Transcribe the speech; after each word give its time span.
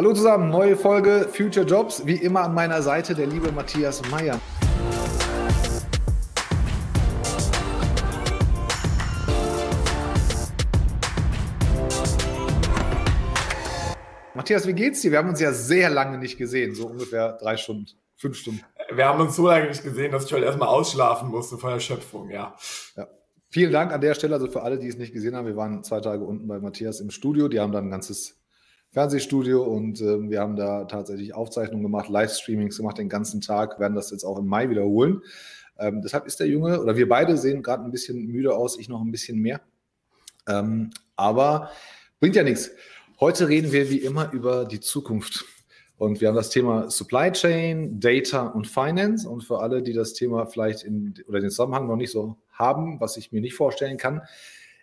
Hallo 0.00 0.14
zusammen, 0.14 0.48
neue 0.48 0.78
Folge 0.78 1.28
Future 1.30 1.66
Jobs. 1.66 2.06
Wie 2.06 2.14
immer 2.14 2.40
an 2.44 2.54
meiner 2.54 2.80
Seite 2.80 3.14
der 3.14 3.26
liebe 3.26 3.52
Matthias 3.52 4.00
Meyer. 4.10 4.40
Matthias, 14.32 14.66
wie 14.66 14.72
geht's 14.72 15.02
dir? 15.02 15.10
Wir 15.10 15.18
haben 15.18 15.28
uns 15.28 15.38
ja 15.38 15.52
sehr 15.52 15.90
lange 15.90 16.16
nicht 16.16 16.38
gesehen, 16.38 16.74
so 16.74 16.86
ungefähr 16.86 17.36
drei 17.36 17.58
Stunden, 17.58 17.84
fünf 18.16 18.38
Stunden. 18.38 18.62
Wir 18.90 19.04
haben 19.04 19.20
uns 19.20 19.36
so 19.36 19.48
lange 19.48 19.68
nicht 19.68 19.84
gesehen, 19.84 20.12
dass 20.12 20.24
ich 20.24 20.32
heute 20.32 20.46
erstmal 20.46 20.68
ausschlafen 20.68 21.28
musste 21.28 21.58
vor 21.58 21.72
Erschöpfung, 21.72 22.30
ja. 22.30 22.56
ja. 22.96 23.06
Vielen 23.50 23.70
Dank 23.70 23.92
an 23.92 24.00
der 24.00 24.14
Stelle, 24.14 24.32
also 24.32 24.46
für 24.46 24.62
alle, 24.62 24.78
die 24.78 24.88
es 24.88 24.96
nicht 24.96 25.12
gesehen 25.12 25.36
haben. 25.36 25.46
Wir 25.46 25.56
waren 25.56 25.84
zwei 25.84 26.00
Tage 26.00 26.24
unten 26.24 26.48
bei 26.48 26.58
Matthias 26.58 27.00
im 27.00 27.10
Studio. 27.10 27.48
Die 27.48 27.60
haben 27.60 27.72
dann 27.72 27.88
ein 27.88 27.90
ganzes 27.90 28.39
Fernsehstudio 28.92 29.62
und 29.62 30.00
äh, 30.00 30.28
wir 30.28 30.40
haben 30.40 30.56
da 30.56 30.84
tatsächlich 30.84 31.34
Aufzeichnungen 31.34 31.82
gemacht, 31.82 32.08
Livestreamings 32.08 32.76
gemacht 32.76 32.98
den 32.98 33.08
ganzen 33.08 33.40
Tag, 33.40 33.78
werden 33.78 33.94
das 33.94 34.10
jetzt 34.10 34.24
auch 34.24 34.38
im 34.38 34.46
Mai 34.46 34.68
wiederholen. 34.68 35.22
Ähm, 35.78 36.02
deshalb 36.02 36.26
ist 36.26 36.40
der 36.40 36.48
Junge, 36.48 36.80
oder 36.80 36.96
wir 36.96 37.08
beide 37.08 37.36
sehen 37.36 37.62
gerade 37.62 37.84
ein 37.84 37.92
bisschen 37.92 38.26
müde 38.26 38.54
aus, 38.54 38.78
ich 38.78 38.88
noch 38.88 39.00
ein 39.00 39.12
bisschen 39.12 39.38
mehr. 39.38 39.60
Ähm, 40.48 40.90
aber 41.16 41.70
bringt 42.18 42.36
ja 42.36 42.42
nichts. 42.42 42.70
Heute 43.20 43.48
reden 43.48 43.72
wir 43.72 43.90
wie 43.90 43.98
immer 43.98 44.32
über 44.32 44.64
die 44.64 44.80
Zukunft. 44.80 45.44
Und 45.96 46.22
wir 46.22 46.28
haben 46.28 46.34
das 46.34 46.48
Thema 46.48 46.90
Supply 46.90 47.30
Chain, 47.30 48.00
Data 48.00 48.46
und 48.46 48.66
Finance. 48.66 49.28
Und 49.28 49.44
für 49.44 49.60
alle, 49.60 49.82
die 49.82 49.92
das 49.92 50.14
Thema 50.14 50.46
vielleicht 50.46 50.82
in, 50.82 51.14
oder 51.28 51.40
den 51.40 51.50
Zusammenhang 51.50 51.86
noch 51.86 51.96
nicht 51.96 52.10
so 52.10 52.38
haben, 52.50 52.98
was 53.00 53.18
ich 53.18 53.32
mir 53.32 53.42
nicht 53.42 53.54
vorstellen 53.54 53.98
kann, 53.98 54.22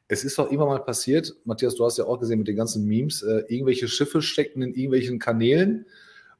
es 0.07 0.23
ist 0.23 0.37
doch 0.37 0.49
immer 0.49 0.65
mal 0.65 0.79
passiert, 0.79 1.35
Matthias, 1.43 1.75
du 1.75 1.85
hast 1.85 1.97
ja 1.97 2.05
auch 2.05 2.19
gesehen 2.19 2.39
mit 2.39 2.47
den 2.47 2.55
ganzen 2.55 2.85
Memes, 2.85 3.23
äh, 3.23 3.43
irgendwelche 3.47 3.87
Schiffe 3.87 4.21
steckten 4.21 4.61
in 4.61 4.73
irgendwelchen 4.73 5.19
Kanälen 5.19 5.85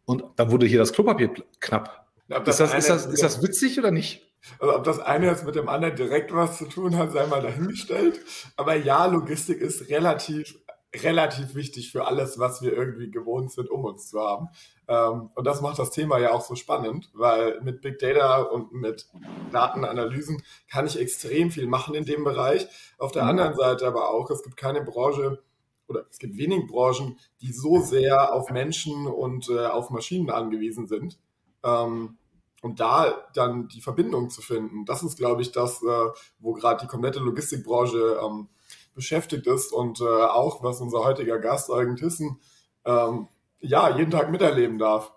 und 0.06 0.24
dann 0.38 0.52
wurde 0.52 0.66
hier 0.66 0.80
das 0.80 0.94
Klopapier 0.94 1.32
knapp. 1.60 2.08
Das 2.30 2.60
ist, 2.60 2.60
das, 2.60 2.74
ist, 2.74 2.90
das, 2.90 3.06
ist 3.06 3.24
das 3.24 3.42
witzig 3.42 3.80
oder 3.80 3.92
nicht? 3.92 4.24
Also 4.60 4.76
ob 4.76 4.84
das 4.84 5.00
eine 5.00 5.28
jetzt 5.28 5.46
mit 5.46 5.56
dem 5.56 5.68
anderen 5.68 5.96
direkt 5.96 6.34
was 6.34 6.58
zu 6.58 6.66
tun 6.66 6.98
hat, 6.98 7.12
sei 7.12 7.26
mal 7.28 7.42
dahingestellt. 7.42 8.20
Aber 8.56 8.76
ja, 8.76 9.06
Logistik 9.06 9.60
ist 9.60 9.90
relativ 9.90 10.58
relativ 11.04 11.56
wichtig 11.56 11.92
für 11.92 12.06
alles, 12.06 12.40
was 12.40 12.62
wir 12.62 12.74
irgendwie 12.74 13.12
gewohnt 13.12 13.52
sind, 13.52 13.70
um 13.70 13.86
uns 13.86 14.10
zu 14.10 14.20
haben. 14.20 14.50
Ähm, 14.88 15.30
und 15.36 15.46
das 15.46 15.62
macht 15.62 15.80
das 15.80 15.92
Thema 15.92 16.18
ja 16.20 16.32
auch 16.32 16.42
so 16.42 16.56
spannend, 16.56 17.10
weil 17.14 17.60
mit 17.62 17.82
Big 17.82 18.00
Data 18.00 18.42
und 18.42 18.72
mit 18.74 19.08
Datenanalysen 19.52 20.42
kann 20.70 20.88
ich 20.88 21.00
extrem 21.00 21.52
viel 21.52 21.68
machen 21.68 21.96
in 21.96 22.06
dem 22.06 22.24
Bereich. 22.24 22.68
Auf 22.98 23.12
der 23.12 23.24
mhm. 23.24 23.30
anderen 23.30 23.56
Seite 23.56 23.88
aber 23.88 24.10
auch, 24.10 24.30
es 24.30 24.44
gibt 24.44 24.58
keine 24.58 24.82
Branche 24.82 25.44
oder 25.88 26.06
es 26.10 26.20
gibt 26.20 26.38
wenig 26.38 26.68
Branchen, 26.68 27.18
die 27.42 27.54
so 27.54 27.80
sehr 27.80 28.34
auf 28.34 28.50
Menschen 28.50 29.08
und 29.08 29.50
äh, 29.50 29.66
auf 29.66 29.90
Maschinen 29.90 30.30
angewiesen 30.30 30.88
sind. 30.88 31.18
Ähm, 31.64 32.18
und 32.62 32.80
da 32.80 33.28
dann 33.34 33.68
die 33.68 33.82
Verbindung 33.82 34.30
zu 34.30 34.42
finden, 34.42 34.86
das 34.86 35.04
ist, 35.04 35.18
glaube 35.18 35.42
ich, 35.42 35.52
das, 35.52 35.82
äh, 35.84 36.10
wo 36.40 36.54
gerade 36.54 36.82
die 36.82 36.88
komplette 36.88 37.20
Logistikbranche 37.20 38.20
ähm, 38.24 38.50
beschäftigt 38.98 39.48
ist 39.48 39.72
und 39.72 40.02
äh, 40.02 40.04
auch, 40.04 40.62
was 40.64 40.82
unser 40.82 41.06
heutiger 41.06 41.40
Gast 41.40 41.70
Eugen 41.70 41.96
Tissen 41.96 42.42
ähm, 42.86 43.28
ja 43.60 43.96
jeden 43.96 44.12
Tag 44.12 44.30
miterleben 44.30 44.78
darf. 44.78 45.14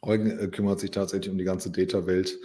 Eugen 0.00 0.38
äh, 0.38 0.48
kümmert 0.48 0.80
sich 0.80 0.92
tatsächlich 0.92 1.30
um 1.30 1.36
die 1.36 1.44
ganze 1.44 1.70
Data-Welt 1.70 2.38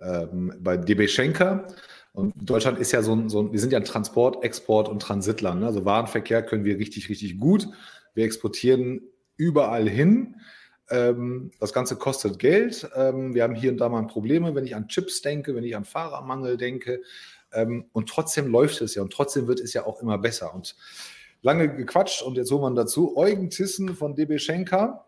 ähm, 0.00 0.52
bei 0.58 0.76
DB 0.76 1.06
Schenker. 1.06 1.68
Und 2.12 2.34
Deutschland 2.36 2.78
ist 2.78 2.92
ja 2.92 3.02
so 3.02 3.14
ein, 3.14 3.28
so 3.28 3.40
ein, 3.40 3.52
wir 3.52 3.60
sind 3.60 3.72
ja 3.72 3.78
ein 3.78 3.84
Transport, 3.84 4.42
Export 4.44 4.88
und 4.88 5.00
Transitland. 5.00 5.60
Ne? 5.60 5.66
Also 5.66 5.84
Warenverkehr 5.84 6.42
können 6.42 6.64
wir 6.64 6.78
richtig, 6.78 7.08
richtig 7.08 7.38
gut. 7.38 7.68
Wir 8.14 8.24
exportieren 8.24 9.02
überall 9.36 9.88
hin. 9.88 10.36
Ähm, 10.90 11.52
das 11.60 11.72
Ganze 11.72 11.96
kostet 11.96 12.38
Geld. 12.38 12.88
Ähm, 12.94 13.34
wir 13.34 13.44
haben 13.44 13.54
hier 13.54 13.70
und 13.70 13.78
da 13.78 13.88
mal 13.88 14.06
Probleme, 14.06 14.54
wenn 14.54 14.66
ich 14.66 14.74
an 14.74 14.88
Chips 14.88 15.22
denke, 15.22 15.54
wenn 15.54 15.64
ich 15.64 15.76
an 15.76 15.84
Fahrermangel 15.84 16.56
denke. 16.56 17.00
Ähm, 17.52 17.86
und 17.92 18.08
trotzdem 18.08 18.50
läuft 18.50 18.80
es 18.80 18.94
ja 18.94 19.02
und 19.02 19.12
trotzdem 19.12 19.46
wird 19.46 19.60
es 19.60 19.72
ja 19.72 19.86
auch 19.86 20.00
immer 20.00 20.18
besser. 20.18 20.54
Und 20.54 20.76
lange 21.42 21.74
gequatscht 21.74 22.22
und 22.22 22.36
jetzt 22.36 22.50
holen 22.50 22.62
wir 22.62 22.82
dazu 22.82 23.16
Eugen 23.16 23.50
Tissen 23.50 23.94
von 23.94 24.14
DB 24.14 24.38
Schenker. 24.38 25.06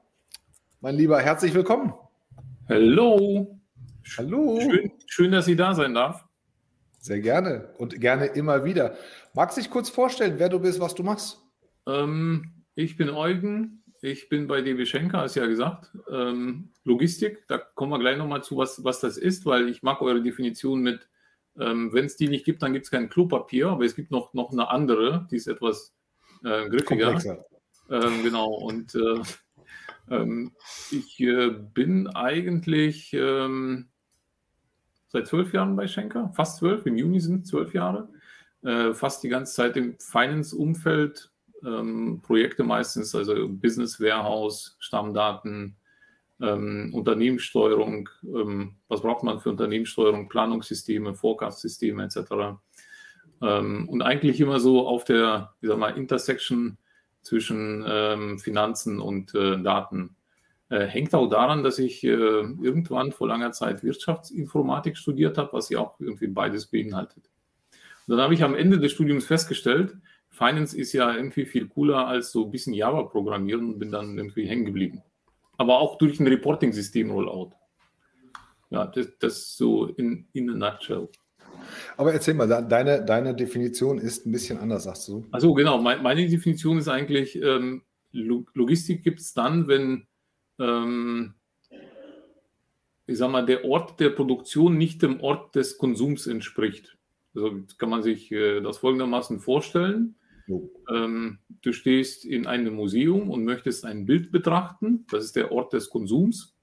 Mein 0.81 0.97
Lieber, 0.97 1.21
herzlich 1.21 1.54
willkommen. 1.54 1.94
Hallo. 2.69 3.59
Hallo. 4.19 4.60
Schön, 4.60 4.93
schön, 5.06 5.33
dass 5.33 5.47
Sie 5.47 5.56
da 5.56 5.75
sein 5.75 5.94
darf. 5.94 6.25
Sehr 7.00 7.21
gerne 7.21 7.69
und 7.78 8.00
gerne 8.00 8.27
immer 8.27 8.65
wieder. 8.65 8.97
Magst 9.34 9.56
du 9.56 9.60
dich 9.60 9.71
kurz 9.71 9.91
vorstellen, 9.91 10.34
wer 10.38 10.49
du 10.49 10.59
bist, 10.59 10.81
was 10.81 10.94
du 10.94 11.03
machst? 11.03 11.43
Ähm, 11.87 12.53
ich 12.75 12.97
bin 12.97 13.10
Eugen. 13.10 13.83
Ich 14.00 14.28
bin 14.28 14.47
bei 14.47 14.60
DB 14.60 14.84
Schenker, 14.84 15.21
hast 15.21 15.34
ja 15.34 15.47
gesagt. 15.47 15.91
Ähm, 16.10 16.71
Logistik, 16.84 17.47
da 17.49 17.56
kommen 17.56 17.91
wir 17.91 17.99
gleich 17.99 18.19
nochmal 18.19 18.43
zu, 18.43 18.59
was, 18.59 18.84
was 18.84 19.00
das 19.00 19.16
ist, 19.16 19.47
weil 19.47 19.69
ich 19.71 19.83
mag 19.83 20.03
eure 20.03 20.22
Definition 20.22 20.83
mit 20.83 21.09
ähm, 21.59 21.92
Wenn 21.92 22.06
es 22.06 22.16
die 22.16 22.28
nicht 22.28 22.44
gibt, 22.44 22.62
dann 22.62 22.72
gibt 22.72 22.87
es 22.87 22.91
kein 22.91 23.09
Klopapier, 23.09 23.69
aber 23.69 23.84
es 23.84 23.94
gibt 23.94 24.10
noch, 24.10 24.34
noch 24.34 24.53
eine 24.53 24.69
andere, 24.69 25.26
die 25.31 25.37
ist 25.37 25.47
etwas 25.47 25.94
äh, 26.44 26.69
griffiger. 26.69 27.20
Ähm, 27.91 28.22
genau, 28.22 28.48
und 28.48 28.94
äh, 28.94 29.22
ähm, 30.10 30.53
ich 30.91 31.20
äh, 31.20 31.50
bin 31.50 32.09
eigentlich 32.09 33.12
ähm, 33.12 33.88
seit 35.09 35.26
zwölf 35.28 35.53
Jahren 35.53 35.76
bei 35.76 35.87
Schenker, 35.87 36.32
fast 36.34 36.59
zwölf, 36.59 36.87
im 36.87 36.97
Juni 36.97 37.20
sind 37.20 37.47
zwölf 37.47 37.72
Jahre, 37.72 38.09
äh, 38.62 38.92
fast 38.94 39.22
die 39.22 39.28
ganze 39.28 39.54
Zeit 39.54 39.76
im 39.76 39.98
Finance-Umfeld, 39.98 41.31
ähm, 41.65 42.21
Projekte 42.22 42.65
meistens, 42.65 43.15
also 43.15 43.48
Business 43.48 44.00
Warehouse, 44.00 44.76
Stammdaten, 44.81 45.76
ähm, 46.44 46.91
Unternehmenssteuerung, 46.93 48.09
ähm, 48.25 48.77
was 48.88 49.03
braucht 49.03 49.22
man 49.22 49.41
für 49.41 49.50
Unternehmenssteuerung, 49.50 50.28
Planungssysteme, 50.28 51.15
Forecast-Systeme 51.15 52.05
etc. 52.05 52.59
Ähm, 53.43 53.88
und 53.88 54.03
eigentlich 54.03 54.41
immer 54.41 54.60
so 54.60 54.87
auf 54.87 55.04
der, 55.04 55.54
wie 55.60 55.69
sag 55.69 55.78
mal, 55.78 55.97
Intersection 55.97 56.78
zwischen 57.22 57.84
ähm, 57.88 58.38
Finanzen 58.38 59.00
und 59.00 59.34
äh, 59.34 59.60
Daten. 59.62 60.16
Äh, 60.69 60.87
hängt 60.87 61.15
auch 61.15 61.28
daran, 61.28 61.62
dass 61.62 61.78
ich 61.78 62.04
äh, 62.04 62.09
irgendwann 62.09 63.12
vor 63.12 63.28
langer 63.28 63.53
Zeit 63.53 63.83
Wirtschaftsinformatik 63.83 64.97
studiert 64.97 65.38
habe, 65.38 65.53
was 65.53 65.71
ja 65.71 65.78
auch 65.81 65.99
irgendwie 66.00 66.27
beides 66.27 66.66
beinhaltet. 66.66 67.31
Und 68.06 68.16
dann 68.16 68.21
habe 68.21 68.34
ich 68.34 68.43
am 68.43 68.54
Ende 68.54 68.78
des 68.78 68.93
Studiums 68.93 69.25
festgestellt, 69.25 69.97
Finance 70.31 70.77
ist 70.77 70.93
ja 70.93 71.15
irgendwie 71.15 71.47
viel 71.47 71.69
cooler 71.69 72.09
als 72.09 72.33
so 72.33 72.44
ein 72.44 72.50
bisschen 72.50 72.75
Java 72.75 73.04
programmieren 73.04 73.66
und 73.66 73.78
bin 73.78 73.93
dann 73.93 74.19
irgendwie 74.19 74.47
hängen 74.47 74.65
geblieben 74.65 75.03
aber 75.56 75.78
auch 75.78 75.98
durch 75.98 76.20
ein 76.20 76.26
Reporting-System-Rollout. 76.26 77.53
Ja, 78.70 78.87
das, 78.87 79.09
das 79.19 79.56
so 79.56 79.87
in, 79.87 80.26
in 80.32 80.50
a 80.50 80.54
nutshell. 80.54 81.09
Aber 81.97 82.12
erzähl 82.12 82.34
mal, 82.34 82.47
deine, 82.47 83.04
deine 83.04 83.34
Definition 83.34 83.98
ist 83.98 84.26
ein 84.26 84.32
bisschen 84.32 84.59
anders, 84.59 84.84
sagst 84.84 85.09
du. 85.09 85.25
Also 85.31 85.54
genau, 85.54 85.81
mein, 85.81 86.03
meine 86.03 86.28
Definition 86.28 86.78
ist 86.78 86.88
eigentlich, 86.88 87.41
ähm, 87.41 87.82
Logistik 88.12 89.03
gibt 89.03 89.20
es 89.20 89.34
dann, 89.34 89.69
wenn, 89.69 90.06
ähm, 90.59 91.34
ich 93.06 93.19
sag 93.19 93.31
mal, 93.31 93.44
der 93.44 93.65
Ort 93.65 94.00
der 94.00 94.10
Produktion 94.10 94.76
nicht 94.76 95.03
dem 95.03 95.21
Ort 95.21 95.54
des 95.54 95.78
Konsums 95.78 96.26
entspricht. 96.26 96.97
Also 97.34 97.62
kann 97.78 97.91
man 97.91 98.03
sich 98.03 98.31
äh, 98.32 98.60
das 98.60 98.78
folgendermaßen 98.78 99.41
vorstellen. 99.41 100.16
Ähm, 100.91 101.38
du 101.62 101.72
stehst 101.72 102.25
in 102.25 102.47
einem 102.47 102.75
Museum 102.75 103.31
und 103.31 103.44
möchtest 103.44 103.84
ein 103.84 104.05
Bild 104.05 104.31
betrachten. 104.31 105.06
Das 105.10 105.25
ist 105.25 105.37
der 105.37 105.53
Ort 105.53 105.72
des 105.72 105.91
Konsums. 105.91 106.55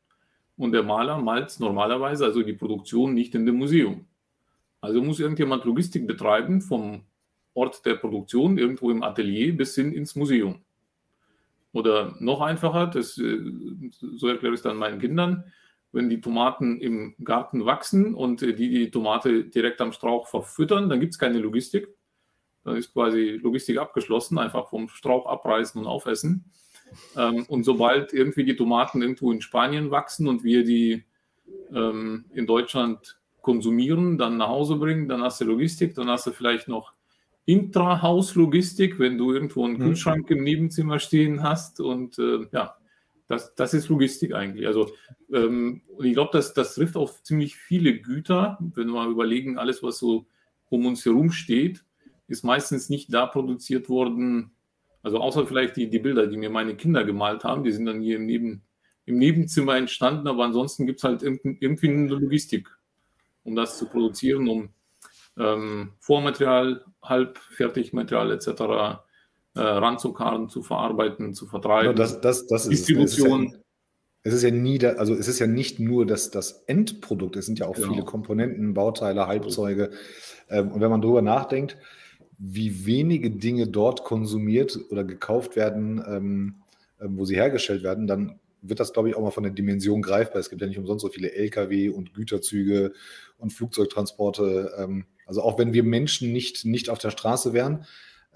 Und 0.58 0.74
der 0.74 0.84
Maler 0.84 1.18
malt 1.18 1.60
normalerweise, 1.60 2.26
also 2.26 2.44
die 2.44 2.54
Produktion, 2.54 3.14
nicht 3.14 3.34
in 3.34 3.46
dem 3.46 3.56
Museum. 3.56 4.06
Also 4.80 5.02
muss 5.02 5.20
irgendjemand 5.20 5.66
Logistik 5.66 6.08
betreiben 6.08 6.62
vom 6.62 7.04
Ort 7.54 7.86
der 7.86 7.96
Produktion, 7.96 8.58
irgendwo 8.58 8.92
im 8.92 9.04
Atelier, 9.04 9.56
bis 9.56 9.76
hin 9.76 9.92
ins 9.92 10.16
Museum. 10.16 10.62
Oder 11.74 12.16
noch 12.20 12.42
einfacher, 12.42 12.88
das, 12.88 13.18
äh, 13.18 13.40
so 14.00 14.28
erkläre 14.28 14.54
ich 14.54 14.60
es 14.60 14.64
dann 14.64 14.78
meinen 14.78 15.00
Kindern, 15.00 15.46
wenn 15.94 16.10
die 16.10 16.22
Tomaten 16.22 16.80
im 16.80 17.16
Garten 17.24 17.66
wachsen 17.66 18.16
und 18.16 18.42
die 18.42 18.56
die 18.56 18.92
Tomate 18.92 19.46
direkt 19.46 19.82
am 19.82 19.92
Strauch 19.92 20.28
verfüttern, 20.28 20.90
dann 20.90 21.00
gibt 21.00 21.14
es 21.14 21.20
keine 21.20 21.40
Logistik. 21.40 21.90
Dann 22.64 22.76
ist 22.76 22.94
quasi 22.94 23.40
Logistik 23.42 23.78
abgeschlossen, 23.78 24.38
einfach 24.38 24.70
vom 24.70 24.88
Strauch 24.90 25.26
abreißen 25.26 25.80
und 25.82 25.88
aufessen. 25.88 26.46
Ähm, 27.18 27.46
und 27.48 27.64
sobald 27.64 28.14
irgendwie 28.14 28.44
die 28.44 28.56
Tomaten 28.56 29.02
irgendwo 29.02 29.32
in 29.32 29.42
Spanien 29.42 29.92
wachsen 29.92 30.28
und 30.28 30.44
wir 30.44 30.64
die 30.64 31.04
ähm, 31.74 32.26
in 32.34 32.46
Deutschland 32.46 33.20
konsumieren, 33.42 34.18
dann 34.18 34.38
nach 34.38 34.50
Hause 34.50 34.76
bringen, 34.76 35.08
dann 35.08 35.24
hast 35.24 35.42
du 35.42 35.46
Logistik, 35.46 35.96
dann 35.96 36.10
hast 36.10 36.28
du 36.28 36.32
vielleicht 36.32 36.68
noch 36.68 36.94
Intrahaus-Logistik, 37.46 39.00
wenn 39.00 39.18
du 39.18 39.34
irgendwo 39.34 39.66
einen 39.66 39.74
mhm. 39.76 39.80
Kühlschrank 39.80 40.30
im 40.30 40.44
Nebenzimmer 40.44 41.00
stehen 41.00 41.42
hast. 41.42 41.80
Und 41.80 42.20
äh, 42.20 42.48
ja, 42.52 42.76
das, 43.28 43.56
das 43.56 43.74
ist 43.74 43.90
Logistik 43.90 44.34
eigentlich. 44.34 44.68
Also, 44.68 44.92
ähm, 45.34 45.82
und 45.96 46.06
ich 46.06 46.14
glaube, 46.14 46.32
das, 46.34 46.54
das 46.54 46.76
trifft 46.76 46.96
auf 46.96 47.24
ziemlich 47.24 47.56
viele 47.56 48.00
Güter, 48.00 48.58
wenn 48.60 48.88
wir 48.88 48.94
mal 48.94 49.12
überlegen, 49.12 49.58
alles, 49.58 49.82
was 49.82 49.98
so 49.98 50.28
um 50.70 50.86
uns 50.86 51.04
herum 51.06 51.32
steht, 51.32 51.84
ist 52.32 52.44
meistens 52.44 52.90
nicht 52.90 53.14
da 53.14 53.26
produziert 53.26 53.90
worden, 53.90 54.52
Also 55.04 55.20
außer 55.20 55.46
vielleicht 55.46 55.76
die, 55.78 55.90
die 55.90 56.00
Bilder, 56.00 56.28
die 56.28 56.38
mir 56.38 56.50
meine 56.50 56.76
Kinder 56.76 57.04
gemalt 57.04 57.44
haben, 57.44 57.64
die 57.64 57.72
sind 57.72 57.86
dann 57.86 58.02
hier 58.02 58.18
im, 58.18 58.26
Neben, 58.26 58.64
im 59.06 59.18
Nebenzimmer 59.18 59.76
entstanden, 59.76 60.28
aber 60.28 60.46
ansonsten 60.46 60.86
gibt 60.86 61.00
es 61.00 61.04
halt 61.04 61.24
irgendwie 61.24 61.90
eine 61.90 62.08
Logistik, 62.08 62.70
um 63.44 63.56
das 63.56 63.78
zu 63.78 63.88
produzieren, 63.88 64.48
um 64.48 64.70
ähm, 65.38 65.94
Vormaterial, 66.00 66.86
Halbfertigmaterial 67.02 68.32
etc. 68.32 68.48
Äh, 69.54 69.60
ranzukarren, 69.60 70.50
zu 70.50 70.62
verarbeiten, 70.62 71.34
zu 71.34 71.48
vertreiben. 71.48 71.88
Ja, 71.88 71.94
das, 71.94 72.22
das, 72.22 72.48
das 72.48 72.70
Distribution. 72.70 73.58
Es 74.24 74.34
ist 74.34 74.44
ja 74.44 74.52
nie, 74.52 74.78
da, 74.78 74.92
also 74.92 75.16
es 75.16 75.28
ist 75.28 75.40
ja 75.40 75.48
nicht 75.48 75.80
nur 75.80 76.06
das, 76.06 76.30
das 76.30 76.64
Endprodukt, 76.68 77.36
es 77.38 77.48
sind 77.48 77.58
ja 77.58 77.66
auch 77.66 77.74
genau. 77.76 77.88
viele 77.88 78.06
Komponenten, 78.06 78.76
Bauteile, 78.76 79.26
Halbzeuge. 79.26 79.90
Ähm, 80.48 80.72
und 80.72 80.80
wenn 80.80 80.92
man 80.92 81.02
darüber 81.02 81.24
nachdenkt, 81.24 81.76
wie 82.44 82.88
wenige 82.88 83.30
Dinge 83.30 83.68
dort 83.68 84.04
konsumiert 84.04 84.80
oder 84.90 85.04
gekauft 85.04 85.56
werden, 85.56 86.04
ähm, 86.08 86.56
ähm, 87.00 87.18
wo 87.18 87.26
sie 87.26 87.36
hergestellt 87.36 87.84
werden, 87.84 88.08
dann 88.08 88.40
wird 88.64 88.80
das, 88.80 88.94
glaube 88.94 89.10
ich, 89.10 89.16
auch 89.16 89.22
mal 89.22 89.32
von 89.32 89.44
der 89.44 89.54
Dimension 89.54 90.02
greifbar. 90.02 90.40
Es 90.40 90.50
gibt 90.50 90.62
ja 90.62 90.68
nicht 90.68 90.80
umsonst 90.80 91.04
so 91.04 91.10
viele 91.10 91.34
Lkw 91.34 91.90
und 91.90 92.16
Güterzüge 92.16 92.94
und 93.38 93.54
Flugzeugtransporte. 93.54 94.74
Ähm, 94.78 95.06
also 95.28 95.44
auch 95.44 95.60
wenn 95.60 95.74
wir 95.74 95.84
Menschen 95.84 96.32
nicht, 96.32 96.66
nicht 96.66 96.90
auf 96.90 96.98
der 96.98 97.12
Straße 97.12 97.54
wären, 97.54 97.86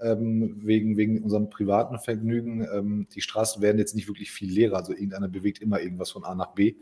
ähm, 0.00 0.60
wegen, 0.62 0.96
wegen 0.96 1.22
unserem 1.22 1.50
privaten 1.50 1.98
Vergnügen. 1.98 2.66
Ähm, 2.72 3.08
die 3.12 3.20
Straßen 3.20 3.60
werden 3.60 3.78
jetzt 3.78 3.94
nicht 3.96 4.08
wirklich 4.08 4.30
viel 4.30 4.52
leerer. 4.52 4.76
Also 4.76 4.92
irgendeiner 4.92 5.28
bewegt 5.28 5.60
immer 5.60 5.80
irgendwas 5.80 6.12
von 6.12 6.24
A 6.24 6.34
nach 6.34 6.54
B 6.54 6.76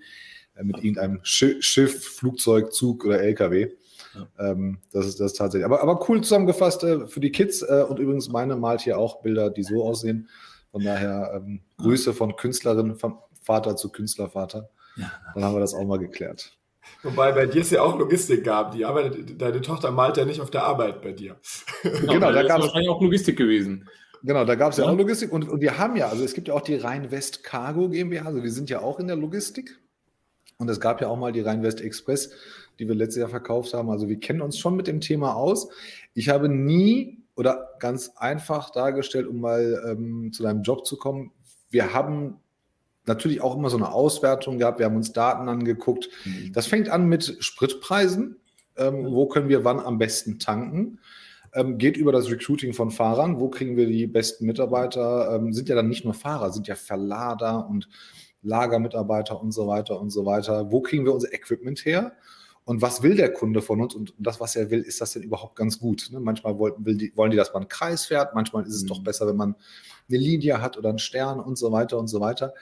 äh, 0.56 0.62
mit 0.62 0.76
irgendeinem 0.78 1.20
Sch 1.22 1.56
Schiff, 1.60 2.04
Flugzeug, 2.04 2.72
Zug 2.72 3.04
oder 3.04 3.20
LKW. 3.20 3.70
Ja. 4.14 4.50
Ähm, 4.50 4.78
das, 4.92 5.06
ist, 5.06 5.20
das 5.20 5.32
ist 5.32 5.38
tatsächlich. 5.38 5.64
Aber, 5.64 5.82
aber 5.82 6.08
cool 6.08 6.20
zusammengefasst 6.20 6.84
äh, 6.84 7.06
für 7.06 7.20
die 7.20 7.32
Kids. 7.32 7.62
Äh, 7.62 7.84
und 7.88 7.98
übrigens, 7.98 8.28
meine 8.28 8.56
malt 8.56 8.80
hier 8.80 8.98
auch 8.98 9.22
Bilder, 9.22 9.50
die 9.50 9.62
so 9.62 9.84
aussehen. 9.84 10.28
Von 10.70 10.84
daher 10.84 11.32
ähm, 11.36 11.60
Grüße 11.78 12.14
von 12.14 12.36
Künstlerin, 12.36 12.96
von 12.96 13.18
Vater 13.42 13.76
zu 13.76 13.90
Künstlervater. 13.90 14.70
Ja. 14.96 15.12
Dann 15.34 15.44
haben 15.44 15.54
wir 15.54 15.60
das 15.60 15.74
auch 15.74 15.84
mal 15.84 15.98
geklärt. 15.98 16.56
Wobei 17.02 17.32
bei 17.32 17.46
dir 17.46 17.62
es 17.62 17.70
ja 17.70 17.82
auch 17.82 17.98
Logistik 17.98 18.44
gab. 18.44 18.72
Die 18.72 18.84
arbeitet, 18.84 19.40
deine 19.40 19.60
Tochter 19.60 19.90
malt 19.90 20.16
ja 20.16 20.24
nicht 20.24 20.40
auf 20.40 20.50
der 20.50 20.64
Arbeit 20.64 21.02
bei 21.02 21.12
dir. 21.12 21.36
Genau, 21.82 22.12
genau 22.12 22.32
da 22.32 22.42
gab 22.42 22.58
es 22.58 22.66
wahrscheinlich 22.66 22.90
auch 22.90 23.00
Logistik 23.00 23.36
gewesen. 23.36 23.88
Genau, 24.22 24.44
da 24.44 24.54
gab 24.54 24.72
es 24.72 24.78
ja. 24.78 24.84
ja. 24.84 24.90
auch 24.90 24.96
Logistik 24.96 25.32
und, 25.32 25.48
und 25.48 25.60
wir 25.60 25.78
haben 25.78 25.96
ja, 25.96 26.08
also 26.08 26.24
es 26.24 26.32
gibt 26.32 26.48
ja 26.48 26.54
auch 26.54 26.62
die 26.62 26.76
Rhein-West 26.76 27.44
Cargo 27.44 27.88
GmbH, 27.88 28.24
also 28.24 28.42
wir 28.42 28.50
sind 28.50 28.70
ja 28.70 28.80
auch 28.80 28.98
in 28.98 29.06
der 29.06 29.16
Logistik. 29.16 29.78
Und 30.58 30.70
es 30.70 30.80
gab 30.80 31.00
ja 31.00 31.08
auch 31.08 31.16
mal 31.16 31.32
die 31.32 31.40
Rhein-West 31.40 31.80
Express, 31.80 32.30
die 32.78 32.88
wir 32.88 32.94
letztes 32.94 33.20
Jahr 33.20 33.28
verkauft 33.28 33.74
haben. 33.74 33.90
Also 33.90 34.08
wir 34.08 34.18
kennen 34.18 34.40
uns 34.40 34.58
schon 34.58 34.76
mit 34.76 34.86
dem 34.86 35.00
Thema 35.00 35.34
aus. 35.34 35.68
Ich 36.14 36.28
habe 36.28 36.48
nie 36.48 37.24
oder 37.36 37.70
ganz 37.80 38.12
einfach 38.16 38.70
dargestellt, 38.70 39.26
um 39.26 39.40
mal 39.40 39.82
ähm, 39.88 40.32
zu 40.32 40.42
deinem 40.42 40.62
Job 40.62 40.86
zu 40.86 40.96
kommen, 40.96 41.32
wir 41.70 41.92
haben 41.92 42.36
natürlich 43.06 43.40
auch 43.40 43.56
immer 43.56 43.70
so 43.70 43.76
eine 43.76 43.92
Auswertung 43.92 44.58
gehabt. 44.58 44.78
Wir 44.78 44.86
haben 44.86 44.96
uns 44.96 45.12
Daten 45.12 45.48
angeguckt. 45.48 46.08
Mhm. 46.24 46.52
Das 46.52 46.66
fängt 46.66 46.88
an 46.88 47.06
mit 47.06 47.36
Spritpreisen. 47.40 48.36
Ähm, 48.76 49.06
wo 49.10 49.26
können 49.26 49.48
wir 49.48 49.64
wann 49.64 49.80
am 49.80 49.98
besten 49.98 50.38
tanken? 50.38 51.00
Ähm, 51.52 51.78
geht 51.78 51.96
über 51.96 52.12
das 52.12 52.30
Recruiting 52.30 52.72
von 52.72 52.90
Fahrern. 52.90 53.38
Wo 53.38 53.48
kriegen 53.48 53.76
wir 53.76 53.86
die 53.86 54.06
besten 54.06 54.46
Mitarbeiter? 54.46 55.34
Ähm, 55.34 55.52
sind 55.52 55.68
ja 55.68 55.74
dann 55.74 55.88
nicht 55.88 56.04
nur 56.04 56.14
Fahrer, 56.14 56.52
sind 56.52 56.66
ja 56.66 56.74
Verlader 56.74 57.68
und 57.68 57.88
Lagermitarbeiter 58.44 59.40
und 59.40 59.52
so 59.52 59.66
weiter 59.66 60.00
und 60.00 60.10
so 60.10 60.24
weiter. 60.24 60.70
Wo 60.70 60.80
kriegen 60.80 61.04
wir 61.04 61.12
unser 61.12 61.32
Equipment 61.32 61.84
her? 61.84 62.12
Und 62.64 62.80
was 62.80 63.02
will 63.02 63.14
der 63.14 63.32
Kunde 63.32 63.60
von 63.60 63.80
uns? 63.82 63.94
Und 63.94 64.14
das, 64.18 64.40
was 64.40 64.56
er 64.56 64.70
will, 64.70 64.80
ist 64.80 65.00
das 65.00 65.12
denn 65.12 65.22
überhaupt 65.22 65.56
ganz 65.56 65.78
gut? 65.78 66.08
Ne? 66.12 66.20
Manchmal 66.20 66.58
wollen 66.58 66.82
die, 66.82 67.12
wollen 67.14 67.30
die, 67.30 67.36
dass 67.36 67.52
man 67.52 67.62
einen 67.62 67.68
Kreis 67.68 68.06
fährt. 68.06 68.34
Manchmal 68.34 68.66
ist 68.66 68.74
es 68.74 68.84
mhm. 68.84 68.88
doch 68.88 69.02
besser, 69.02 69.26
wenn 69.26 69.36
man 69.36 69.54
eine 70.08 70.18
Linie 70.18 70.62
hat 70.62 70.78
oder 70.78 70.88
einen 70.88 70.98
Stern 70.98 71.40
und 71.40 71.58
so 71.58 71.72
weiter 71.72 71.98
und 71.98 72.08
so 72.08 72.20
weiter 72.20 72.54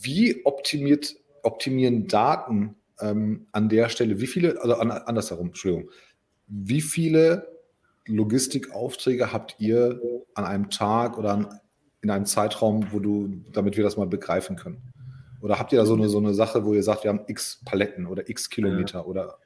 wie 0.00 0.44
optimiert, 0.44 1.16
optimieren 1.42 2.06
Daten 2.06 2.76
ähm, 3.00 3.46
an 3.52 3.68
der 3.68 3.88
Stelle, 3.88 4.20
wie 4.20 4.26
viele, 4.26 4.60
also 4.60 4.76
an, 4.76 4.90
andersherum, 4.90 5.48
Entschuldigung, 5.48 5.90
wie 6.46 6.80
viele 6.80 7.48
Logistikaufträge 8.06 9.32
habt 9.32 9.56
ihr 9.58 10.00
an 10.34 10.44
einem 10.44 10.70
Tag 10.70 11.18
oder 11.18 11.32
an, 11.32 11.60
in 12.02 12.10
einem 12.10 12.26
Zeitraum, 12.26 12.86
wo 12.92 12.98
du, 12.98 13.42
damit 13.52 13.76
wir 13.76 13.84
das 13.84 13.96
mal 13.96 14.06
begreifen 14.06 14.56
können? 14.56 14.82
Oder 15.40 15.58
habt 15.58 15.72
ihr 15.72 15.78
da 15.78 15.86
so 15.86 15.94
eine, 15.94 16.08
so 16.08 16.18
eine 16.18 16.34
Sache, 16.34 16.64
wo 16.64 16.74
ihr 16.74 16.82
sagt, 16.82 17.04
wir 17.04 17.10
haben 17.10 17.22
x 17.26 17.62
Paletten 17.64 18.06
oder 18.06 18.28
x 18.28 18.50
Kilometer 18.50 19.00
ja. 19.00 19.04
oder 19.04 19.38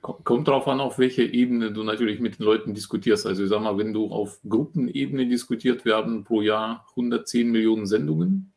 Kommt 0.00 0.48
darauf 0.48 0.68
an, 0.68 0.80
auf 0.80 0.98
welche 0.98 1.22
Ebene 1.22 1.72
du 1.72 1.82
natürlich 1.82 2.20
mit 2.20 2.38
den 2.38 2.44
Leuten 2.44 2.74
diskutierst. 2.74 3.26
Also 3.26 3.44
ich 3.44 3.48
sag 3.48 3.62
mal, 3.62 3.78
wenn 3.78 3.94
du 3.94 4.10
auf 4.10 4.38
Gruppenebene 4.46 5.26
diskutiert 5.26 5.86
werden 5.86 6.24
pro 6.24 6.42
Jahr 6.42 6.84
110 6.90 7.50
Millionen 7.50 7.86
Sendungen, 7.86 8.52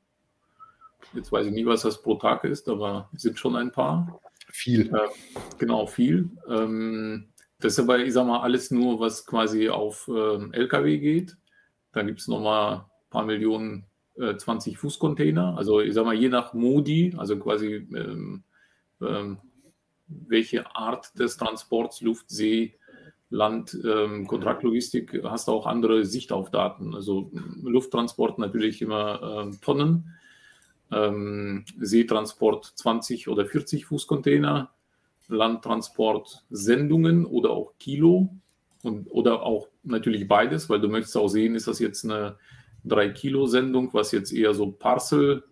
Jetzt 1.13 1.31
weiß 1.31 1.47
ich 1.47 1.53
nie, 1.53 1.65
was 1.65 1.81
das 1.81 2.01
pro 2.01 2.15
Tag 2.15 2.43
ist, 2.43 2.67
aber 2.67 3.09
es 3.13 3.21
sind 3.21 3.39
schon 3.39 3.55
ein 3.55 3.71
paar. 3.71 4.19
Viel. 4.49 4.93
Äh, 4.93 5.09
genau, 5.57 5.87
viel. 5.87 6.29
Ähm, 6.49 7.29
das 7.59 7.73
ist 7.73 7.79
aber, 7.79 7.99
ich 7.99 8.13
sag 8.13 8.27
mal, 8.27 8.41
alles 8.41 8.71
nur, 8.71 8.99
was 8.99 9.25
quasi 9.25 9.69
auf 9.69 10.07
ähm, 10.07 10.53
LKW 10.53 10.97
geht. 10.99 11.37
Da 11.93 12.03
gibt 12.03 12.19
es 12.19 12.27
nochmal 12.27 12.85
paar 13.09 13.25
Millionen 13.25 13.85
äh, 14.15 14.35
20 14.35 14.77
Fußcontainer. 14.77 15.57
Also 15.57 15.79
ich 15.81 15.93
sag 15.93 16.05
mal, 16.05 16.15
je 16.15 16.29
nach 16.29 16.53
Modi, 16.53 17.13
also 17.17 17.37
quasi 17.37 17.87
ähm, 17.95 18.43
ähm 19.01 19.37
welche 20.09 20.73
Art 20.73 21.19
des 21.19 21.35
Transports, 21.35 21.99
Luft, 21.99 22.29
See, 22.29 22.75
Land, 23.29 23.77
ähm, 23.83 24.25
Kontraktlogistik, 24.25 25.21
hast 25.25 25.49
du 25.49 25.51
auch 25.51 25.65
andere 25.65 26.05
Sicht 26.05 26.31
auf 26.31 26.49
Daten. 26.49 26.95
Also 26.95 27.29
Lufttransport 27.61 28.39
natürlich 28.39 28.81
immer 28.81 29.49
äh, 29.51 29.57
Tonnen 29.57 30.13
ähm, 30.91 31.65
Seetransport 31.77 32.71
20 32.75 33.27
oder 33.27 33.45
40 33.45 33.85
Fuß 33.85 34.07
Container, 34.07 34.71
Landtransport 35.27 36.45
Sendungen 36.49 37.25
oder 37.25 37.49
auch 37.49 37.73
Kilo 37.79 38.29
und, 38.83 39.07
oder 39.11 39.43
auch 39.43 39.67
natürlich 39.83 40.27
beides, 40.27 40.69
weil 40.69 40.79
du 40.79 40.87
möchtest 40.87 41.17
auch 41.17 41.27
sehen, 41.27 41.55
ist 41.55 41.67
das 41.67 41.79
jetzt 41.79 42.05
eine 42.05 42.37
3 42.87 43.09
Kilo 43.09 43.47
Sendung, 43.47 43.93
was 43.93 44.11
jetzt 44.11 44.31
eher 44.31 44.53
so 44.53 44.71
Parcel 44.71 45.43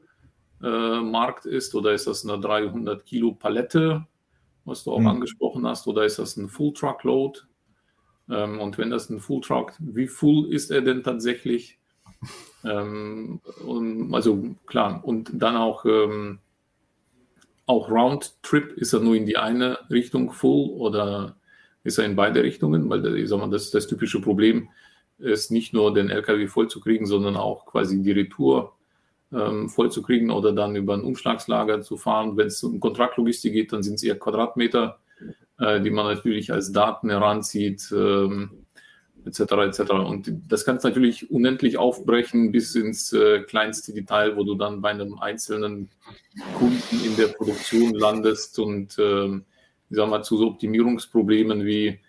äh, 0.61 1.01
Markt 1.01 1.45
ist 1.45 1.75
oder 1.75 1.93
ist 1.93 2.07
das 2.07 2.25
eine 2.25 2.39
300 2.39 3.05
Kilo 3.05 3.33
Palette, 3.33 4.05
was 4.63 4.83
du 4.83 4.91
auch 4.91 4.99
mhm. 4.99 5.07
angesprochen 5.07 5.67
hast, 5.67 5.87
oder 5.87 6.05
ist 6.05 6.19
das 6.19 6.37
ein 6.37 6.49
Full 6.49 6.73
Truck 6.73 7.03
Load? 7.03 7.41
Ähm, 8.29 8.59
und 8.59 8.77
wenn 8.77 8.89
das 8.89 9.09
ein 9.09 9.19
Full 9.19 9.41
Truck, 9.41 9.73
wie 9.79 10.07
full 10.07 10.51
ist 10.51 10.71
er 10.71 10.81
denn 10.81 11.03
tatsächlich? 11.03 11.79
Ähm, 12.63 13.41
und, 13.63 14.13
also 14.13 14.55
klar, 14.65 15.01
und 15.03 15.29
dann 15.33 15.55
auch, 15.55 15.85
ähm, 15.85 16.39
auch 17.67 17.89
Roundtrip, 17.89 18.73
ist 18.73 18.93
er 18.93 19.01
nur 19.01 19.15
in 19.15 19.25
die 19.25 19.37
eine 19.37 19.77
Richtung 19.91 20.31
full 20.31 20.69
oder 20.69 21.35
ist 21.83 21.99
er 21.99 22.05
in 22.05 22.15
beide 22.15 22.41
Richtungen? 22.41 22.89
Weil 22.89 23.17
ich 23.17 23.29
sag 23.29 23.39
mal, 23.39 23.49
das, 23.49 23.69
das 23.69 23.85
typische 23.85 24.19
Problem 24.21 24.69
ist 25.17 25.51
nicht 25.51 25.73
nur 25.73 25.93
den 25.93 26.09
LKW 26.09 26.47
vollzukriegen, 26.47 27.07
sondern 27.07 27.35
auch 27.35 27.65
quasi 27.65 28.01
die 28.01 28.11
Retour 28.11 28.75
ähm, 29.31 29.69
vollzukriegen 29.69 30.31
oder 30.31 30.51
dann 30.53 30.75
über 30.75 30.93
ein 30.93 31.03
Umschlagslager 31.03 31.81
zu 31.81 31.97
fahren. 31.97 32.37
Wenn 32.37 32.47
es 32.47 32.63
um 32.63 32.79
Kontraktlogistik 32.79 33.53
geht, 33.53 33.73
dann 33.73 33.83
sind 33.83 33.95
es 33.95 34.03
eher 34.03 34.19
Quadratmeter, 34.19 34.99
äh, 35.59 35.81
die 35.81 35.89
man 35.89 36.05
natürlich 36.05 36.51
als 36.51 36.71
Daten 36.71 37.09
heranzieht. 37.09 37.91
Ähm, 37.91 38.65
etc. 39.25 39.39
etc. 39.39 39.91
Und 39.91 40.31
das 40.47 40.65
kannst 40.65 40.83
du 40.83 40.89
natürlich 40.89 41.31
unendlich 41.31 41.77
aufbrechen 41.77 42.51
bis 42.51 42.75
ins 42.75 43.11
äh, 43.13 43.41
kleinste 43.41 43.93
Detail, 43.93 44.35
wo 44.37 44.43
du 44.43 44.55
dann 44.55 44.81
bei 44.81 44.89
einem 44.89 45.19
einzelnen 45.19 45.89
Kunden 46.57 47.03
in 47.03 47.15
der 47.17 47.27
Produktion 47.27 47.93
landest 47.93 48.59
und 48.59 48.95
ähm, 48.99 49.45
ich 49.89 49.97
sag 49.97 50.09
mal 50.09 50.23
zu 50.23 50.37
so 50.37 50.47
Optimierungsproblemen 50.47 51.65
wie 51.65 51.99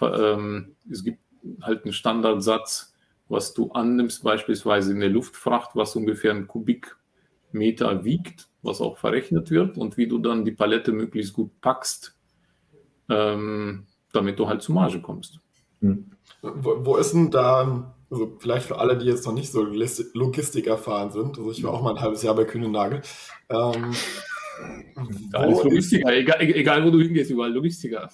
ähm, 0.00 0.74
es 0.90 1.04
gibt 1.04 1.18
halt 1.62 1.84
einen 1.84 1.92
Standardsatz, 1.92 2.94
was 3.28 3.54
du 3.54 3.72
annimmst, 3.72 4.22
beispielsweise 4.22 4.92
in 4.92 5.00
der 5.00 5.08
Luftfracht, 5.08 5.70
was 5.74 5.96
ungefähr 5.96 6.32
ein 6.32 6.46
Kubikmeter 6.46 8.04
wiegt, 8.04 8.48
was 8.62 8.80
auch 8.80 8.98
verrechnet 8.98 9.50
wird 9.50 9.78
und 9.78 9.96
wie 9.96 10.06
du 10.06 10.18
dann 10.18 10.44
die 10.44 10.52
Palette 10.52 10.92
möglichst 10.92 11.32
gut 11.32 11.60
packst, 11.60 12.16
ähm, 13.08 13.86
damit 14.12 14.38
du 14.38 14.48
halt 14.48 14.62
zur 14.62 14.74
Marge 14.74 15.00
kommst. 15.00 15.40
Hm. 15.80 16.10
Wo, 16.42 16.84
wo, 16.84 16.96
ist 16.96 17.12
denn 17.12 17.30
da, 17.30 17.94
also 18.10 18.36
vielleicht 18.38 18.66
für 18.66 18.78
alle, 18.78 18.96
die 18.96 19.06
jetzt 19.06 19.26
noch 19.26 19.34
nicht 19.34 19.50
so 19.50 19.62
Logistik 19.62 20.66
erfahren 20.66 21.10
sind, 21.10 21.38
also 21.38 21.50
ich 21.50 21.62
war 21.62 21.72
auch 21.72 21.82
mal 21.82 21.96
ein 21.96 22.00
halbes 22.00 22.22
Jahr 22.22 22.34
bei 22.34 22.44
Kühne 22.44 22.68
Nagel, 22.68 23.02
ähm, 23.48 23.94
Da 25.30 25.44
ist 25.46 25.64
Logistiker, 25.64 26.12
egal, 26.12 26.40
egal, 26.40 26.84
wo 26.84 26.90
du 26.90 27.00
hingehst, 27.00 27.30
überall 27.30 27.52
Logistiker. 27.52 28.08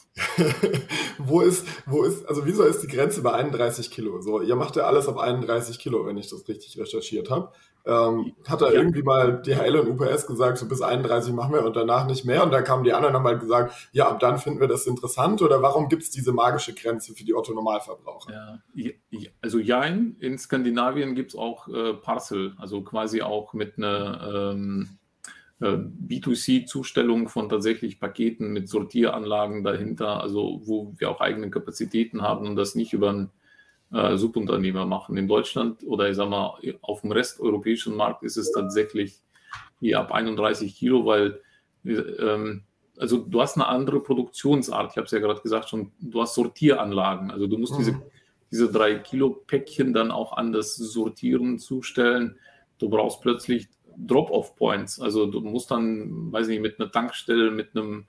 wo 1.18 1.40
ist, 1.40 1.66
wo 1.86 2.02
ist, 2.04 2.26
also 2.26 2.46
wieso 2.46 2.64
ist 2.64 2.82
die 2.82 2.86
Grenze 2.86 3.22
bei 3.22 3.32
31 3.32 3.90
Kilo? 3.90 4.20
So, 4.20 4.40
ihr 4.40 4.56
macht 4.56 4.76
ja 4.76 4.84
alles 4.84 5.06
auf 5.06 5.18
31 5.18 5.78
Kilo, 5.78 6.06
wenn 6.06 6.16
ich 6.16 6.28
das 6.28 6.48
richtig 6.48 6.78
recherchiert 6.78 7.30
habe. 7.30 7.52
Ähm, 7.86 8.34
hat 8.46 8.60
da 8.60 8.66
ja. 8.66 8.74
irgendwie 8.74 9.02
mal 9.02 9.40
DHL 9.40 9.76
und 9.76 9.88
UPS 9.88 10.26
gesagt, 10.26 10.58
so 10.58 10.68
bis 10.68 10.82
31 10.82 11.32
machen 11.32 11.54
wir 11.54 11.64
und 11.64 11.74
danach 11.76 12.06
nicht 12.06 12.26
mehr. 12.26 12.42
Und 12.44 12.50
dann 12.50 12.62
kamen 12.62 12.84
die 12.84 12.92
anderen 12.92 13.14
nochmal 13.14 13.38
gesagt, 13.38 13.72
ja, 13.92 14.08
ab 14.08 14.20
dann 14.20 14.38
finden 14.38 14.60
wir 14.60 14.68
das 14.68 14.86
interessant. 14.86 15.40
Oder 15.40 15.62
warum 15.62 15.88
gibt 15.88 16.02
es 16.02 16.10
diese 16.10 16.32
magische 16.32 16.74
Grenze 16.74 17.14
für 17.14 17.24
die 17.24 17.34
Otto-Normalverbraucher? 17.34 18.60
Ja, 18.74 18.90
also 19.40 19.58
ja, 19.58 19.82
in 19.84 20.38
Skandinavien 20.38 21.14
gibt 21.14 21.30
es 21.30 21.36
auch 21.36 21.68
äh, 21.68 21.94
Parcel, 21.94 22.54
also 22.58 22.82
quasi 22.82 23.22
auch 23.22 23.54
mit 23.54 23.78
einer 23.78 24.52
ähm, 24.52 24.88
äh, 24.92 24.99
B2C-Zustellung 25.60 27.28
von 27.28 27.48
tatsächlich 27.48 28.00
Paketen 28.00 28.52
mit 28.52 28.68
Sortieranlagen 28.68 29.62
dahinter, 29.62 30.22
also 30.22 30.62
wo 30.64 30.94
wir 30.96 31.10
auch 31.10 31.20
eigene 31.20 31.50
Kapazitäten 31.50 32.22
haben 32.22 32.46
und 32.48 32.56
das 32.56 32.74
nicht 32.74 32.92
über 32.92 33.12
ein 33.12 33.30
äh, 33.92 34.16
Subunternehmer 34.16 34.86
machen. 34.86 35.16
In 35.16 35.28
Deutschland 35.28 35.82
oder 35.84 36.08
ich 36.08 36.16
sag 36.16 36.30
mal, 36.30 36.58
auf 36.80 37.02
dem 37.02 37.12
resteuropäischen 37.12 37.94
Markt 37.94 38.22
ist 38.22 38.36
es 38.36 38.52
tatsächlich 38.52 39.18
hier 39.80 40.00
ab 40.00 40.12
31 40.12 40.74
Kilo, 40.74 41.04
weil 41.04 41.40
ähm, 41.84 42.62
also 42.98 43.18
du 43.18 43.40
hast 43.40 43.56
eine 43.56 43.66
andere 43.66 44.00
Produktionsart. 44.00 44.92
Ich 44.92 44.96
habe 44.96 45.06
es 45.06 45.10
ja 45.10 45.18
gerade 45.18 45.40
gesagt 45.40 45.70
schon, 45.70 45.92
du 46.00 46.20
hast 46.20 46.34
Sortieranlagen. 46.34 47.30
Also 47.30 47.46
du 47.46 47.58
musst 47.58 47.74
mhm. 47.74 47.78
diese, 47.78 48.02
diese 48.50 48.72
drei 48.72 48.96
Kilo 48.96 49.30
Päckchen 49.46 49.92
dann 49.92 50.10
auch 50.10 50.36
an 50.36 50.52
das 50.52 50.76
Sortieren 50.76 51.58
zustellen. 51.58 52.36
Du 52.78 52.88
brauchst 52.88 53.20
plötzlich 53.22 53.68
Drop-off-Points. 54.06 55.00
Also 55.00 55.26
du 55.26 55.40
musst 55.40 55.70
dann, 55.70 56.32
weiß 56.32 56.48
nicht, 56.48 56.62
mit 56.62 56.80
einer 56.80 56.90
Tankstelle, 56.90 57.50
mit 57.50 57.76
einem 57.76 58.06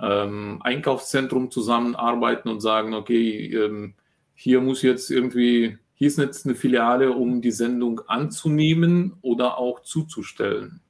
ähm, 0.00 0.60
Einkaufszentrum 0.62 1.50
zusammenarbeiten 1.50 2.48
und 2.48 2.60
sagen, 2.60 2.94
okay, 2.94 3.52
ähm, 3.54 3.94
hier 4.34 4.60
muss 4.60 4.82
jetzt 4.82 5.10
irgendwie, 5.10 5.78
hier 5.94 6.08
ist 6.08 6.18
jetzt 6.18 6.46
eine 6.46 6.54
Filiale, 6.54 7.12
um 7.12 7.40
die 7.40 7.50
Sendung 7.50 8.00
anzunehmen 8.06 9.16
oder 9.22 9.58
auch 9.58 9.80
zuzustellen. 9.80 10.80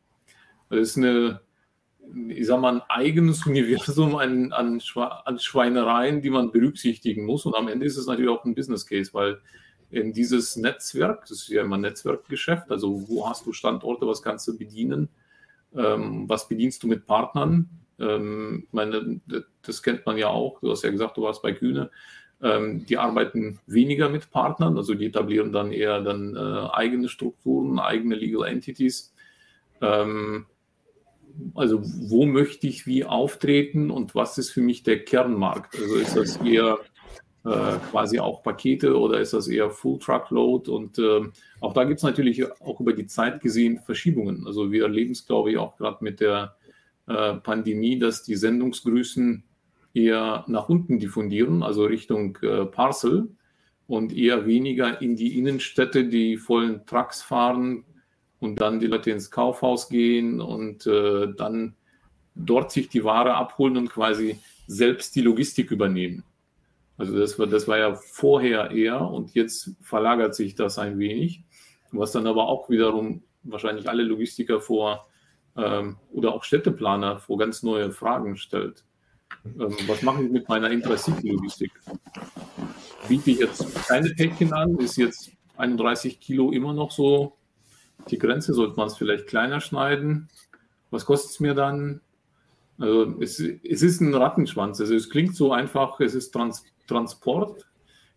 Das 0.68 0.80
ist 0.80 0.96
eine, 0.96 1.40
ich 2.28 2.46
sag 2.46 2.60
mal, 2.60 2.74
ein 2.74 2.82
eigenes 2.88 3.46
Universum 3.46 4.16
an, 4.16 4.52
an, 4.52 4.80
an 5.24 5.38
Schweinereien, 5.38 6.22
die 6.22 6.30
man 6.30 6.50
berücksichtigen 6.50 7.24
muss. 7.24 7.46
Und 7.46 7.54
am 7.54 7.68
Ende 7.68 7.86
ist 7.86 7.96
es 7.96 8.06
natürlich 8.06 8.30
auch 8.30 8.44
ein 8.44 8.56
Business 8.56 8.86
Case, 8.86 9.14
weil 9.14 9.40
in 9.90 10.12
dieses 10.12 10.56
Netzwerk, 10.56 11.22
das 11.22 11.42
ist 11.42 11.48
ja 11.48 11.62
immer 11.62 11.78
Netzwerkgeschäft, 11.78 12.70
also 12.70 13.08
wo 13.08 13.28
hast 13.28 13.46
du 13.46 13.52
Standorte, 13.52 14.06
was 14.06 14.22
kannst 14.22 14.46
du 14.48 14.56
bedienen, 14.56 15.08
ähm, 15.74 16.28
was 16.28 16.48
bedienst 16.48 16.82
du 16.82 16.88
mit 16.88 17.06
Partnern? 17.06 17.68
Ähm, 17.98 18.66
meine, 18.72 19.20
das 19.62 19.82
kennt 19.82 20.04
man 20.04 20.18
ja 20.18 20.28
auch, 20.28 20.60
du 20.60 20.70
hast 20.70 20.82
ja 20.82 20.90
gesagt, 20.90 21.16
du 21.16 21.22
warst 21.22 21.42
bei 21.42 21.52
Kühne. 21.52 21.90
Ähm, 22.42 22.84
die 22.84 22.98
arbeiten 22.98 23.60
weniger 23.66 24.10
mit 24.10 24.30
Partnern, 24.30 24.76
also 24.76 24.92
die 24.94 25.06
etablieren 25.06 25.52
dann 25.52 25.72
eher 25.72 26.02
dann 26.02 26.36
äh, 26.36 26.68
eigene 26.72 27.08
Strukturen, 27.08 27.78
eigene 27.78 28.14
Legal 28.14 28.46
Entities. 28.46 29.14
Ähm, 29.80 30.46
also 31.54 31.80
wo 31.82 32.26
möchte 32.26 32.66
ich 32.66 32.86
wie 32.86 33.04
auftreten 33.04 33.90
und 33.90 34.14
was 34.14 34.38
ist 34.38 34.50
für 34.50 34.60
mich 34.60 34.82
der 34.82 35.04
Kernmarkt? 35.04 35.76
Also 35.80 35.96
ist 35.96 36.16
das 36.16 36.36
eher 36.38 36.78
äh, 37.46 37.78
quasi 37.90 38.18
auch 38.18 38.42
Pakete 38.42 38.98
oder 38.98 39.20
ist 39.20 39.32
das 39.32 39.48
eher 39.48 39.70
Full 39.70 39.98
Truckload? 39.98 40.70
Und 40.70 40.98
äh, 40.98 41.20
auch 41.60 41.72
da 41.72 41.84
gibt 41.84 41.98
es 41.98 42.04
natürlich 42.04 42.44
auch 42.60 42.80
über 42.80 42.92
die 42.92 43.06
Zeit 43.06 43.40
gesehen 43.40 43.78
Verschiebungen. 43.78 44.46
Also 44.46 44.72
wir 44.72 44.82
erleben 44.82 45.12
es, 45.12 45.26
glaube 45.26 45.52
ich, 45.52 45.56
auch 45.56 45.76
gerade 45.76 46.02
mit 46.02 46.20
der 46.20 46.56
äh, 47.06 47.34
Pandemie, 47.34 47.98
dass 47.98 48.24
die 48.24 48.34
Sendungsgrößen 48.34 49.44
eher 49.94 50.44
nach 50.48 50.68
unten 50.68 50.98
diffundieren, 50.98 51.62
also 51.62 51.84
Richtung 51.84 52.36
äh, 52.42 52.66
Parcel 52.66 53.28
und 53.86 54.12
eher 54.12 54.46
weniger 54.46 55.00
in 55.00 55.16
die 55.16 55.38
Innenstädte, 55.38 56.08
die 56.08 56.36
vollen 56.36 56.84
Trucks 56.86 57.22
fahren 57.22 57.84
und 58.40 58.60
dann 58.60 58.80
die 58.80 58.88
Leute 58.88 59.10
ins 59.10 59.30
Kaufhaus 59.30 59.88
gehen 59.88 60.40
und 60.40 60.86
äh, 60.86 61.28
dann 61.36 61.74
dort 62.34 62.72
sich 62.72 62.88
die 62.88 63.04
Ware 63.04 63.34
abholen 63.34 63.76
und 63.76 63.88
quasi 63.88 64.38
selbst 64.66 65.14
die 65.14 65.22
Logistik 65.22 65.70
übernehmen. 65.70 66.24
Also 66.98 67.18
das 67.18 67.38
war, 67.38 67.46
das 67.46 67.68
war 67.68 67.78
ja 67.78 67.94
vorher 67.94 68.70
eher 68.70 69.00
und 69.02 69.34
jetzt 69.34 69.70
verlagert 69.82 70.34
sich 70.34 70.54
das 70.54 70.78
ein 70.78 70.98
wenig, 70.98 71.44
was 71.92 72.12
dann 72.12 72.26
aber 72.26 72.48
auch 72.48 72.70
wiederum 72.70 73.22
wahrscheinlich 73.42 73.88
alle 73.88 74.02
Logistiker 74.02 74.60
vor 74.60 75.06
ähm, 75.56 75.96
oder 76.12 76.34
auch 76.34 76.44
Städteplaner 76.44 77.18
vor 77.18 77.38
ganz 77.38 77.62
neue 77.62 77.92
Fragen 77.92 78.36
stellt. 78.36 78.84
Ähm, 79.44 79.76
was 79.86 80.02
mache 80.02 80.24
ich 80.24 80.30
mit 80.30 80.48
meiner 80.48 80.70
Intracity-Logistik? 80.70 81.72
Biete 83.08 83.30
ich 83.30 83.38
jetzt 83.38 83.88
keine 83.88 84.10
Päckchen 84.10 84.52
an? 84.52 84.76
Ist 84.78 84.96
jetzt 84.96 85.30
31 85.56 86.20
Kilo 86.20 86.50
immer 86.50 86.72
noch 86.72 86.90
so 86.90 87.36
die 88.10 88.18
Grenze? 88.18 88.54
Sollte 88.54 88.76
man 88.76 88.88
es 88.88 88.96
vielleicht 88.96 89.26
kleiner 89.26 89.60
schneiden? 89.60 90.28
Was 90.90 91.04
kostet 91.04 91.32
es 91.32 91.40
mir 91.40 91.54
dann? 91.54 92.00
Also 92.78 93.20
es, 93.20 93.38
es, 93.38 93.82
ist 93.82 94.00
ein 94.00 94.14
Rattenschwanz. 94.14 94.80
Also 94.80 94.94
es 94.94 95.08
klingt 95.08 95.34
so 95.34 95.52
einfach, 95.52 96.00
es 96.00 96.14
ist 96.14 96.30
Trans 96.32 96.64
Transport. 96.86 97.66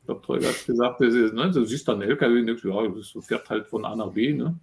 Ich 0.02 0.06
glaube, 0.06 0.22
Teuger 0.26 0.50
hat 0.50 0.66
gesagt, 0.66 1.02
ist, 1.02 1.34
ne, 1.34 1.52
du 1.52 1.66
siehst 1.66 1.88
dann 1.88 2.02
einen 2.02 2.12
LKW, 2.12 2.40
und 2.40 2.64
ja, 2.64 2.88
das 2.88 3.26
fährt 3.26 3.50
halt 3.50 3.68
von 3.68 3.86
A 3.86 3.96
nach 3.96 4.12
B. 4.12 4.34
Ne? 4.34 4.58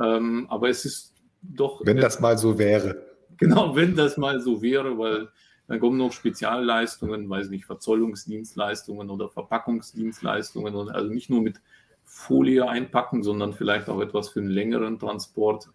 Ähm, 0.00 0.46
aber 0.48 0.68
es 0.68 0.84
ist 0.84 1.14
doch. 1.42 1.80
Wenn 1.84 1.98
das 1.98 2.20
mal 2.20 2.36
so 2.38 2.58
wäre. 2.58 3.02
Genau, 3.36 3.74
wenn 3.76 3.94
das 3.94 4.16
mal 4.16 4.40
so 4.40 4.62
wäre, 4.62 4.96
weil 4.98 5.28
dann 5.66 5.80
kommen 5.80 5.98
noch 5.98 6.12
Spezialleistungen, 6.12 7.28
weiß 7.28 7.48
nicht, 7.48 7.64
Verzollungsdienstleistungen 7.64 9.10
oder 9.10 9.28
Verpackungsdienstleistungen. 9.28 10.74
Und 10.74 10.90
also 10.90 11.08
nicht 11.08 11.30
nur 11.30 11.42
mit 11.42 11.60
Folie 12.04 12.68
einpacken, 12.68 13.22
sondern 13.22 13.54
vielleicht 13.54 13.88
auch 13.88 14.00
etwas 14.00 14.28
für 14.28 14.40
einen 14.40 14.50
längeren 14.50 14.98
Transport. 14.98 15.70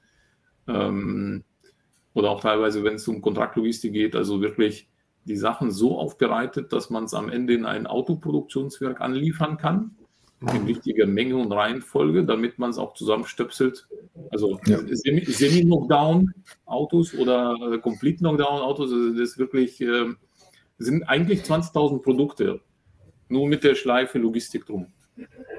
Ähm, 0.68 1.44
oder 2.14 2.30
auch 2.30 2.42
teilweise, 2.42 2.84
wenn 2.84 2.96
es 2.96 3.08
um 3.08 3.22
Kontraktlogistik 3.22 3.94
geht, 3.94 4.16
also 4.16 4.42
wirklich 4.42 4.88
die 5.30 5.38
Sachen 5.38 5.72
so 5.72 5.98
aufbereitet, 5.98 6.74
dass 6.74 6.90
man 6.90 7.06
es 7.06 7.14
am 7.14 7.30
Ende 7.30 7.54
in 7.54 7.66
ein 7.66 7.88
Autoproduktionswerk 7.88 9.00
anliefern 9.00 9.58
kann 9.58 9.96
in 10.42 10.66
richtiger 10.66 11.06
Menge 11.06 11.36
und 11.36 11.52
Reihenfolge, 11.52 12.24
damit 12.24 12.58
man 12.60 12.70
es 12.70 12.78
auch 12.78 12.94
zusammenstöpselt. 12.94 13.90
Also 14.32 14.58
ja. 14.66 14.80
Semi-Knockdown-Autos 14.88 17.14
oder 17.16 17.58
äh, 17.74 17.80
Complete 17.80 18.20
Knockdown-Autos, 18.20 18.90
also 18.92 19.10
das 19.12 19.32
ist 19.32 19.38
wirklich, 19.38 19.82
äh, 19.82 20.06
sind 20.78 21.04
eigentlich 21.04 21.42
20.000 21.42 22.02
Produkte, 22.02 22.62
nur 23.28 23.48
mit 23.48 23.66
der 23.66 23.76
Schleife 23.76 24.18
Logistik 24.18 24.66
drum. 24.66 24.88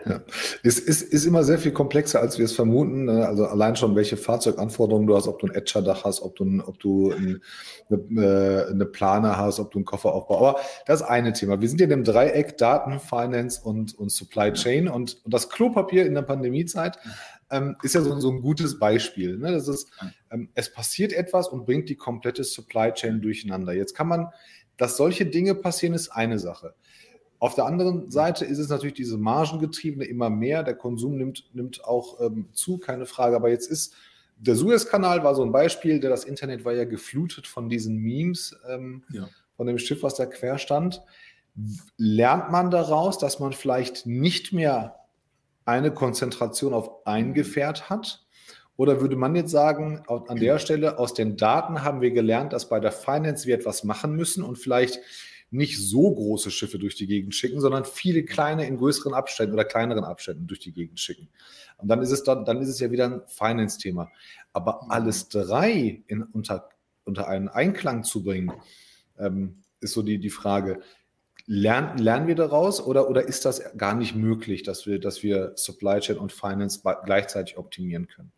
Ja. 0.06 0.22
Es 0.62 0.78
ist, 0.78 1.02
ist, 1.02 1.26
immer 1.26 1.44
sehr 1.44 1.58
viel 1.58 1.72
komplexer, 1.72 2.20
als 2.20 2.38
wir 2.38 2.44
es 2.44 2.52
vermuten. 2.52 3.04
Ne? 3.04 3.26
Also 3.26 3.46
allein 3.46 3.76
schon, 3.76 3.94
welche 3.96 4.16
Fahrzeuganforderungen 4.16 5.06
du 5.06 5.16
hast, 5.16 5.28
ob 5.28 5.38
du 5.38 5.46
ein 5.46 5.54
Etcher-Dach 5.54 6.04
hast, 6.04 6.22
ob 6.22 6.36
du, 6.36 6.62
ob 6.64 6.78
du 6.78 7.12
ein, 7.12 7.42
eine, 7.90 8.22
äh, 8.22 8.70
eine 8.70 8.86
Plane 8.86 9.36
hast, 9.36 9.60
ob 9.60 9.70
du 9.70 9.78
einen 9.78 9.84
Kofferaufbau. 9.84 10.38
Aber 10.38 10.60
das 10.86 11.02
ist 11.02 11.06
eine 11.06 11.32
Thema. 11.32 11.60
Wir 11.60 11.68
sind 11.68 11.80
in 11.80 11.90
dem 11.90 12.04
Dreieck 12.04 12.56
Daten, 12.56 12.98
Finance 12.98 13.60
und, 13.62 13.94
und 13.98 14.10
Supply 14.10 14.52
Chain 14.52 14.88
und, 14.88 15.20
und 15.24 15.34
das 15.34 15.50
Klopapier 15.50 16.06
in 16.06 16.14
der 16.14 16.22
Pandemiezeit 16.22 16.98
ähm, 17.50 17.76
ist 17.82 17.94
ja 17.94 18.00
so, 18.00 18.18
so, 18.20 18.30
ein 18.30 18.40
gutes 18.40 18.78
Beispiel. 18.78 19.36
Ne? 19.36 19.52
Das 19.52 19.68
ist, 19.68 19.90
ähm, 20.30 20.48
es 20.54 20.72
passiert 20.72 21.12
etwas 21.12 21.48
und 21.48 21.66
bringt 21.66 21.88
die 21.88 21.96
komplette 21.96 22.44
Supply 22.44 22.92
Chain 22.92 23.20
durcheinander. 23.20 23.72
Jetzt 23.72 23.94
kann 23.94 24.08
man, 24.08 24.28
dass 24.76 24.96
solche 24.96 25.26
Dinge 25.26 25.54
passieren, 25.54 25.94
ist 25.94 26.10
eine 26.10 26.38
Sache. 26.38 26.74
Auf 27.40 27.54
der 27.54 27.64
anderen 27.64 28.10
Seite 28.10 28.44
ist 28.44 28.58
es 28.58 28.68
natürlich 28.68 28.94
diese 28.94 29.16
Margengetriebene 29.16 30.04
immer 30.04 30.28
mehr. 30.28 30.62
Der 30.62 30.74
Konsum 30.74 31.16
nimmt, 31.16 31.48
nimmt 31.54 31.82
auch 31.84 32.20
ähm, 32.20 32.50
zu, 32.52 32.76
keine 32.76 33.06
Frage. 33.06 33.34
Aber 33.34 33.48
jetzt 33.48 33.66
ist 33.66 33.94
der 34.36 34.56
Suezkanal 34.56 35.24
war 35.24 35.34
so 35.34 35.42
ein 35.42 35.50
Beispiel, 35.50 36.00
der 36.00 36.10
das 36.10 36.24
Internet 36.24 36.64
war 36.64 36.74
ja 36.74 36.84
geflutet 36.84 37.46
von 37.46 37.70
diesen 37.70 37.96
Memes, 37.96 38.58
ähm, 38.68 39.04
ja. 39.10 39.28
von 39.56 39.66
dem 39.66 39.78
Schiff, 39.78 40.02
was 40.02 40.14
da 40.14 40.26
quer 40.26 40.58
stand. 40.58 41.02
Lernt 41.96 42.50
man 42.50 42.70
daraus, 42.70 43.18
dass 43.18 43.38
man 43.38 43.54
vielleicht 43.54 44.06
nicht 44.06 44.52
mehr 44.52 44.96
eine 45.64 45.92
Konzentration 45.92 46.74
auf 46.74 47.06
ein 47.06 47.32
Gefährt 47.32 47.88
hat? 47.88 48.26
Oder 48.76 49.00
würde 49.00 49.16
man 49.16 49.34
jetzt 49.34 49.50
sagen, 49.50 50.02
an 50.08 50.38
der 50.38 50.58
Stelle, 50.58 50.98
aus 50.98 51.12
den 51.12 51.36
Daten 51.36 51.84
haben 51.84 52.00
wir 52.00 52.10
gelernt, 52.10 52.52
dass 52.54 52.68
bei 52.68 52.80
der 52.80 52.92
Finance 52.92 53.46
wir 53.46 53.54
etwas 53.54 53.84
machen 53.84 54.14
müssen 54.14 54.42
und 54.42 54.56
vielleicht 54.56 55.00
nicht 55.50 55.78
so 55.78 56.14
große 56.14 56.50
Schiffe 56.50 56.78
durch 56.78 56.94
die 56.94 57.06
Gegend 57.06 57.34
schicken, 57.34 57.60
sondern 57.60 57.84
viele 57.84 58.24
kleine 58.24 58.66
in 58.66 58.76
größeren 58.76 59.14
Abständen 59.14 59.54
oder 59.54 59.64
kleineren 59.64 60.04
Abständen 60.04 60.46
durch 60.46 60.60
die 60.60 60.72
Gegend 60.72 61.00
schicken. 61.00 61.28
Und 61.78 61.88
dann 61.88 62.02
ist 62.02 62.12
es 62.12 62.22
dann, 62.22 62.44
dann 62.44 62.60
ist 62.60 62.68
es 62.68 62.78
ja 62.78 62.90
wieder 62.90 63.06
ein 63.06 63.22
Finance-Thema. 63.26 64.10
Aber 64.52 64.82
mhm. 64.84 64.90
alles 64.90 65.28
drei 65.28 66.02
in, 66.06 66.22
unter, 66.22 66.68
unter 67.04 67.28
einen 67.28 67.48
Einklang 67.48 68.04
zu 68.04 68.22
bringen, 68.22 68.52
ähm, 69.18 69.56
ist 69.80 69.92
so 69.92 70.02
die, 70.02 70.18
die 70.18 70.30
Frage. 70.30 70.80
Lernen, 71.46 71.98
lernen 71.98 72.28
wir 72.28 72.36
daraus 72.36 72.80
oder, 72.80 73.10
oder 73.10 73.26
ist 73.26 73.44
das 73.44 73.76
gar 73.76 73.94
nicht 73.94 74.14
möglich, 74.14 74.62
dass 74.62 74.86
wir, 74.86 75.00
dass 75.00 75.24
wir 75.24 75.52
Supply 75.56 75.98
Chain 75.98 76.18
und 76.18 76.32
Finance 76.32 76.80
gleichzeitig 77.04 77.58
optimieren 77.58 78.06
können? 78.06 78.30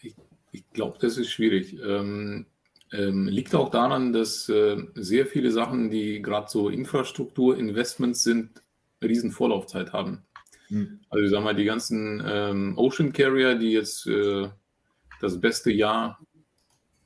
Ich, 0.00 0.14
ich 0.52 0.70
glaube, 0.72 0.96
das 1.00 1.18
ist 1.18 1.30
schwierig. 1.30 1.78
Ähm, 1.84 2.46
Ähm, 2.92 3.28
liegt 3.28 3.54
auch 3.54 3.70
daran, 3.70 4.12
dass 4.12 4.48
äh, 4.48 4.76
sehr 4.94 5.26
viele 5.26 5.52
Sachen, 5.52 5.90
die 5.90 6.20
gerade 6.22 6.48
so 6.50 6.68
Infrastrukturinvestments 6.68 8.24
sind, 8.24 8.62
riesen 9.02 9.30
Vorlaufzeit 9.30 9.92
haben. 9.92 10.24
Hm. 10.68 11.00
Also 11.08 11.24
ich 11.24 11.30
sag 11.30 11.44
mal, 11.44 11.54
die 11.54 11.64
ganzen 11.64 12.22
ähm, 12.26 12.74
Ocean 12.76 13.12
Carrier, 13.12 13.54
die 13.54 13.72
jetzt 13.72 14.06
äh, 14.06 14.48
das 15.20 15.40
beste 15.40 15.70
Jahr 15.70 16.18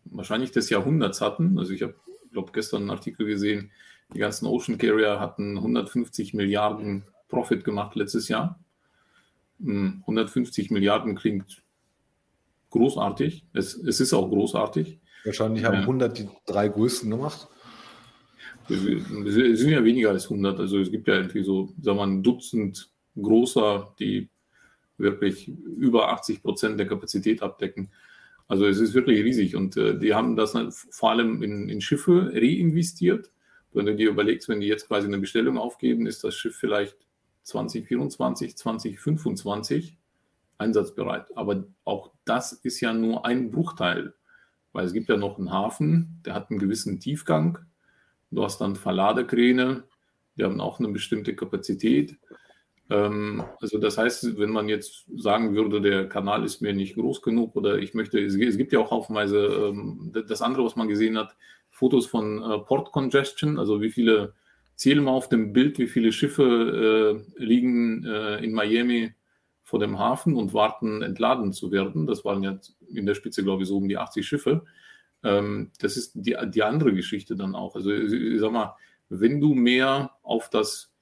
wahrscheinlich 0.04 0.52
des 0.52 0.70
Jahrhunderts 0.70 1.20
hatten. 1.20 1.58
Also 1.58 1.72
ich 1.72 1.82
habe, 1.82 1.94
glaube 2.32 2.52
gestern 2.52 2.82
einen 2.82 2.90
Artikel 2.90 3.26
gesehen, 3.26 3.70
die 4.12 4.18
ganzen 4.18 4.46
Ocean 4.46 4.78
Carrier 4.78 5.18
hatten 5.20 5.56
150 5.56 6.34
Milliarden 6.34 7.04
Profit 7.28 7.64
gemacht 7.64 7.94
letztes 7.94 8.28
Jahr. 8.28 8.60
150 9.60 10.68
hm, 10.68 10.74
Milliarden 10.74 11.14
klingt 11.14 11.62
großartig. 12.70 13.44
Es, 13.52 13.74
es 13.74 14.00
ist 14.00 14.12
auch 14.12 14.28
großartig. 14.28 14.98
Wahrscheinlich 15.24 15.64
haben 15.64 15.74
ja. 15.74 15.80
100 15.80 16.18
die 16.18 16.28
drei 16.46 16.68
größten 16.68 17.10
gemacht. 17.10 17.48
Es 18.68 18.80
sind 18.80 19.70
ja 19.70 19.84
weniger 19.84 20.10
als 20.10 20.24
100. 20.24 20.58
Also 20.60 20.78
es 20.78 20.90
gibt 20.90 21.08
ja 21.08 21.16
irgendwie 21.16 21.42
so, 21.42 21.66
sagen 21.80 21.98
wir 21.98 22.06
mal, 22.06 22.08
ein 22.08 22.22
Dutzend 22.22 22.90
großer, 23.20 23.94
die 23.98 24.28
wirklich 24.96 25.48
über 25.48 26.10
80 26.10 26.42
Prozent 26.42 26.78
der 26.78 26.86
Kapazität 26.86 27.42
abdecken. 27.42 27.90
Also 28.46 28.66
es 28.66 28.78
ist 28.78 28.94
wirklich 28.94 29.24
riesig 29.24 29.56
und 29.56 29.76
äh, 29.76 29.98
die 29.98 30.14
haben 30.14 30.36
das 30.36 30.54
vor 30.90 31.10
allem 31.10 31.42
in, 31.42 31.68
in, 31.68 31.80
Schiffe 31.80 32.30
reinvestiert. 32.32 33.32
Wenn 33.72 33.86
du 33.86 33.96
dir 33.96 34.10
überlegst, 34.10 34.48
wenn 34.48 34.60
die 34.60 34.66
jetzt 34.66 34.86
quasi 34.86 35.06
eine 35.06 35.18
Bestellung 35.18 35.58
aufgeben, 35.58 36.06
ist 36.06 36.22
das 36.22 36.34
Schiff 36.34 36.56
vielleicht 36.56 36.96
2024, 37.44 38.56
2025 38.56 39.96
einsatzbereit. 40.58 41.36
Aber 41.36 41.64
auch 41.84 42.12
das 42.24 42.52
ist 42.52 42.80
ja 42.80 42.92
nur 42.92 43.24
ein 43.26 43.50
Bruchteil, 43.50 44.14
weil 44.74 44.84
es 44.84 44.92
gibt 44.92 45.08
ja 45.08 45.16
noch 45.16 45.38
einen 45.38 45.52
Hafen, 45.52 46.20
der 46.26 46.34
hat 46.34 46.50
einen 46.50 46.58
gewissen 46.58 47.00
Tiefgang. 47.00 47.58
Du 48.30 48.42
hast 48.42 48.60
dann 48.60 48.76
Verladekräne, 48.76 49.84
die 50.36 50.44
haben 50.44 50.60
auch 50.60 50.80
eine 50.80 50.88
bestimmte 50.88 51.34
Kapazität. 51.34 52.18
Ähm, 52.90 53.44
also 53.60 53.78
das 53.78 53.96
heißt, 53.96 54.36
wenn 54.36 54.50
man 54.50 54.68
jetzt 54.68 55.06
sagen 55.16 55.54
würde, 55.54 55.80
der 55.80 56.08
Kanal 56.08 56.44
ist 56.44 56.60
mir 56.60 56.74
nicht 56.74 56.96
groß 56.96 57.22
genug 57.22 57.54
oder 57.54 57.78
ich 57.78 57.94
möchte, 57.94 58.18
es, 58.18 58.36
gibt 58.36 58.72
ja 58.72 58.80
auch 58.80 58.90
haufenweise 58.90 59.46
ähm, 59.46 60.12
das 60.26 60.42
andere, 60.42 60.64
was 60.64 60.76
man 60.76 60.88
gesehen 60.88 61.16
hat, 61.16 61.36
Fotos 61.70 62.06
von 62.06 62.42
äh, 62.42 62.58
Port 62.58 62.90
Congestion, 62.90 63.60
also 63.60 63.80
wie 63.80 63.90
viele, 63.90 64.34
zählen 64.74 65.04
wir 65.04 65.12
auf 65.12 65.28
dem 65.28 65.52
Bild, 65.52 65.78
wie 65.78 65.86
viele 65.86 66.10
Schiffe 66.10 67.22
äh, 67.38 67.42
liegen 67.42 68.04
äh, 68.04 68.44
in 68.44 68.52
Miami 68.52 69.14
vor 69.64 69.80
dem 69.80 69.98
Hafen 69.98 70.36
und 70.36 70.52
warten, 70.54 71.02
entladen 71.02 71.52
zu 71.52 71.72
werden. 71.72 72.06
Das 72.06 72.24
waren 72.24 72.42
ja 72.42 72.58
in 72.92 73.06
der 73.06 73.14
Spitze, 73.14 73.42
glaube 73.42 73.62
ich, 73.62 73.68
so 73.68 73.78
um 73.78 73.88
die 73.88 73.96
80 73.96 74.26
Schiffe. 74.26 74.62
Ähm, 75.24 75.72
das 75.80 75.96
ist 75.96 76.12
die, 76.14 76.36
die 76.48 76.62
andere 76.62 76.92
Geschichte 76.92 77.34
dann 77.34 77.54
auch. 77.54 77.74
Also 77.74 77.90
ich 77.90 78.40
sag 78.40 78.52
mal, 78.52 78.76
wenn 79.08 79.40
du 79.40 79.54
mehr 79.54 80.12
auf 80.22 80.50
das 80.50 80.92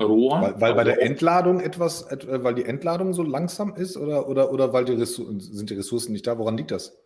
Rohr. 0.00 0.42
Weil, 0.42 0.60
weil 0.60 0.74
bei 0.74 0.84
der 0.84 1.02
Entladung 1.02 1.60
etwas, 1.60 2.02
äh, 2.10 2.44
weil 2.44 2.54
die 2.54 2.64
Entladung 2.64 3.14
so 3.14 3.22
langsam 3.22 3.74
ist 3.74 3.96
oder, 3.96 4.28
oder, 4.28 4.52
oder 4.52 4.72
weil 4.72 4.84
die 4.84 4.92
Ressourcen, 4.92 5.40
sind 5.40 5.70
die 5.70 5.74
Ressourcen 5.74 6.12
nicht 6.12 6.26
da? 6.26 6.38
Woran 6.38 6.58
liegt 6.58 6.70
das? 6.70 6.98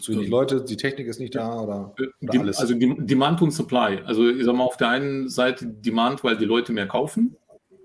Zu 0.00 0.12
wenig 0.12 0.28
Leute, 0.28 0.62
die 0.62 0.76
Technik 0.76 1.06
ist 1.06 1.18
nicht 1.18 1.34
da 1.34 1.60
oder, 1.60 1.94
oder 1.98 2.10
die, 2.20 2.38
alles? 2.38 2.58
Also 2.58 2.74
Demand 2.74 3.40
und 3.40 3.52
Supply. 3.52 4.00
Also 4.04 4.28
ich 4.28 4.44
sag 4.44 4.54
mal, 4.54 4.64
auf 4.64 4.76
der 4.76 4.90
einen 4.90 5.28
Seite 5.28 5.66
Demand, 5.66 6.24
weil 6.24 6.36
die 6.36 6.44
Leute 6.44 6.72
mehr 6.72 6.86
kaufen 6.86 7.36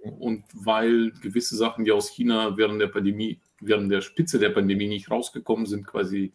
und 0.04 0.44
weil 0.54 1.12
gewisse 1.22 1.56
Sachen, 1.56 1.86
die 1.86 1.92
aus 1.92 2.10
China 2.10 2.58
während 2.58 2.82
der 2.82 2.88
Pandemie, 2.88 3.40
während 3.62 3.92
der 3.92 4.02
Spitze 4.02 4.40
der 4.40 4.50
Pandemie 4.50 4.88
nicht 4.88 5.10
rausgekommen 5.10 5.66
sind, 5.66 5.86
quasi 5.86 6.34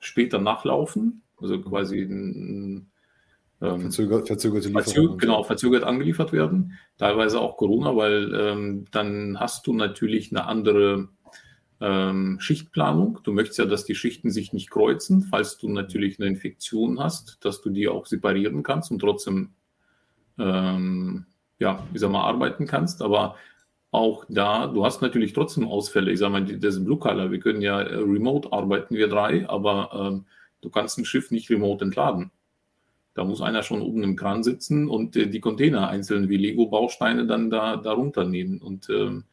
später 0.00 0.38
nachlaufen. 0.38 1.22
Also 1.40 1.60
quasi 1.60 2.00
ähm, 2.00 2.86
Verzöger, 3.80 4.26
verzögerte 4.26 4.68
Lieferung. 4.68 5.18
genau, 5.18 5.44
verzögert 5.44 5.84
angeliefert 5.84 6.32
werden. 6.32 6.78
Teilweise 6.98 7.40
auch 7.40 7.56
Corona, 7.56 7.94
weil 7.94 8.34
ähm, 8.34 8.86
dann 8.90 9.38
hast 9.38 9.66
du 9.68 9.72
natürlich 9.72 10.32
eine 10.32 10.46
andere 10.46 11.08
ähm, 11.80 12.38
Schichtplanung. 12.40 13.20
Du 13.22 13.32
möchtest 13.32 13.60
ja, 13.60 13.66
dass 13.66 13.84
die 13.84 13.94
Schichten 13.94 14.30
sich 14.30 14.52
nicht 14.52 14.70
kreuzen, 14.70 15.22
falls 15.22 15.58
du 15.58 15.68
natürlich 15.68 16.18
eine 16.18 16.28
Infektion 16.28 16.98
hast, 16.98 17.44
dass 17.44 17.60
du 17.60 17.70
die 17.70 17.86
auch 17.86 18.06
separieren 18.06 18.64
kannst 18.64 18.90
und 18.90 18.98
trotzdem, 18.98 19.50
ähm, 20.38 21.26
ja, 21.58 21.86
wie 21.92 21.98
sag 21.98 22.10
mal, 22.10 22.24
arbeiten 22.24 22.66
kannst. 22.66 23.02
Aber 23.02 23.36
auch 23.90 24.24
da, 24.28 24.66
du 24.66 24.84
hast 24.84 25.02
natürlich 25.02 25.32
trotzdem 25.34 25.68
Ausfälle. 25.68 26.10
Ich 26.10 26.18
sage 26.18 26.32
mal, 26.32 26.44
das 26.44 26.82
Blue 26.82 26.98
Color, 26.98 27.30
wir 27.30 27.40
können 27.40 27.60
ja 27.60 27.80
äh, 27.80 27.96
remote 27.96 28.52
arbeiten, 28.52 28.94
wir 28.94 29.08
drei, 29.08 29.48
aber 29.48 29.90
ähm, 29.92 30.24
du 30.62 30.70
kannst 30.70 30.98
ein 30.98 31.04
Schiff 31.04 31.30
nicht 31.30 31.50
remote 31.50 31.84
entladen. 31.84 32.30
Da 33.14 33.24
muss 33.24 33.42
einer 33.42 33.62
schon 33.62 33.82
oben 33.82 34.02
im 34.02 34.16
Kran 34.16 34.42
sitzen 34.42 34.88
und 34.88 35.14
äh, 35.16 35.26
die 35.28 35.40
Container 35.40 35.88
einzeln 35.88 36.30
wie 36.30 36.38
Lego-Bausteine 36.38 37.26
dann 37.26 37.50
da 37.50 37.76
darunter 37.76 38.24
nehmen. 38.24 38.62
Und 38.62 38.88
ähm, 38.88 39.24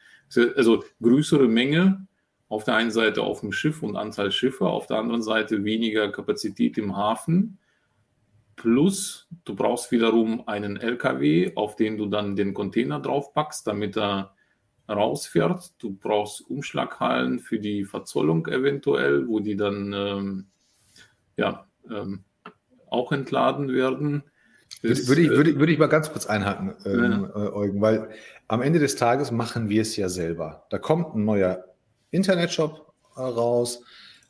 also 0.55 0.83
größere 1.01 1.47
Menge 1.47 2.05
auf 2.49 2.63
der 2.65 2.75
einen 2.75 2.91
Seite 2.91 3.23
auf 3.23 3.39
dem 3.39 3.53
Schiff 3.53 3.81
und 3.81 3.95
Anzahl 3.95 4.31
Schiffe, 4.31 4.67
auf 4.67 4.87
der 4.87 4.97
anderen 4.97 5.21
Seite 5.21 5.63
weniger 5.63 6.11
Kapazität 6.11 6.77
im 6.77 6.97
Hafen. 6.97 7.59
Plus, 8.59 9.25
du 9.45 9.55
brauchst 9.55 9.89
wiederum 9.89 10.45
einen 10.45 10.75
LKW, 10.75 11.53
auf 11.55 11.77
den 11.77 11.95
du 11.95 12.07
dann 12.07 12.35
den 12.35 12.53
Container 12.53 12.99
draufpackst, 12.99 13.65
damit 13.65 13.97
er 13.97 14.35
rausfährt. 14.89 15.81
Du 15.81 15.93
brauchst 15.93 16.41
Umschlaghallen 16.41 17.39
für 17.39 17.57
die 17.57 17.85
Verzollung 17.85 18.47
eventuell, 18.47 19.29
wo 19.29 19.39
die 19.39 19.55
dann 19.55 19.93
ähm, 19.93 20.47
ja, 21.37 21.67
ähm, 21.89 22.25
auch 22.89 23.13
entladen 23.13 23.69
werden. 23.69 24.23
Das, 24.83 25.07
würde, 25.07 25.21
ich, 25.21 25.29
würde, 25.29 25.57
würde 25.57 25.71
ich 25.71 25.79
mal 25.79 25.87
ganz 25.87 26.11
kurz 26.11 26.25
einhaken, 26.25 26.75
ähm, 26.85 27.29
ja. 27.33 27.45
Äh, 27.45 27.53
Eugen, 27.53 27.79
weil 27.79 28.09
am 28.49 28.61
Ende 28.61 28.79
des 28.79 28.97
Tages 28.97 29.31
machen 29.31 29.69
wir 29.69 29.83
es 29.83 29.95
ja 29.95 30.09
selber. 30.09 30.65
Da 30.69 30.79
kommt 30.79 31.15
ein 31.15 31.23
neuer 31.23 31.63
Internetshop 32.11 32.93
äh, 33.15 33.21
raus, 33.21 33.85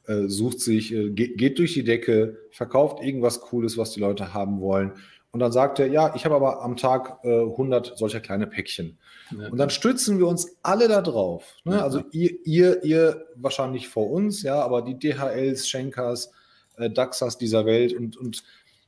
äh, 0.10 0.28
sucht 0.28 0.60
sich, 0.60 0.92
äh, 0.92 1.12
geht, 1.12 1.38
geht, 1.38 1.60
durch 1.60 1.74
die 1.74 1.84
Decke, 1.84 2.38
verkauft 2.52 3.04
irgendwas 3.04 3.42
Cooles, 3.42 3.78
was 3.78 3.92
die 3.92 4.00
Leute 4.00 4.34
haben 4.34 4.60
wollen. 4.60 4.94
Und 5.32 5.40
dann 5.40 5.52
sagt 5.52 5.78
er, 5.78 5.86
ja, 5.86 6.16
ich 6.16 6.26
habe 6.26 6.34
aber 6.34 6.64
am 6.64 6.76
Tag 6.76 7.20
äh, 7.24 7.42
100 7.42 7.96
solcher 7.96 8.20
kleine 8.20 8.48
Päckchen. 8.48 8.98
Ja. 9.38 9.50
Und 9.50 9.60
dann 9.60 9.70
stützen 9.70 10.18
wir 10.18 10.26
uns 10.26 10.58
alle 10.64 10.88
da 10.88 11.04
drauf. 11.04 11.58
Ne? 11.64 11.76
Ja. 11.76 11.84
Also 11.84 12.02
ihr, 12.12 12.44
ihr, 12.44 12.84
ihr 12.84 13.28
wahrscheinlich 13.36 13.88
vor 13.88 14.10
uns, 14.10 14.42
ja, 14.42 14.60
aber 14.60 14.82
die 14.82 14.98
DHLs, 14.98 15.70
Schenkers, 15.70 16.32
äh, 16.78 16.90
Daxas 16.90 17.38
dieser 17.38 17.68
Welt 17.68 17.94
und, 17.94 18.18
und 18.18 18.44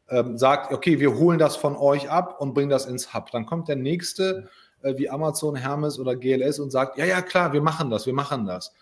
ähm, 0.10 0.40
sagt, 0.40 0.74
okay, 0.74 1.00
wir 1.00 1.20
holen 1.20 1.38
das 1.38 1.56
von 1.56 1.76
euch 1.76 2.10
ab 2.10 2.42
und 2.42 2.56
bringen 2.56 2.72
das 2.72 2.88
ins 2.88 3.14
Hub. 3.14 3.30
Dann 3.30 3.46
kommt 3.46 3.68
der 3.68 3.76
nächste 3.76 4.50
äh, 4.82 4.98
wie 4.98 5.10
Amazon, 5.10 5.56
Hermes 5.56 6.00
oder 6.00 6.16
GLS 6.16 6.60
und 6.60 6.72
sagt, 6.72 6.98
ja, 6.98 7.06
ja, 7.06 7.22
klar, 7.22 7.54
wir 7.54 7.62
machen 7.62 7.92
das, 7.92 8.08
wir 8.08 8.14
machen 8.14 8.48
das. 8.48 8.74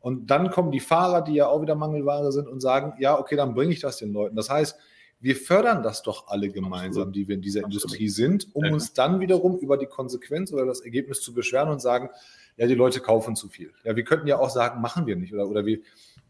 Und 0.00 0.30
dann 0.30 0.50
kommen 0.50 0.70
die 0.70 0.80
Fahrer, 0.80 1.22
die 1.22 1.34
ja 1.34 1.48
auch 1.48 1.62
wieder 1.62 1.74
Mangelware 1.74 2.30
sind 2.32 2.48
und 2.48 2.60
sagen, 2.60 2.94
ja, 3.00 3.18
okay, 3.18 3.36
dann 3.36 3.54
bringe 3.54 3.72
ich 3.72 3.80
das 3.80 3.96
den 3.96 4.12
Leuten. 4.12 4.36
Das 4.36 4.50
heißt, 4.50 4.76
wir 5.20 5.34
fördern 5.34 5.82
das 5.82 6.02
doch 6.02 6.28
alle 6.28 6.50
gemeinsam, 6.50 7.12
die 7.12 7.26
wir 7.26 7.36
in 7.36 7.42
dieser 7.42 7.60
Absolut. 7.60 7.82
Industrie 7.82 8.08
sind, 8.08 8.54
um 8.54 8.64
ja. 8.64 8.72
uns 8.72 8.92
dann 8.92 9.20
wiederum 9.20 9.58
über 9.58 9.76
die 9.76 9.86
Konsequenz 9.86 10.52
oder 10.52 10.66
das 10.66 10.80
Ergebnis 10.80 11.20
zu 11.20 11.32
beschweren 11.32 11.70
und 11.70 11.80
sagen, 11.80 12.10
ja, 12.56 12.66
die 12.66 12.74
Leute 12.74 13.00
kaufen 13.00 13.34
zu 13.34 13.48
viel. 13.48 13.72
Ja, 13.84 13.96
wir 13.96 14.04
könnten 14.04 14.26
ja 14.26 14.38
auch 14.38 14.50
sagen, 14.50 14.80
machen 14.80 15.06
wir 15.06 15.16
nicht 15.16 15.32
oder, 15.32 15.48
oder 15.48 15.64
wir, 15.64 15.80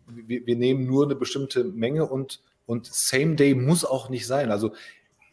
wir, 0.07 0.47
wir 0.47 0.57
nehmen 0.57 0.87
nur 0.87 1.05
eine 1.05 1.17
bestimmte 1.17 1.65
Menge 1.65 2.07
und, 2.07 2.41
und 2.65 2.87
Same 2.87 3.35
Day 3.35 3.55
muss 3.55 3.85
auch 3.85 4.09
nicht 4.09 4.27
sein. 4.27 4.51
Also 4.51 4.73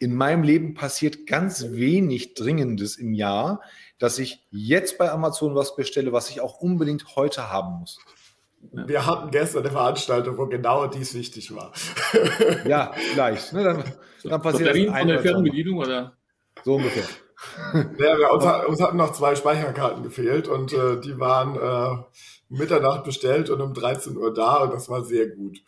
in 0.00 0.14
meinem 0.14 0.42
Leben 0.42 0.74
passiert 0.74 1.26
ganz 1.26 1.70
wenig 1.70 2.34
Dringendes 2.34 2.96
im 2.96 3.14
Jahr, 3.14 3.62
dass 3.98 4.18
ich 4.18 4.44
jetzt 4.50 4.98
bei 4.98 5.10
Amazon 5.10 5.54
was 5.54 5.76
bestelle, 5.76 6.12
was 6.12 6.28
ich 6.30 6.40
auch 6.40 6.60
unbedingt 6.60 7.16
heute 7.16 7.50
haben 7.50 7.80
muss. 7.80 7.98
Wir 8.72 9.06
hatten 9.06 9.30
gestern 9.30 9.62
eine 9.62 9.70
Veranstaltung, 9.70 10.38
wo 10.38 10.46
genau 10.46 10.86
dies 10.86 11.14
wichtig 11.14 11.54
war. 11.54 11.72
ja, 12.66 12.92
vielleicht. 13.12 13.52
Ne, 13.52 13.64
dann, 13.64 13.84
dann 14.24 14.42
passiert 14.42 14.68
Batterien 14.68 14.92
das 14.92 14.98
von 14.98 15.08
der 15.08 15.20
Fernbedienung 15.20 15.78
oder? 15.78 16.12
So 16.64 16.74
ungefähr. 16.76 17.04
Ja, 17.98 18.30
uns, 18.30 18.68
uns, 18.68 18.80
hatten 18.80 18.96
noch 18.96 19.12
zwei 19.12 19.34
Speicherkarten 19.34 20.02
gefehlt 20.02 20.48
und 20.48 20.72
äh, 20.72 20.98
die 21.00 21.18
waren 21.18 21.56
äh, 21.56 22.02
Mitternacht 22.48 23.04
bestellt 23.04 23.50
und 23.50 23.60
um 23.60 23.74
13 23.74 24.16
Uhr 24.16 24.32
da 24.32 24.62
und 24.62 24.72
das 24.72 24.88
war 24.88 25.04
sehr 25.04 25.28
gut. 25.28 25.58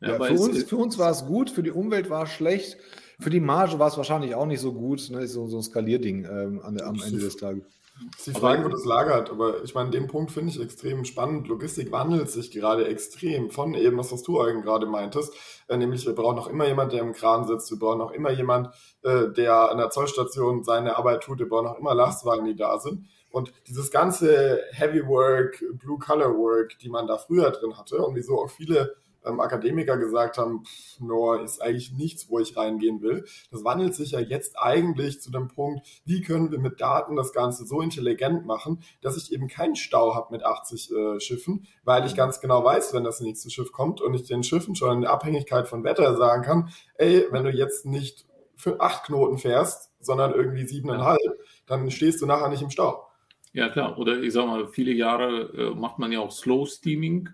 Ja, 0.00 0.18
ja, 0.18 0.24
für, 0.24 0.34
uns, 0.34 0.62
für 0.64 0.76
uns 0.76 0.98
war 0.98 1.10
es 1.10 1.24
gut, 1.24 1.50
für 1.50 1.62
die 1.62 1.70
Umwelt 1.70 2.10
war 2.10 2.24
es 2.24 2.30
schlecht, 2.30 2.76
für 3.20 3.30
die 3.30 3.40
Marge 3.40 3.78
war 3.78 3.88
es 3.88 3.96
wahrscheinlich 3.96 4.34
auch 4.34 4.46
nicht 4.46 4.60
so 4.60 4.72
gut. 4.72 5.08
Ne? 5.10 5.26
So, 5.28 5.46
so 5.46 5.58
ein 5.58 5.62
Skalierding 5.62 6.24
ähm, 6.24 6.60
am 6.60 7.00
Ende 7.00 7.20
des 7.20 7.36
Tages. 7.36 7.64
Das 8.10 8.26
ist 8.26 8.36
die 8.36 8.40
Frage, 8.40 8.64
wo 8.64 8.68
das 8.68 8.84
lagert. 8.84 9.30
Aber 9.30 9.62
ich 9.62 9.74
meine, 9.74 9.90
den 9.90 10.06
Punkt 10.06 10.30
finde 10.30 10.50
ich 10.50 10.60
extrem 10.60 11.04
spannend. 11.04 11.48
Logistik 11.48 11.92
wandelt 11.92 12.30
sich 12.30 12.50
gerade 12.50 12.86
extrem 12.86 13.50
von 13.50 13.74
eben, 13.74 13.98
was, 13.98 14.12
was 14.12 14.22
du 14.22 14.40
Eugen 14.40 14.62
gerade 14.62 14.86
meintest. 14.86 15.34
Äh, 15.68 15.76
nämlich, 15.76 16.06
wir 16.06 16.14
brauchen 16.14 16.36
noch 16.36 16.48
immer 16.48 16.66
jemand, 16.66 16.92
der 16.92 17.00
im 17.00 17.12
Kran 17.12 17.46
sitzt. 17.46 17.70
Wir 17.70 17.78
brauchen 17.78 17.98
noch 17.98 18.12
immer 18.12 18.30
jemand, 18.30 18.68
äh, 19.02 19.28
der 19.28 19.70
an 19.70 19.78
der 19.78 19.90
Zollstation 19.90 20.64
seine 20.64 20.96
Arbeit 20.96 21.22
tut. 21.22 21.38
Wir 21.38 21.48
brauchen 21.48 21.66
noch 21.66 21.78
immer 21.78 21.94
Lastwagen, 21.94 22.44
die 22.44 22.56
da 22.56 22.78
sind. 22.78 23.06
Und 23.30 23.52
dieses 23.66 23.90
ganze 23.90 24.60
Heavy 24.72 25.06
Work, 25.06 25.64
Blue 25.74 25.98
Color 25.98 26.36
Work, 26.36 26.78
die 26.80 26.90
man 26.90 27.06
da 27.06 27.16
früher 27.16 27.50
drin 27.50 27.78
hatte 27.78 27.96
und 28.04 28.14
wieso 28.14 28.38
auch 28.38 28.50
viele 28.50 28.94
ähm, 29.24 29.40
Akademiker 29.40 29.96
gesagt 29.96 30.38
haben, 30.38 30.64
pff, 30.64 31.00
no, 31.00 31.34
ist 31.34 31.60
eigentlich 31.62 31.92
nichts, 31.92 32.28
wo 32.28 32.38
ich 32.38 32.56
reingehen 32.56 33.02
will. 33.02 33.24
Das 33.50 33.64
wandelt 33.64 33.94
sich 33.94 34.12
ja 34.12 34.20
jetzt 34.20 34.58
eigentlich 34.58 35.20
zu 35.20 35.30
dem 35.30 35.48
Punkt, 35.48 35.86
wie 36.04 36.20
können 36.22 36.50
wir 36.50 36.58
mit 36.58 36.80
Daten 36.80 37.16
das 37.16 37.32
Ganze 37.32 37.66
so 37.66 37.80
intelligent 37.80 38.46
machen, 38.46 38.82
dass 39.00 39.16
ich 39.16 39.32
eben 39.32 39.48
keinen 39.48 39.76
Stau 39.76 40.14
habe 40.14 40.32
mit 40.32 40.44
80 40.44 40.90
äh, 40.90 41.20
Schiffen, 41.20 41.66
weil 41.84 42.06
ich 42.06 42.16
ganz 42.16 42.40
genau 42.40 42.64
weiß, 42.64 42.94
wenn 42.94 43.04
das 43.04 43.20
nächste 43.20 43.50
Schiff 43.50 43.72
kommt 43.72 44.00
und 44.00 44.14
ich 44.14 44.24
den 44.24 44.42
Schiffen 44.42 44.74
schon 44.74 44.98
in 44.98 45.06
Abhängigkeit 45.06 45.68
von 45.68 45.84
Wetter 45.84 46.16
sagen 46.16 46.42
kann, 46.42 46.68
ey, 46.94 47.26
wenn 47.30 47.44
du 47.44 47.50
jetzt 47.50 47.86
nicht 47.86 48.26
für 48.56 48.80
acht 48.80 49.04
Knoten 49.06 49.38
fährst, 49.38 49.90
sondern 50.00 50.32
irgendwie 50.34 50.66
siebeneinhalb, 50.66 51.20
dann 51.66 51.90
stehst 51.90 52.20
du 52.22 52.26
nachher 52.26 52.48
nicht 52.48 52.62
im 52.62 52.70
Stau. 52.70 53.08
Ja, 53.52 53.68
klar. 53.68 53.98
Oder 53.98 54.20
ich 54.20 54.32
sag 54.32 54.46
mal, 54.46 54.66
viele 54.68 54.92
Jahre 54.92 55.52
äh, 55.56 55.74
macht 55.74 55.98
man 55.98 56.10
ja 56.12 56.20
auch 56.20 56.32
Slow 56.32 56.66
Steaming. 56.66 57.28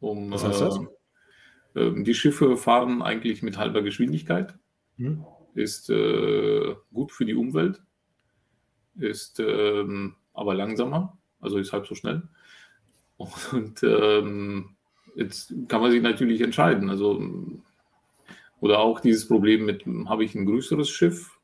Um, 0.00 0.30
Was 0.30 0.44
heißt 0.44 0.60
das? 0.60 0.80
Äh, 1.74 2.02
die 2.02 2.14
Schiffe 2.14 2.56
fahren 2.56 3.02
eigentlich 3.02 3.42
mit 3.42 3.56
halber 3.58 3.82
Geschwindigkeit. 3.82 4.54
Hm? 4.96 5.24
Ist 5.54 5.90
äh, 5.90 6.74
gut 6.92 7.12
für 7.12 7.24
die 7.24 7.34
Umwelt. 7.34 7.82
Ist 8.98 9.40
ähm, 9.40 10.14
aber 10.32 10.54
langsamer. 10.54 11.18
Also 11.40 11.58
ist 11.58 11.72
halb 11.72 11.86
so 11.86 11.94
schnell. 11.94 12.22
Und 13.16 13.82
ähm, 13.82 14.76
jetzt 15.14 15.54
kann 15.68 15.80
man 15.80 15.90
sich 15.90 16.02
natürlich 16.02 16.40
entscheiden. 16.40 16.90
Also, 16.90 17.22
oder 18.60 18.80
auch 18.80 19.00
dieses 19.00 19.26
Problem 19.26 19.64
mit, 19.64 19.84
habe 20.06 20.24
ich 20.24 20.34
ein 20.34 20.46
größeres 20.46 20.90
Schiff 20.90 21.35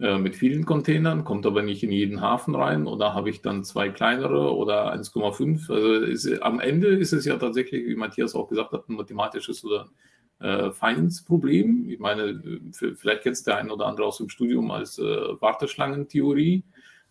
äh, 0.00 0.18
mit 0.18 0.34
vielen 0.34 0.64
Containern, 0.64 1.24
kommt 1.24 1.44
aber 1.44 1.62
nicht 1.62 1.82
in 1.82 1.92
jeden 1.92 2.22
Hafen 2.22 2.54
rein 2.54 2.86
oder 2.86 3.12
habe 3.12 3.28
ich 3.28 3.42
dann 3.42 3.64
zwei 3.64 3.90
kleinere 3.90 4.56
oder 4.56 4.92
1,5. 4.94 5.70
Also 5.70 5.92
ist, 6.04 6.42
am 6.42 6.58
Ende 6.58 6.88
ist 6.88 7.12
es 7.12 7.26
ja 7.26 7.36
tatsächlich, 7.36 7.86
wie 7.86 7.96
Matthias 7.96 8.34
auch 8.34 8.48
gesagt 8.48 8.72
hat, 8.72 8.88
ein 8.88 8.94
mathematisches 8.94 9.62
oder 9.62 9.90
äh, 10.38 10.70
Finance-Problem. 10.70 11.90
Ich 11.90 11.98
meine, 11.98 12.42
vielleicht 12.72 13.22
kennst 13.22 13.46
der 13.46 13.58
ein 13.58 13.70
oder 13.70 13.86
andere 13.86 14.06
aus 14.06 14.16
dem 14.16 14.30
Studium 14.30 14.70
als 14.70 14.98
äh, 14.98 15.02
Warteschlangentheorie 15.04 16.64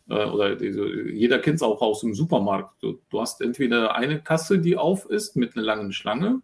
äh, 0.09 0.25
oder 0.25 0.59
jeder 0.59 1.37
kennt 1.39 1.57
es 1.57 1.61
auch 1.61 1.81
aus 1.81 2.01
dem 2.01 2.15
Supermarkt. 2.15 2.81
Du, 2.81 2.99
du, 3.09 3.21
hast 3.21 3.41
entweder 3.41 3.95
eine 3.95 4.19
Kasse, 4.19 4.57
die 4.57 4.77
auf 4.77 5.07
ist 5.07 5.35
mit 5.35 5.55
einer 5.55 5.65
langen 5.65 5.93
Schlange, 5.93 6.41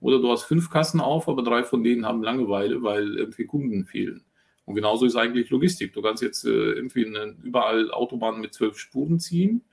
oder 0.00 0.20
du 0.20 0.30
hast 0.30 0.44
fünf 0.44 0.70
Kassen 0.70 1.00
auf, 1.00 1.28
aber 1.28 1.42
drei 1.42 1.64
von 1.64 1.82
denen 1.82 2.06
haben 2.06 2.22
Langeweile, 2.22 2.82
weil 2.82 3.16
irgendwie 3.16 3.46
Kunden 3.46 3.86
fehlen. 3.86 4.22
Und 4.68 4.74
genauso 4.74 5.06
ist 5.06 5.16
eigentlich 5.16 5.48
Logistik. 5.48 5.94
Du 5.94 6.02
kannst 6.02 6.22
jetzt 6.22 6.44
äh, 6.44 6.50
irgendwie 6.50 7.06
eine, 7.06 7.34
überall 7.42 7.90
Autobahnen 7.90 8.42
mit 8.42 8.52
zwölf 8.52 8.78
Spuren 8.78 9.18
ziehen, 9.18 9.64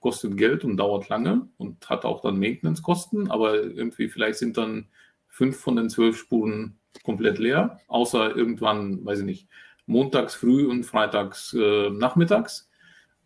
kostet 0.00 0.38
Geld 0.38 0.64
und 0.64 0.78
dauert 0.78 1.10
lange 1.10 1.46
und 1.58 1.86
hat 1.90 2.06
auch 2.06 2.22
dann 2.22 2.38
Maintenance-Kosten, 2.38 3.30
aber 3.30 3.56
irgendwie 3.62 4.08
vielleicht 4.08 4.38
sind 4.38 4.56
dann 4.56 4.88
fünf 5.26 5.58
von 5.58 5.76
den 5.76 5.90
zwölf 5.90 6.16
Spuren 6.16 6.78
komplett 7.02 7.38
leer, 7.38 7.78
außer 7.88 8.34
irgendwann, 8.34 9.04
weiß 9.04 9.18
ich 9.18 9.26
nicht, 9.26 9.48
montags 9.84 10.34
früh 10.34 10.64
und 10.64 10.84
freitags 10.84 11.52
äh, 11.52 11.90
nachmittags. 11.90 12.70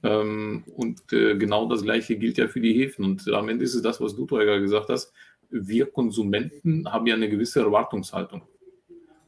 Ähm, 0.03 0.65
und 0.75 1.13
äh, 1.13 1.37
genau 1.37 1.69
das 1.69 1.85
Gleiche 1.85 2.17
gilt 2.17 2.37
ja 2.37 2.49
für 2.49 2.61
die 2.61 2.75
Häfen. 2.75 3.05
Und 3.05 3.33
am 3.33 3.49
Ende 3.49 3.65
ist 3.65 3.77
es 3.77 3.83
das, 3.83 4.01
was 4.01 4.17
du, 4.17 4.27
Teuger, 4.27 4.59
gesagt 4.59 4.89
hast. 4.89 5.13
Wir 5.51 5.87
Konsumenten 5.87 6.93
haben 6.93 7.07
ja 7.07 7.15
eine 7.15 7.29
gewisse 7.29 7.61
Erwartungshaltung. 7.61 8.43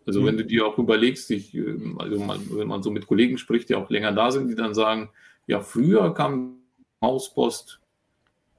Also 0.07 0.21
mhm. 0.21 0.27
wenn 0.27 0.37
du 0.39 0.45
dir 0.45 0.67
auch 0.67 0.79
überlegst, 0.79 1.31
ich, 1.31 1.55
ähm, 1.55 1.97
also 1.99 2.19
man, 2.19 2.41
wenn 2.51 2.69
man 2.69 2.83
so 2.83 2.91
mit 2.91 3.07
Kollegen 3.07 3.39
spricht, 3.39 3.69
die 3.69 3.75
auch 3.75 3.91
länger 3.91 4.13
da 4.13 4.31
sind, 4.31 4.49
die 4.49 4.55
dann 4.55 4.75
sagen, 4.75 5.11
ja, 5.47 5.61
früher 5.61 6.13
kam 6.15 6.59
Hauspost 7.01 7.81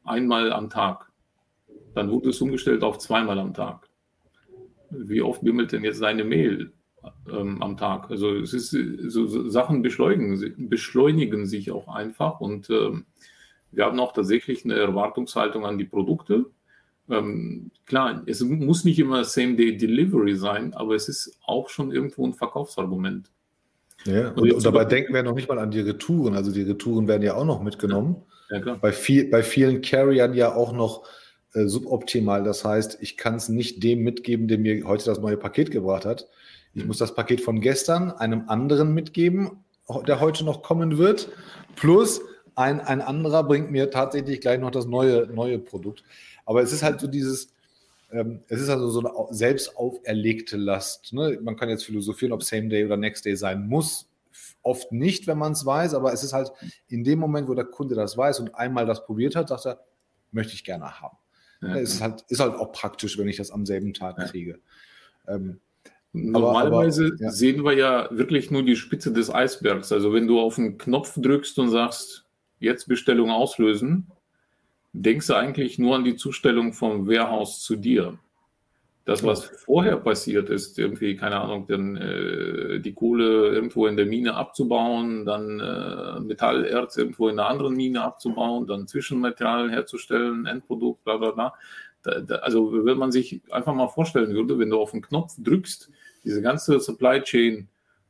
einmal 0.04 0.52
am 0.52 0.70
Tag. 0.70 1.12
Dann 1.94 2.12
wurde 2.12 2.30
es 2.30 2.42
umgestellt 2.42 2.84
auf 2.84 3.00
zweimal 3.00 3.40
am 3.40 3.54
Tag. 3.54 3.90
Wie 4.90 5.22
oft 5.22 5.44
bimmelt 5.44 5.72
denn 5.72 5.84
jetzt 5.84 6.02
deine 6.02 6.24
Mail 6.24 6.72
ähm, 7.32 7.62
am 7.62 7.78
Tag? 7.78 8.12
Also 8.12 8.36
es 8.36 8.54
ist 8.54 8.70
so, 8.70 9.26
so 9.28 9.50
Sachen 9.50 9.82
beschleunigen, 9.82 10.70
beschleunigen 10.70 11.46
sich 11.46 11.72
auch 11.72 11.88
einfach 11.88 12.40
und 12.40 12.70
ähm, 12.70 13.06
wir 13.72 13.86
haben 13.86 14.00
auch 14.00 14.14
tatsächlich 14.14 14.64
eine 14.64 14.76
Erwartungshaltung 14.76 15.66
an 15.66 15.78
die 15.78 15.86
Produkte 15.86 16.46
ähm, 17.10 17.72
klar, 17.86 18.24
es 18.26 18.42
muss 18.42 18.84
nicht 18.84 19.00
immer 19.00 19.24
Same-Day-Delivery 19.24 20.36
sein, 20.36 20.74
aber 20.74 20.96
es 20.96 21.08
ist 21.08 21.38
auch 21.46 21.70
schon 21.70 21.92
irgendwo 21.92 22.26
ein 22.26 22.34
Verkaufsargument. 22.34 23.32
Ja, 24.06 24.30
und, 24.32 24.52
und 24.52 24.66
dabei 24.66 24.86
denken 24.86 25.14
wir 25.14 25.24
noch 25.24 25.36
nicht 25.36 25.50
mal 25.50 25.60
an 25.60 25.72
die 25.72 25.80
Retouren. 25.80 26.36
Also 26.36 26.52
die 26.52 26.62
Retouren 26.62 27.08
werden 27.08 27.24
ja 27.24 27.36
auch 27.36 27.46
noch 27.46 27.62
mitgenommen. 27.62 28.18
Ja, 28.50 28.60
klar. 28.60 28.78
Bei, 28.80 28.92
viel, 28.92 29.30
bei 29.30 29.42
vielen 29.42 29.82
Carriern 29.82 30.34
ja 30.34 30.54
auch 30.54 30.74
noch 30.74 31.08
äh, 31.54 31.66
suboptimal. 31.66 32.44
Das 32.44 32.64
heißt, 32.64 32.98
ich 33.02 33.18
kann 33.18 33.36
es 33.36 33.50
nicht 33.50 33.84
dem 33.84 34.04
mitgeben, 34.04 34.48
der 34.48 34.60
mir 34.60 34.86
heute 34.86 35.06
das 35.06 35.20
neue 35.20 35.38
Paket 35.38 35.72
gebracht 35.72 36.06
hat. 36.06 36.28
Ich 36.74 36.82
mhm. 36.82 36.88
muss 36.88 36.98
das 36.98 37.16
Paket 37.16 37.42
von 37.42 37.62
gestern 37.62 38.12
einem 38.12 38.44
anderen 38.48 38.94
mitgeben, 38.94 39.64
der 40.08 40.20
heute 40.20 40.46
noch 40.46 40.62
kommen 40.62 40.98
wird. 40.98 41.30
Plus 41.76 42.22
ein, 42.56 42.80
ein 42.80 43.02
anderer 43.02 43.44
bringt 43.44 43.72
mir 43.72 43.90
tatsächlich 43.90 44.42
gleich 44.42 44.60
noch 44.60 44.72
das 44.72 44.86
neue, 44.86 45.28
neue 45.28 45.60
Produkt. 45.60 46.04
Aber 46.46 46.62
es 46.62 46.72
ist 46.72 46.84
halt 46.84 47.00
so 47.00 47.08
dieses, 47.08 47.52
ähm, 48.12 48.42
es 48.48 48.62
ist 48.62 48.70
also 48.70 48.90
so 48.90 49.00
eine 49.00 49.12
selbst 49.34 49.76
auferlegte 49.78 50.58
Last. 50.58 51.14
Ne? 51.14 51.40
Man 51.42 51.56
kann 51.56 51.70
jetzt 51.70 51.86
philosophieren, 51.86 52.32
ob 52.32 52.44
Same 52.44 52.70
Day 52.70 52.86
oder 52.86 52.98
Next 52.98 53.26
Day 53.26 53.36
sein 53.36 53.68
muss. 53.68 54.08
Oft 54.62 54.92
nicht, 54.92 55.28
wenn 55.28 55.38
man 55.38 55.54
es 55.54 55.66
weiß, 55.66 55.94
aber 55.94 56.14
es 56.14 56.24
ist 56.24 56.34
halt 56.34 56.52
in 56.88 57.04
dem 57.04 57.20
Moment, 57.20 57.48
wo 57.48 57.54
der 57.54 57.66
Kunde 57.66 57.96
das 57.96 58.18
weiß 58.18 58.40
und 58.40 58.56
einmal 58.56 58.86
das 58.86 59.06
probiert 59.06 59.36
hat, 59.36 59.50
sagt 59.50 59.66
er, 59.66 59.86
möchte 60.32 60.54
ich 60.54 60.64
gerne 60.64 61.02
haben. 61.02 61.18
Ja. 61.62 61.76
Es 61.76 61.96
ist 61.96 62.02
halt, 62.02 62.24
ist 62.30 62.40
halt 62.40 62.56
auch 62.56 62.72
praktisch, 62.72 63.18
wenn 63.18 63.28
ich 63.28 63.38
das 63.38 63.52
am 63.52 63.66
selben 63.66 63.94
Tag 63.94 64.18
ja. 64.18 64.26
kriege. 64.26 64.60
Ähm, 65.28 65.60
Normalerweise 66.14 67.06
aber, 67.06 67.14
aber, 67.16 67.24
ja. 67.24 67.32
sehen 67.32 67.64
wir 67.64 67.74
ja 67.74 68.08
wirklich 68.12 68.50
nur 68.50 68.64
die 68.64 68.76
Spitze 68.76 69.12
des 69.12 69.34
Eisbergs. 69.34 69.92
Also 69.92 70.14
wenn 70.14 70.28
du 70.28 70.40
auf 70.40 70.56
den 70.56 70.78
Knopf 70.78 71.14
drückst 71.18 71.60
und 71.60 71.70
sagst, 71.70 72.26
jetzt 72.60 72.88
Bestellung 72.88 73.32
auslösen, 73.32 74.08
denkst 74.96 75.28
du 75.28 75.36
eigentlich 75.36 75.78
nur 75.78 75.96
an 75.96 76.04
die 76.04 76.16
Zustellung 76.16 76.74
vom 76.74 77.08
Warehouse 77.08 77.62
zu 77.62 77.76
dir. 77.76 78.18
Das, 79.04 79.24
was 79.24 79.46
vorher 79.46 79.98
passiert 79.98 80.50
ist, 80.50 80.80
irgendwie, 80.80 81.16
keine 81.16 81.40
Ahnung, 81.40 81.68
dann 81.68 81.96
äh, 81.96 82.80
die 82.80 82.94
Kohle 82.94 83.50
irgendwo 83.50 83.86
in 83.86 83.98
der 83.98 84.08
Mine 84.08 84.34
abzubauen, 84.34 85.26
dann 85.26 85.60
äh, 85.60 86.20
Metallerz 86.22 86.98
irgendwo 86.98 87.28
in 87.30 87.38
einer 87.38 87.48
anderen 87.48 87.76
Mine 87.76 88.02
abzubauen, 88.02 88.66
dann 88.66 88.88
Zwischenmaterial 88.88 89.70
herzustellen, 89.70 90.48
Endprodukt, 90.48 91.04
bla 91.04 91.18
bla 91.18 91.32
bla. 91.32 91.54
Da, 92.02 92.20
da, 92.20 92.36
also 92.38 92.84
wenn 92.84 92.98
man 92.98 93.12
sich 93.12 93.42
einfach 93.52 93.76
mal 93.76 93.90
vorstellen 93.90 94.34
würde, 94.34 94.58
wenn 94.58 94.72
du 94.72 94.80
auf 94.80 94.92
den 94.92 95.04
Knopf 95.04 95.36
drückst, 95.38 95.92
diese 96.24 96.42
ganze 96.42 96.80
Supply 96.80 97.22
Chain 97.22 97.68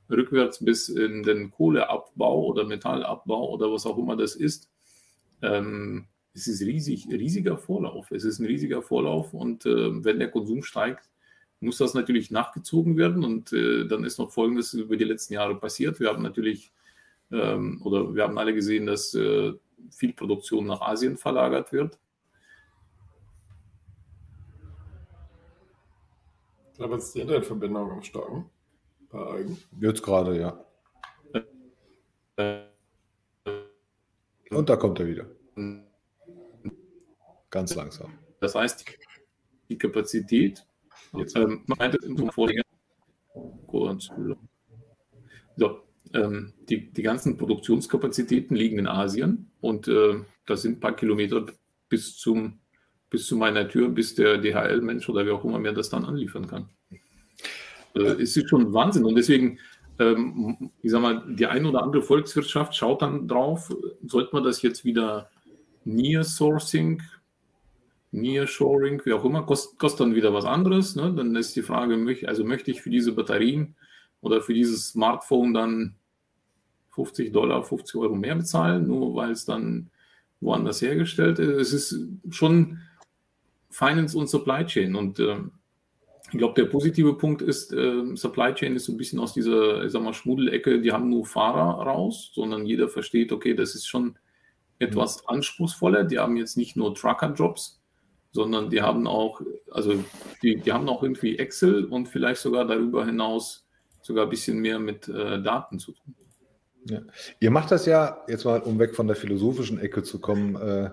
rückwärts 0.10 0.64
bis 0.64 0.88
in 0.88 1.24
den 1.24 1.52
Kohleabbau 1.52 2.46
oder 2.46 2.64
Metallabbau 2.64 3.50
oder 3.50 3.70
was 3.70 3.86
auch 3.86 3.98
immer 3.98 4.16
das 4.16 4.36
ist, 4.36 4.70
ähm, 5.42 6.08
es 6.36 6.48
ist 6.48 6.62
riesig, 6.62 7.08
riesiger 7.10 7.58
Vorlauf. 7.58 8.12
Es 8.12 8.26
ist 8.26 8.40
ein 8.40 8.46
riesiger 8.46 8.82
Vorlauf 8.82 9.34
und 9.34 9.66
äh, 9.66 10.04
wenn 10.04 10.20
der 10.20 10.30
Konsum 10.30 10.64
steigt, 10.64 11.10
muss 11.62 11.78
das 11.78 11.94
natürlich 11.94 12.30
nachgezogen 12.30 12.98
werden. 12.98 13.24
Und 13.24 13.54
äh, 13.54 13.88
dann 13.88 14.04
ist 14.04 14.20
noch 14.20 14.32
Folgendes 14.32 14.74
über 14.74 14.98
die 14.98 15.06
letzten 15.06 15.34
Jahre 15.34 15.56
passiert. 15.56 16.00
Wir 16.02 16.10
haben 16.10 16.22
natürlich, 16.22 16.74
ähm, 17.32 17.82
oder 17.84 18.14
wir 18.14 18.24
haben 18.24 18.38
alle 18.38 18.54
gesehen, 18.54 18.86
dass 18.86 19.14
äh, 19.14 19.54
viel 19.92 20.14
Produktion 20.14 20.68
nach 20.68 20.82
Asien 20.82 21.16
verlagert 21.16 21.72
wird. 21.72 21.98
Ich 26.74 26.78
glaube, 26.78 26.96
jetzt 26.96 27.06
ist 27.06 27.16
die 27.16 27.22
Internetverbindung 27.22 27.92
am 27.92 28.04
Stocken. 28.04 28.50
Bei 29.10 29.20
Eugen. 29.20 29.58
Jetzt 29.80 30.04
gerade, 30.04 30.38
ja. 30.38 30.66
Und 34.50 34.70
da 34.70 34.76
kommt 34.76 35.00
er 35.00 35.08
wieder. 35.08 35.26
Ganz 37.56 37.74
langsam. 37.74 38.12
Das 38.42 38.54
heißt, 38.54 38.86
die 39.70 39.78
Kapazität, 39.78 40.66
jetzt 41.18 41.38
ähm, 41.38 41.64
meinte 41.68 41.98
im 42.06 42.30
Vorgänger, 42.30 42.64
so, 45.56 45.80
ähm, 46.14 46.54
die, 46.68 46.92
die 46.92 47.02
ganzen 47.02 47.38
Produktionskapazitäten 47.38 48.58
liegen 48.58 48.78
in 48.78 48.88
Asien 48.88 49.52
und 49.62 49.88
äh, 49.88 50.16
das 50.46 50.64
sind 50.64 50.74
ein 50.74 50.80
paar 50.82 50.98
Kilometer 50.98 51.46
bis 51.88 52.18
zum 52.18 52.60
bis 53.10 53.26
zu 53.26 53.38
meiner 53.38 53.70
Tür, 53.70 53.88
bis 53.88 54.16
der 54.16 54.38
DHL-Mensch 54.38 55.08
oder 55.08 55.26
wer 55.26 55.36
auch 55.36 55.46
immer 55.46 55.60
mir 55.60 55.72
das 55.72 55.90
dann 55.90 56.04
anliefern 56.04 56.48
kann. 56.48 56.70
Äh, 57.96 58.22
es 58.22 58.36
ist 58.36 58.50
schon 58.50 58.74
Wahnsinn 58.74 59.06
und 59.06 59.16
deswegen, 59.16 59.60
ähm, 60.00 60.72
ich 60.82 60.92
sag 60.92 61.02
mal, 61.02 61.24
die 61.34 61.46
eine 61.46 61.70
oder 61.70 61.84
andere 61.84 62.02
Volkswirtschaft 62.02 62.76
schaut 62.76 63.02
dann 63.02 63.30
drauf, 63.30 63.74
sollte 64.06 64.32
man 64.34 64.44
das 64.44 64.62
jetzt 64.62 64.84
wieder 64.84 65.30
Near 65.86 66.26
Sourcing 66.26 67.02
Nearshoring, 68.12 69.02
wie 69.06 69.14
auch 69.14 69.26
immer, 69.26 69.44
kostet, 69.44 69.78
kostet 69.80 70.02
dann 70.02 70.16
wieder 70.16 70.34
was 70.34 70.46
anderes. 70.46 70.96
Ne? 70.96 71.14
Dann 71.14 71.36
ist 71.36 71.56
die 71.56 71.64
Frage, 71.64 71.96
also 72.28 72.44
möchte 72.44 72.72
ich 72.72 72.82
für 72.82 72.90
diese 72.90 73.12
Batterien 73.12 73.76
oder 74.22 74.42
für 74.42 74.54
dieses 74.54 74.90
Smartphone 74.90 75.54
dann 75.54 75.96
50 76.92 77.34
Dollar, 77.34 77.64
50 77.64 77.96
Euro 77.96 78.16
mehr 78.16 78.36
bezahlen, 78.36 78.88
nur 78.88 79.16
weil 79.16 79.32
es 79.32 79.46
dann 79.46 79.90
woanders 80.40 80.82
hergestellt 80.82 81.40
ist. 81.40 81.74
Es 81.74 81.92
ist 81.92 82.10
schon 82.34 82.80
Finance 83.70 84.18
und 84.18 84.28
Supply 84.28 84.66
Chain. 84.66 84.96
Und 84.96 85.20
ähm, 85.20 85.52
ich 86.32 86.38
glaube, 86.38 86.54
der 86.54 86.70
positive 86.70 87.18
Punkt 87.18 87.42
ist, 87.42 87.74
äh, 87.74 88.16
Supply 88.16 88.54
Chain 88.54 88.76
ist 88.76 88.86
so 88.86 88.94
ein 88.94 88.98
bisschen 88.98 89.20
aus 89.20 89.34
dieser, 89.34 89.84
ich 89.84 89.92
sag 89.92 90.02
mal, 90.02 90.14
Schmuddelecke, 90.14 90.82
die 90.82 90.92
haben 90.92 91.10
nur 91.10 91.26
Fahrer 91.26 91.84
raus, 91.84 92.32
sondern 92.34 92.66
jeder 92.66 92.88
versteht, 92.88 93.32
okay, 93.32 93.54
das 93.54 93.76
ist 93.76 93.88
schon 93.88 94.18
etwas 94.80 95.28
anspruchsvoller. 95.28 96.06
Die 96.06 96.20
haben 96.20 96.38
jetzt 96.38 96.58
nicht 96.58 96.76
nur 96.76 96.96
Trucker-Jobs, 96.96 97.82
sondern 98.36 98.70
die 98.70 98.82
haben 98.82 99.08
auch, 99.08 99.42
also 99.72 99.94
die, 100.44 100.58
die 100.58 100.74
haben 100.74 100.90
auch 100.90 101.02
irgendwie 101.02 101.40
Excel 101.40 101.86
und 101.86 102.10
vielleicht 102.10 102.42
sogar 102.42 102.66
darüber 102.66 103.06
hinaus 103.06 103.66
sogar 104.02 104.26
ein 104.26 104.30
bisschen 104.30 104.60
mehr 104.60 104.78
mit 104.78 105.08
äh, 105.08 105.42
Daten 105.42 105.80
zu 105.80 105.94
tun. 105.94 106.16
Ja. 106.84 107.00
Ihr 107.40 107.50
macht 107.50 107.72
das 107.72 107.86
ja, 107.86 108.24
jetzt 108.28 108.44
mal, 108.44 108.60
um 108.62 108.78
weg 108.78 108.94
von 108.94 109.08
der 109.08 109.16
philosophischen 109.16 109.80
Ecke 109.80 110.04
zu 110.04 110.20
kommen, 110.20 110.56
äh, 110.56 110.90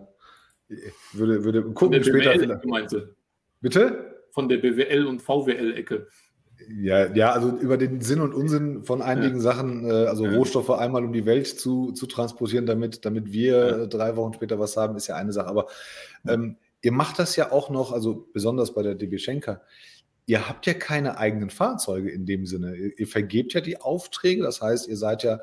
würde, 1.13 1.45
würde 1.45 1.63
gucken 1.73 2.03
später. 2.03 2.39
BWL, 2.39 3.15
Bitte? 3.61 4.23
Von 4.31 4.49
der 4.49 4.59
BWL- 4.59 5.05
und 5.05 5.21
VWL-Ecke. 5.21 6.07
Ja, 6.81 7.13
ja, 7.13 7.33
also 7.33 7.51
über 7.59 7.77
den 7.77 8.01
Sinn 8.01 8.21
und 8.21 8.33
Unsinn 8.33 8.85
von 8.85 9.03
einigen 9.03 9.37
ja. 9.37 9.43
Sachen, 9.43 9.85
äh, 9.85 10.07
also 10.07 10.27
ja. 10.27 10.37
Rohstoffe 10.37 10.71
einmal 10.71 11.05
um 11.05 11.13
die 11.13 11.27
Welt 11.27 11.49
zu, 11.49 11.91
zu 11.91 12.07
transportieren, 12.07 12.67
damit, 12.67 13.05
damit 13.05 13.33
wir 13.33 13.79
ja. 13.81 13.87
drei 13.87 14.15
Wochen 14.17 14.33
später 14.33 14.61
was 14.61 14.77
haben, 14.77 14.97
ist 14.97 15.09
ja 15.09 15.17
eine 15.17 15.33
Sache. 15.33 15.49
Aber 15.49 15.67
ähm, 16.27 16.57
ihr 16.83 16.93
macht 16.93 17.19
das 17.19 17.37
ja 17.37 17.53
auch 17.53 17.71
noch, 17.71 17.93
also 17.93 18.29
besonders 18.33 18.75
bei 18.75 18.83
der 18.83 18.95
DB 18.95 19.19
Schenker, 19.19 19.63
ihr 20.27 20.49
habt 20.49 20.67
ja 20.67 20.75
keine 20.75 21.17
eigenen 21.17 21.51
Fahrzeuge 21.51 22.11
in 22.11 22.27
dem 22.27 22.47
Sinne. 22.47 22.77
Ihr, 22.77 22.99
ihr 22.99 23.07
vergebt 23.07 23.55
ja 23.55 23.61
die 23.61 23.81
Aufträge, 23.81 24.43
das 24.43 24.61
heißt, 24.61 24.89
ihr 24.89 24.97
seid 24.97 25.23
ja 25.23 25.41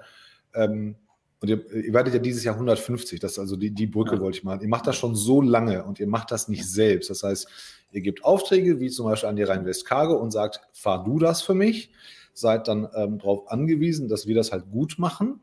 ähm, 0.53 0.95
und 1.41 1.47
ihr, 1.49 1.71
ihr, 1.73 1.93
werdet 1.93 2.13
ja 2.13 2.19
dieses 2.19 2.43
Jahr 2.43 2.55
150, 2.55 3.19
das 3.19 3.33
ist 3.33 3.39
also 3.39 3.55
die, 3.55 3.71
die 3.71 3.87
Brücke 3.87 4.15
ja. 4.15 4.21
wollte 4.21 4.39
ich 4.39 4.43
machen. 4.43 4.61
Ihr 4.61 4.67
macht 4.67 4.87
das 4.87 4.97
schon 4.97 5.15
so 5.15 5.41
lange 5.41 5.85
und 5.85 5.99
ihr 5.99 6.07
macht 6.07 6.31
das 6.31 6.49
nicht 6.49 6.69
selbst. 6.69 7.09
Das 7.09 7.23
heißt, 7.23 7.47
ihr 7.91 8.01
gebt 8.01 8.25
Aufträge, 8.25 8.79
wie 8.81 8.89
zum 8.89 9.05
Beispiel 9.05 9.29
an 9.29 9.37
die 9.37 9.43
Rhein-West-Cargo 9.43 10.15
und 10.15 10.31
sagt, 10.31 10.61
fahr 10.73 11.03
du 11.05 11.17
das 11.17 11.41
für 11.41 11.53
mich. 11.53 11.91
Seid 12.33 12.67
dann 12.67 12.89
ähm, 12.93 13.19
darauf 13.19 13.49
angewiesen, 13.49 14.09
dass 14.09 14.27
wir 14.27 14.35
das 14.35 14.51
halt 14.51 14.69
gut 14.69 14.95
machen. 14.97 15.39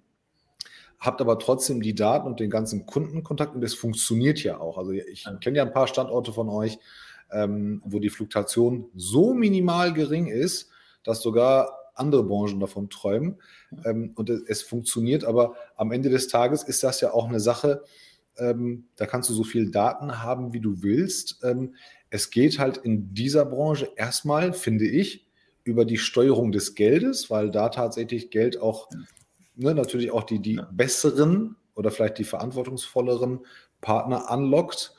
Habt 1.07 1.21
aber 1.21 1.39
trotzdem 1.39 1.81
die 1.81 1.95
Daten 1.95 2.27
und 2.27 2.41
den 2.41 2.51
ganzen 2.51 2.85
Kundenkontakt 2.85 3.55
und 3.55 3.61
das 3.61 3.75
funktioniert 3.75 4.43
ja 4.43 4.59
auch. 4.59 4.77
Also 4.77 4.91
ich 4.91 5.25
kenne 5.41 5.59
ja 5.59 5.63
ein 5.63 5.73
paar 5.73 5.87
Standorte 5.87 6.33
von 6.33 6.49
euch, 6.49 6.81
ähm, 7.31 7.81
wo 7.85 8.01
die 8.01 8.11
Fluktuation 8.11 8.91
so 8.97 9.33
minimal 9.33 9.93
gering 9.93 10.27
ist, 10.27 10.69
dass 11.05 11.23
sogar 11.23 11.79
andere 11.95 12.25
Branchen 12.25 12.59
davon 12.59 12.91
träumen. 12.91 13.37
Ähm, 13.85 14.15
und 14.17 14.31
es, 14.31 14.43
es, 14.49 14.63
funktioniert, 14.63 15.25
aber 15.25 15.55
am 15.77 15.93
Ende 15.93 16.11
des 16.11 16.27
Tages 16.27 16.65
ist 16.65 16.83
das 16.83 17.01
ja 17.01 17.13
auch 17.13 17.29
eine 17.29 17.39
Sache, 17.39 17.85
ähm, 18.37 18.89
da 18.97 19.07
kannst 19.07 19.31
du 19.31 19.35
so 19.35 19.45
viel 19.45 19.71
Daten 19.71 20.25
haben, 20.25 20.53
wie 20.53 20.61
du 20.61 20.83
willst. 20.83 21.39
Ähm, 21.45 21.77
es 22.11 22.31
geht 22.31 22.59
halt 22.59 22.79
in 22.79 23.15
dieser 23.15 23.45
Branche 23.45 23.93
erstmal, 23.95 24.53
finde 24.53 24.87
ich, 24.87 25.25
über 25.63 25.85
die 25.85 25.99
Steuerung 25.99 26.51
des 26.51 26.75
Geldes, 26.75 27.31
weil 27.31 27.53
da 27.53 27.69
tatsächlich 27.69 28.31
Geld 28.31 28.61
auch 28.61 28.89
ne, 29.57 29.75
natürlich 29.75 30.11
auch 30.11 30.25
die, 30.25 30.41
die 30.41 30.61
besseren 30.71 31.57
oder 31.75 31.91
vielleicht 31.91 32.19
die 32.19 32.25
verantwortungsvolleren 32.25 33.41
Partner 33.81 34.31
anlockt. 34.31 34.95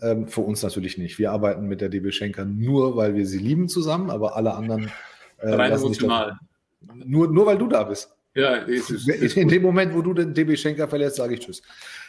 Ähm, 0.00 0.28
für 0.28 0.40
uns 0.40 0.62
natürlich 0.62 0.98
nicht. 0.98 1.18
Wir 1.18 1.32
arbeiten 1.32 1.66
mit 1.66 1.80
der 1.80 1.88
DB 1.88 2.10
Schenker 2.12 2.44
nur, 2.44 2.96
weil 2.96 3.14
wir 3.14 3.26
sie 3.26 3.38
lieben 3.38 3.68
zusammen, 3.68 4.10
aber 4.10 4.36
alle 4.36 4.54
anderen 4.54 4.90
äh, 5.38 5.50
Rein 5.50 5.72
emotional. 5.72 6.38
Nur, 7.04 7.30
nur 7.30 7.46
weil 7.46 7.58
du 7.58 7.68
da 7.68 7.84
bist. 7.84 8.14
Ja, 8.34 8.54
ist, 8.54 8.90
ist 8.90 9.36
in 9.36 9.48
dem 9.48 9.62
Moment, 9.62 9.94
wo 9.94 10.00
du 10.00 10.14
den 10.14 10.32
DB 10.32 10.56
Schenker 10.56 10.88
verlässt, 10.88 11.16
sage 11.16 11.34
ich 11.34 11.40
Tschüss. 11.40 11.62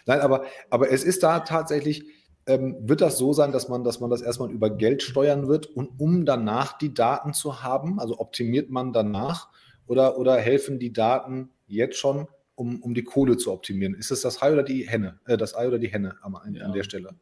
Nein, 0.06 0.21
aber, 0.21 0.45
aber 0.69 0.89
es 0.89 1.03
ist 1.03 1.21
da 1.21 1.41
tatsächlich, 1.41 2.06
ähm, 2.47 2.77
wird 2.79 3.01
das 3.01 3.17
so 3.17 3.34
sein, 3.34 3.51
dass 3.51 3.67
man, 3.67 3.84
dass 3.84 3.99
man 3.99 4.10
das 4.10 4.21
erstmal 4.21 4.49
über 4.51 4.69
Geld 4.69 5.03
steuern 5.03 5.47
wird 5.47 5.65
und 5.65 5.99
um 5.99 6.25
danach 6.25 6.77
die 6.77 6.93
Daten 6.93 7.34
zu 7.34 7.62
haben, 7.62 7.99
also 7.99 8.19
optimiert 8.19 8.69
man 8.69 8.93
danach 8.93 9.49
oder, 9.86 10.17
oder 10.17 10.38
helfen 10.38 10.79
die 10.79 10.93
Daten 10.93 11.49
jetzt 11.73 11.97
schon, 11.97 12.27
um, 12.55 12.81
um 12.81 12.93
die 12.93 13.03
Kohle 13.03 13.38
zu 13.38 13.51
optimieren? 13.51 13.95
Ist 13.95 14.12
es 14.12 14.21
das 14.21 14.41
Ei 14.41 14.53
oder 14.53 14.63
die 14.63 14.88
Henne? 14.88 15.19
Äh, 15.25 15.38
das 15.38 15.55
Ei 15.55 15.67
oder 15.67 15.79
die 15.79 15.89
Henne 15.89 16.17
an, 16.21 16.53
ja. 16.53 16.65
an 16.65 16.73
der 16.73 16.83
Stelle? 16.83 17.15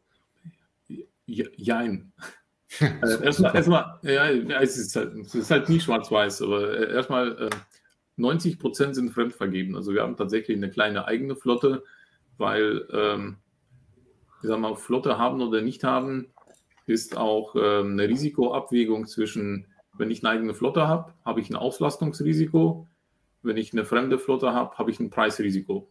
Jein. 1.26 2.12
Also 3.02 3.22
erstmal, 3.22 3.54
erstmal, 3.54 3.98
ja, 4.02 4.30
es 4.62 4.78
ist 4.78 4.96
halt, 4.96 5.14
es 5.14 5.34
ist 5.34 5.50
halt 5.50 5.68
nie 5.68 5.78
schwarz-weiß, 5.78 6.40
aber 6.40 6.72
äh, 6.72 6.94
erstmal 6.94 7.50
äh, 7.50 7.50
90 8.16 8.58
Prozent 8.58 8.94
sind 8.94 9.10
fremdvergeben. 9.10 9.76
Also 9.76 9.92
wir 9.92 10.02
haben 10.02 10.16
tatsächlich 10.16 10.56
eine 10.56 10.70
kleine 10.70 11.06
eigene 11.06 11.36
Flotte, 11.36 11.84
weil, 12.38 12.88
ähm, 12.92 13.36
ich 14.42 14.48
sag 14.48 14.58
mal, 14.58 14.74
Flotte 14.74 15.18
haben 15.18 15.42
oder 15.42 15.60
nicht 15.60 15.84
haben, 15.84 16.32
ist 16.86 17.16
auch 17.16 17.54
ähm, 17.56 17.92
eine 17.92 18.08
Risikoabwägung 18.08 19.06
zwischen, 19.06 19.66
wenn 19.96 20.10
ich 20.10 20.24
eine 20.24 20.34
eigene 20.34 20.54
Flotte 20.54 20.88
habe, 20.88 21.12
habe 21.24 21.40
ich 21.40 21.50
ein 21.50 21.56
Auslastungsrisiko. 21.56 22.88
Wenn 23.42 23.56
ich 23.56 23.72
eine 23.72 23.84
fremde 23.84 24.18
Flotte 24.18 24.52
habe, 24.52 24.76
habe 24.78 24.90
ich 24.90 25.00
ein 25.00 25.10
Preisrisiko. 25.10 25.90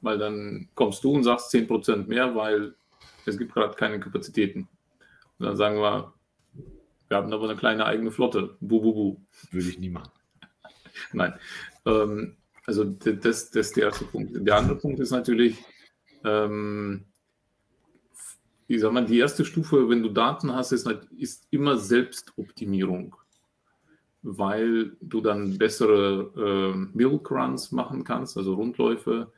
Weil 0.00 0.18
dann 0.18 0.68
kommst 0.74 1.02
du 1.02 1.12
und 1.12 1.24
sagst 1.24 1.50
10 1.50 1.66
Prozent 1.66 2.08
mehr, 2.08 2.34
weil 2.34 2.74
es 3.26 3.38
gibt 3.38 3.54
gerade 3.54 3.74
keine 3.74 4.00
Kapazitäten. 4.00 4.68
Und 5.38 5.46
dann 5.46 5.56
sagen 5.56 5.76
wir, 5.76 6.12
wir 7.08 7.16
haben 7.16 7.32
aber 7.32 7.44
eine 7.44 7.56
kleine 7.56 7.86
eigene 7.86 8.10
Flotte. 8.10 8.56
Bu, 8.60 8.80
bu, 8.80 8.94
bu. 8.94 9.20
Würde 9.50 9.68
ich 9.68 9.78
nie 9.78 9.90
machen. 9.90 10.10
Nein. 11.12 11.34
Ähm, 11.86 12.36
also 12.66 12.84
das, 12.84 13.22
das 13.22 13.52
ist 13.52 13.76
der 13.76 13.84
erste 13.84 14.04
Punkt. 14.04 14.30
Der 14.34 14.56
andere 14.56 14.76
Punkt 14.76 15.00
ist 15.00 15.10
natürlich, 15.10 15.62
ähm, 16.24 17.04
ich 18.66 18.80
sag 18.80 18.92
mal, 18.92 19.04
die 19.04 19.18
erste 19.18 19.44
Stufe, 19.44 19.88
wenn 19.88 20.02
du 20.02 20.08
Daten 20.08 20.54
hast, 20.54 20.72
ist, 20.72 20.88
ist 21.18 21.46
immer 21.50 21.76
Selbstoptimierung, 21.76 23.14
weil 24.24 24.96
du 25.02 25.20
dann 25.20 25.58
bessere 25.58 26.32
äh, 26.74 26.96
Milk 26.96 27.30
Runs 27.30 27.70
machen 27.72 28.04
kannst, 28.04 28.38
also 28.38 28.54
Rundläufe, 28.54 29.30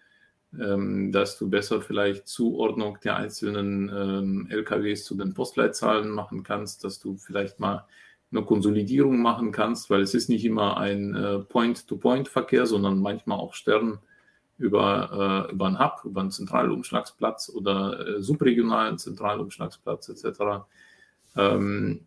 ähm, 0.58 1.10
dass 1.10 1.38
du 1.38 1.50
besser 1.50 1.82
vielleicht 1.82 2.28
Zuordnung 2.28 2.98
der 3.02 3.16
einzelnen 3.16 3.90
ähm, 3.92 4.46
LKWs 4.48 5.04
zu 5.04 5.16
den 5.16 5.34
Postleitzahlen 5.34 6.08
machen 6.10 6.44
kannst, 6.44 6.84
dass 6.84 7.00
du 7.00 7.16
vielleicht 7.16 7.58
mal 7.58 7.84
eine 8.30 8.42
Konsolidierung 8.44 9.20
machen 9.20 9.50
kannst, 9.50 9.90
weil 9.90 10.02
es 10.02 10.14
ist 10.14 10.28
nicht 10.28 10.44
immer 10.44 10.76
ein 10.76 11.14
äh, 11.16 11.38
Point-to-Point-Verkehr, 11.40 12.66
sondern 12.66 13.00
manchmal 13.00 13.38
auch 13.38 13.54
Stern 13.54 13.98
über, 14.56 15.48
äh, 15.48 15.52
über 15.52 15.66
einen 15.66 15.80
Hub, 15.80 16.04
über 16.04 16.20
einen 16.20 16.30
Zentralumschlagsplatz 16.30 17.50
oder 17.50 18.06
äh, 18.06 18.22
subregionalen 18.22 18.98
Zentralumschlagsplatz 18.98 20.08
etc. 20.08 20.64
Ähm, 21.36 22.06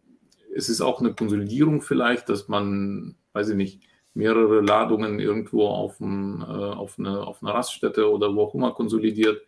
es 0.56 0.70
ist 0.70 0.82
auch 0.82 1.00
eine 1.00 1.14
Konsolidierung 1.14 1.82
vielleicht, 1.82 2.30
dass 2.30 2.48
man, 2.48 3.16
weiß 3.34 3.50
ich 3.50 3.56
nicht, 3.56 3.82
mehrere 4.14 4.62
Ladungen 4.62 5.20
irgendwo 5.20 5.68
auf, 5.68 5.98
dem, 5.98 6.42
äh, 6.42 6.46
auf, 6.46 6.98
eine, 7.00 7.26
auf 7.26 7.42
einer 7.42 7.54
Raststätte 7.54 8.12
oder 8.12 8.36
wo 8.36 8.44
auch 8.44 8.56
immer 8.56 8.72
konsolidiert. 8.72 9.42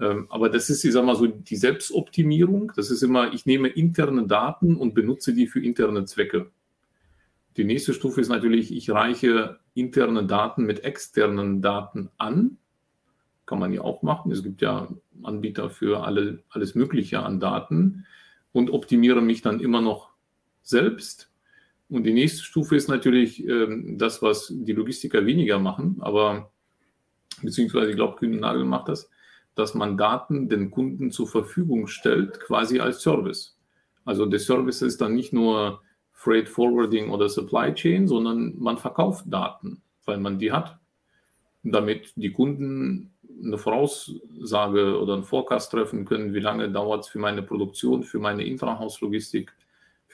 Ähm, 0.00 0.26
aber 0.30 0.48
das 0.48 0.70
ist, 0.70 0.84
ich 0.84 0.92
sag 0.92 1.04
mal 1.04 1.16
so, 1.16 1.26
die 1.26 1.56
Selbstoptimierung. 1.56 2.72
Das 2.76 2.90
ist 2.90 3.02
immer, 3.02 3.32
ich 3.32 3.46
nehme 3.46 3.68
interne 3.68 4.26
Daten 4.26 4.76
und 4.76 4.94
benutze 4.94 5.32
die 5.34 5.46
für 5.46 5.60
interne 5.60 6.04
Zwecke. 6.04 6.50
Die 7.56 7.64
nächste 7.64 7.94
Stufe 7.94 8.20
ist 8.20 8.28
natürlich, 8.28 8.74
ich 8.74 8.90
reiche 8.90 9.58
interne 9.74 10.24
Daten 10.24 10.64
mit 10.64 10.84
externen 10.84 11.62
Daten 11.62 12.10
an. 12.18 12.58
Kann 13.46 13.58
man 13.58 13.72
ja 13.72 13.82
auch 13.82 14.02
machen. 14.02 14.32
Es 14.32 14.42
gibt 14.42 14.60
ja 14.60 14.88
Anbieter 15.22 15.70
für 15.70 16.04
alle, 16.04 16.42
alles 16.50 16.74
Mögliche 16.74 17.20
an 17.20 17.40
Daten 17.40 18.06
und 18.52 18.70
optimiere 18.70 19.20
mich 19.20 19.42
dann 19.42 19.60
immer 19.60 19.80
noch 19.80 20.13
selbst 20.64 21.30
und 21.88 22.04
die 22.04 22.12
nächste 22.12 22.42
Stufe 22.42 22.76
ist 22.76 22.88
natürlich 22.88 23.46
ähm, 23.46 23.98
das, 23.98 24.22
was 24.22 24.52
die 24.52 24.72
Logistiker 24.72 25.26
weniger 25.26 25.58
machen, 25.58 25.98
aber 26.00 26.50
beziehungsweise 27.42 27.90
ich 27.90 27.96
glaube, 27.96 28.16
Kühne 28.16 28.64
macht 28.64 28.88
das, 28.88 29.10
dass 29.54 29.74
man 29.74 29.96
Daten 29.96 30.48
den 30.48 30.70
Kunden 30.70 31.10
zur 31.10 31.28
Verfügung 31.28 31.86
stellt, 31.86 32.40
quasi 32.40 32.80
als 32.80 33.02
Service. 33.02 33.56
Also 34.04 34.26
der 34.26 34.40
Service 34.40 34.82
ist 34.82 35.00
dann 35.00 35.14
nicht 35.14 35.32
nur 35.32 35.82
Freight 36.12 36.48
Forwarding 36.48 37.10
oder 37.10 37.28
Supply 37.28 37.72
Chain, 37.74 38.08
sondern 38.08 38.54
man 38.58 38.78
verkauft 38.78 39.26
Daten, 39.28 39.82
weil 40.04 40.18
man 40.18 40.38
die 40.38 40.52
hat, 40.52 40.78
damit 41.62 42.12
die 42.16 42.32
Kunden 42.32 43.12
eine 43.42 43.58
Voraussage 43.58 44.98
oder 44.98 45.14
einen 45.14 45.24
Forecast 45.24 45.70
treffen 45.70 46.04
können, 46.04 46.34
wie 46.34 46.40
lange 46.40 46.70
dauert 46.70 47.04
es 47.04 47.08
für 47.08 47.18
meine 47.18 47.42
Produktion, 47.42 48.02
für 48.02 48.18
meine 48.18 48.44
Intrahauslogistik, 48.44 49.52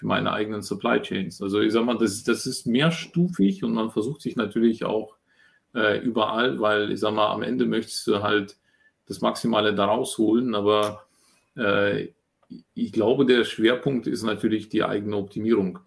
für 0.00 0.06
meine 0.06 0.32
eigenen 0.32 0.62
Supply 0.62 1.02
Chains. 1.02 1.42
Also 1.42 1.60
ich 1.60 1.74
sage 1.74 1.84
mal, 1.84 1.98
das, 1.98 2.24
das 2.24 2.46
ist 2.46 2.66
mehrstufig 2.66 3.62
und 3.62 3.74
man 3.74 3.90
versucht 3.90 4.22
sich 4.22 4.34
natürlich 4.34 4.86
auch 4.86 5.14
äh, 5.74 5.98
überall, 5.98 6.58
weil 6.58 6.90
ich 6.90 7.00
sage 7.00 7.16
mal, 7.16 7.30
am 7.30 7.42
Ende 7.42 7.66
möchtest 7.66 8.06
du 8.06 8.22
halt 8.22 8.56
das 9.04 9.20
Maximale 9.20 9.74
daraus 9.74 10.16
holen, 10.16 10.54
aber 10.54 11.04
äh, 11.54 12.08
ich 12.72 12.92
glaube, 12.92 13.26
der 13.26 13.44
Schwerpunkt 13.44 14.06
ist 14.06 14.22
natürlich 14.22 14.70
die 14.70 14.84
eigene 14.84 15.18
Optimierung. 15.18 15.80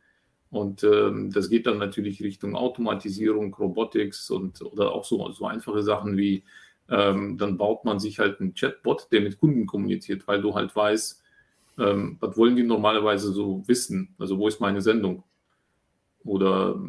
Und 0.52 0.84
ähm, 0.84 1.32
das 1.34 1.49
geht 1.49 1.65
dann 1.65 1.80
natürlich 1.80 2.21
Richtung 2.21 2.56
Automatisierung, 2.56 3.52
Robotics 3.56 4.30
und 4.30 4.62
oder 4.62 4.91
auch 4.91 5.06
so, 5.06 5.32
so 5.32 5.47
einfache 5.47 5.82
Sachen 5.82 6.17
wie, 6.17 6.43
ähm, 6.88 7.39
dann 7.39 7.58
baut 7.58 7.84
man 7.84 7.97
sich 7.97 8.19
halt 8.19 8.39
einen 8.39 8.54
Chatbot, 8.54 9.08
der 9.12 9.21
mit 9.21 9.39
Kunden 9.39 9.65
kommuniziert, 9.65 10.28
weil 10.28 10.39
du 10.39 10.54
halt 10.54 10.76
weißt, 10.76 11.22
ähm, 11.77 12.17
was 12.19 12.38
wollen 12.38 12.55
die 12.55 12.63
normalerweise 12.63 13.31
so 13.31 13.67
wissen? 13.67 14.15
Also 14.19 14.38
wo 14.38 14.47
ist 14.47 14.59
meine 14.59 14.81
Sendung? 14.81 15.23
Oder 16.23 16.79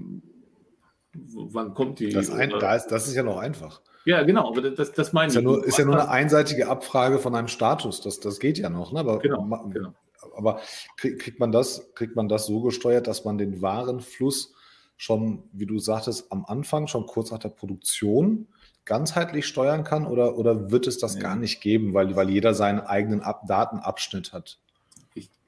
wann 1.12 1.74
kommt 1.74 1.98
die? 1.98 2.10
Das, 2.10 2.30
ein, 2.30 2.50
da 2.50 2.74
ist, 2.74 2.88
das 2.88 3.08
ist 3.08 3.14
ja 3.14 3.22
noch 3.22 3.38
einfach. 3.38 3.80
Ja, 4.04 4.22
genau, 4.22 4.48
aber 4.48 4.70
das, 4.70 4.92
das 4.92 5.12
meine 5.12 5.28
ist 5.28 5.36
ich. 5.36 5.42
Ja 5.42 5.48
nur, 5.48 5.64
ist 5.64 5.78
ja 5.78 5.84
nur 5.84 5.94
eine 5.94 6.08
einseitige 6.08 6.68
Abfrage 6.68 7.18
von 7.18 7.34
einem 7.34 7.48
Status. 7.48 8.00
Das, 8.02 8.20
das 8.20 8.38
geht 8.38 8.58
ja 8.58 8.68
noch. 8.68 8.92
Ne? 8.92 9.00
Aber, 9.00 9.18
genau, 9.18 9.68
genau. 9.72 9.94
aber 10.36 10.60
krieg, 10.96 11.18
kriegt, 11.18 11.40
man 11.40 11.52
das, 11.52 11.94
kriegt 11.94 12.14
man 12.14 12.28
das 12.28 12.46
so 12.46 12.60
gesteuert, 12.60 13.06
dass 13.06 13.24
man 13.24 13.38
den 13.38 13.62
Warenfluss 13.62 14.54
schon, 14.96 15.44
wie 15.52 15.66
du 15.66 15.78
sagtest, 15.78 16.30
am 16.30 16.44
Anfang, 16.44 16.86
schon 16.86 17.06
kurz 17.06 17.30
nach 17.30 17.38
der 17.38 17.48
Produktion 17.48 18.48
ganzheitlich 18.84 19.46
steuern 19.46 19.82
kann 19.82 20.06
oder, 20.06 20.36
oder 20.36 20.70
wird 20.70 20.86
es 20.86 20.98
das 20.98 21.14
ja. 21.14 21.20
gar 21.20 21.36
nicht 21.36 21.62
geben, 21.62 21.94
weil, 21.94 22.14
weil 22.16 22.28
jeder 22.28 22.52
seinen 22.52 22.80
eigenen 22.80 23.22
Ab 23.22 23.46
Datenabschnitt 23.46 24.34
hat? 24.34 24.58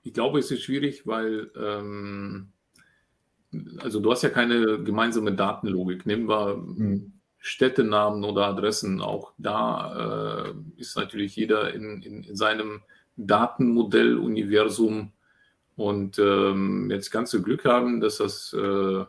Ich, 0.07 0.12
glaube, 0.12 0.38
es 0.38 0.51
ist 0.51 0.62
schwierig, 0.62 1.07
weil 1.07 1.51
ähm, 1.57 2.53
also 3.79 4.01
du 4.01 4.11
hast 4.11 4.23
ja 4.23 4.29
keine 4.29 4.83
gemeinsame 4.83 5.35
Datenlogik. 5.35 6.07
Nehmen 6.07 6.29
wir 6.29 6.57
mhm. 6.57 7.12
Städtenamen 7.38 8.25
oder 8.25 8.47
Adressen. 8.47 9.01
Auch 9.01 9.33
da 9.38 10.47
äh, 10.49 10.81
ist 10.81 10.97
natürlich 10.97 11.37
jeder 11.37 11.75
in, 11.75 12.03
in, 12.03 12.23
in 12.23 12.37
seinem 12.37 12.83
Datenmodell-Universum 13.16 15.12
und 15.77 16.19
ähm, 16.19 16.90
jetzt 16.90 17.11
ganz 17.11 17.31
viel 17.31 17.42
Glück 17.42 17.64
haben, 17.64 18.01
dass 18.01 18.19
das, 18.19 18.55
äh, 18.57 19.01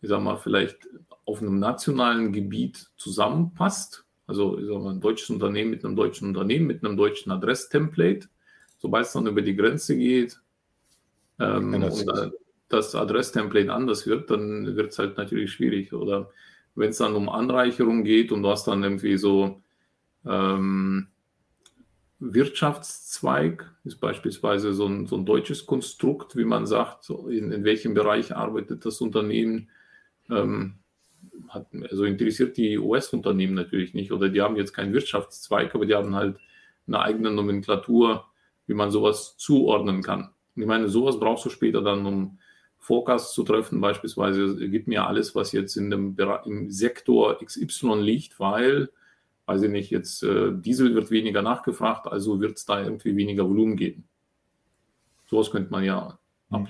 ich 0.00 0.08
sag 0.08 0.22
mal, 0.22 0.36
vielleicht 0.36 0.88
auf 1.24 1.42
einem 1.42 1.58
nationalen 1.58 2.32
Gebiet 2.32 2.90
zusammenpasst. 2.96 4.04
Also 4.26 4.58
ich 4.58 4.66
sag 4.66 4.82
mal, 4.82 4.94
ein 4.94 5.00
deutsches 5.00 5.30
Unternehmen 5.30 5.70
mit 5.70 5.84
einem 5.84 5.96
deutschen 5.96 6.28
Unternehmen, 6.28 6.66
mit 6.66 6.84
einem 6.84 6.96
deutschen 6.96 7.32
Adresstemplate. 7.32 8.28
Sobald 8.78 9.06
es 9.06 9.12
dann 9.12 9.26
über 9.26 9.42
die 9.42 9.56
Grenze 9.56 9.96
geht, 9.96 10.38
ähm, 11.38 11.74
und, 11.74 12.34
das 12.68 12.94
Adresstemplate 12.94 13.72
anders 13.72 14.06
wird, 14.06 14.30
dann 14.30 14.76
wird 14.76 14.92
es 14.92 14.98
halt 14.98 15.16
natürlich 15.16 15.52
schwierig. 15.52 15.92
Oder 15.92 16.30
wenn 16.74 16.90
es 16.90 16.98
dann 16.98 17.14
um 17.14 17.28
Anreicherung 17.28 18.04
geht 18.04 18.32
und 18.32 18.42
du 18.42 18.48
hast 18.48 18.66
dann 18.66 18.82
irgendwie 18.82 19.16
so 19.16 19.62
ähm, 20.24 21.08
Wirtschaftszweig, 22.18 23.70
ist 23.84 24.00
beispielsweise 24.00 24.72
so 24.72 24.86
ein, 24.86 25.06
so 25.06 25.16
ein 25.16 25.26
deutsches 25.26 25.66
Konstrukt, 25.66 26.36
wie 26.36 26.44
man 26.44 26.66
sagt, 26.66 27.10
in, 27.10 27.52
in 27.52 27.64
welchem 27.64 27.94
Bereich 27.94 28.34
arbeitet 28.34 28.84
das 28.84 29.00
Unternehmen. 29.00 29.68
Ähm, 30.30 30.78
hat, 31.48 31.66
also 31.90 32.04
interessiert 32.04 32.56
die 32.56 32.78
US-Unternehmen 32.78 33.54
natürlich 33.54 33.94
nicht 33.94 34.10
oder 34.10 34.28
die 34.28 34.40
haben 34.40 34.56
jetzt 34.56 34.72
keinen 34.72 34.94
Wirtschaftszweig, 34.94 35.74
aber 35.74 35.86
die 35.86 35.94
haben 35.94 36.14
halt 36.14 36.38
eine 36.86 37.00
eigene 37.00 37.30
Nomenklatur, 37.30 38.26
wie 38.66 38.74
man 38.74 38.90
sowas 38.90 39.36
zuordnen 39.36 40.02
kann. 40.02 40.30
Und 40.54 40.62
ich 40.62 40.68
meine, 40.68 40.88
sowas 40.88 41.18
brauchst 41.18 41.44
du 41.44 41.50
später 41.50 41.82
dann, 41.82 42.06
um 42.06 42.38
Forecast 42.78 43.34
zu 43.34 43.42
treffen, 43.42 43.80
beispielsweise, 43.80 44.56
gib 44.68 44.86
mir 44.86 45.06
alles, 45.06 45.34
was 45.34 45.52
jetzt 45.52 45.76
in 45.76 45.90
dem 45.90 46.16
im 46.44 46.70
Sektor 46.70 47.38
XY 47.44 48.00
liegt, 48.00 48.38
weil, 48.38 48.90
weiß 49.46 49.62
ich 49.62 49.70
nicht, 49.70 49.90
jetzt 49.90 50.22
äh, 50.22 50.52
Diesel 50.52 50.94
wird 50.94 51.10
weniger 51.10 51.42
nachgefragt, 51.42 52.06
also 52.06 52.40
wird 52.40 52.58
es 52.58 52.64
da 52.64 52.82
irgendwie 52.82 53.16
weniger 53.16 53.48
Volumen 53.48 53.76
geben. 53.76 54.04
Sowas 55.28 55.50
könnte 55.50 55.70
man 55.70 55.82
ja 55.82 56.18
mhm. 56.50 56.68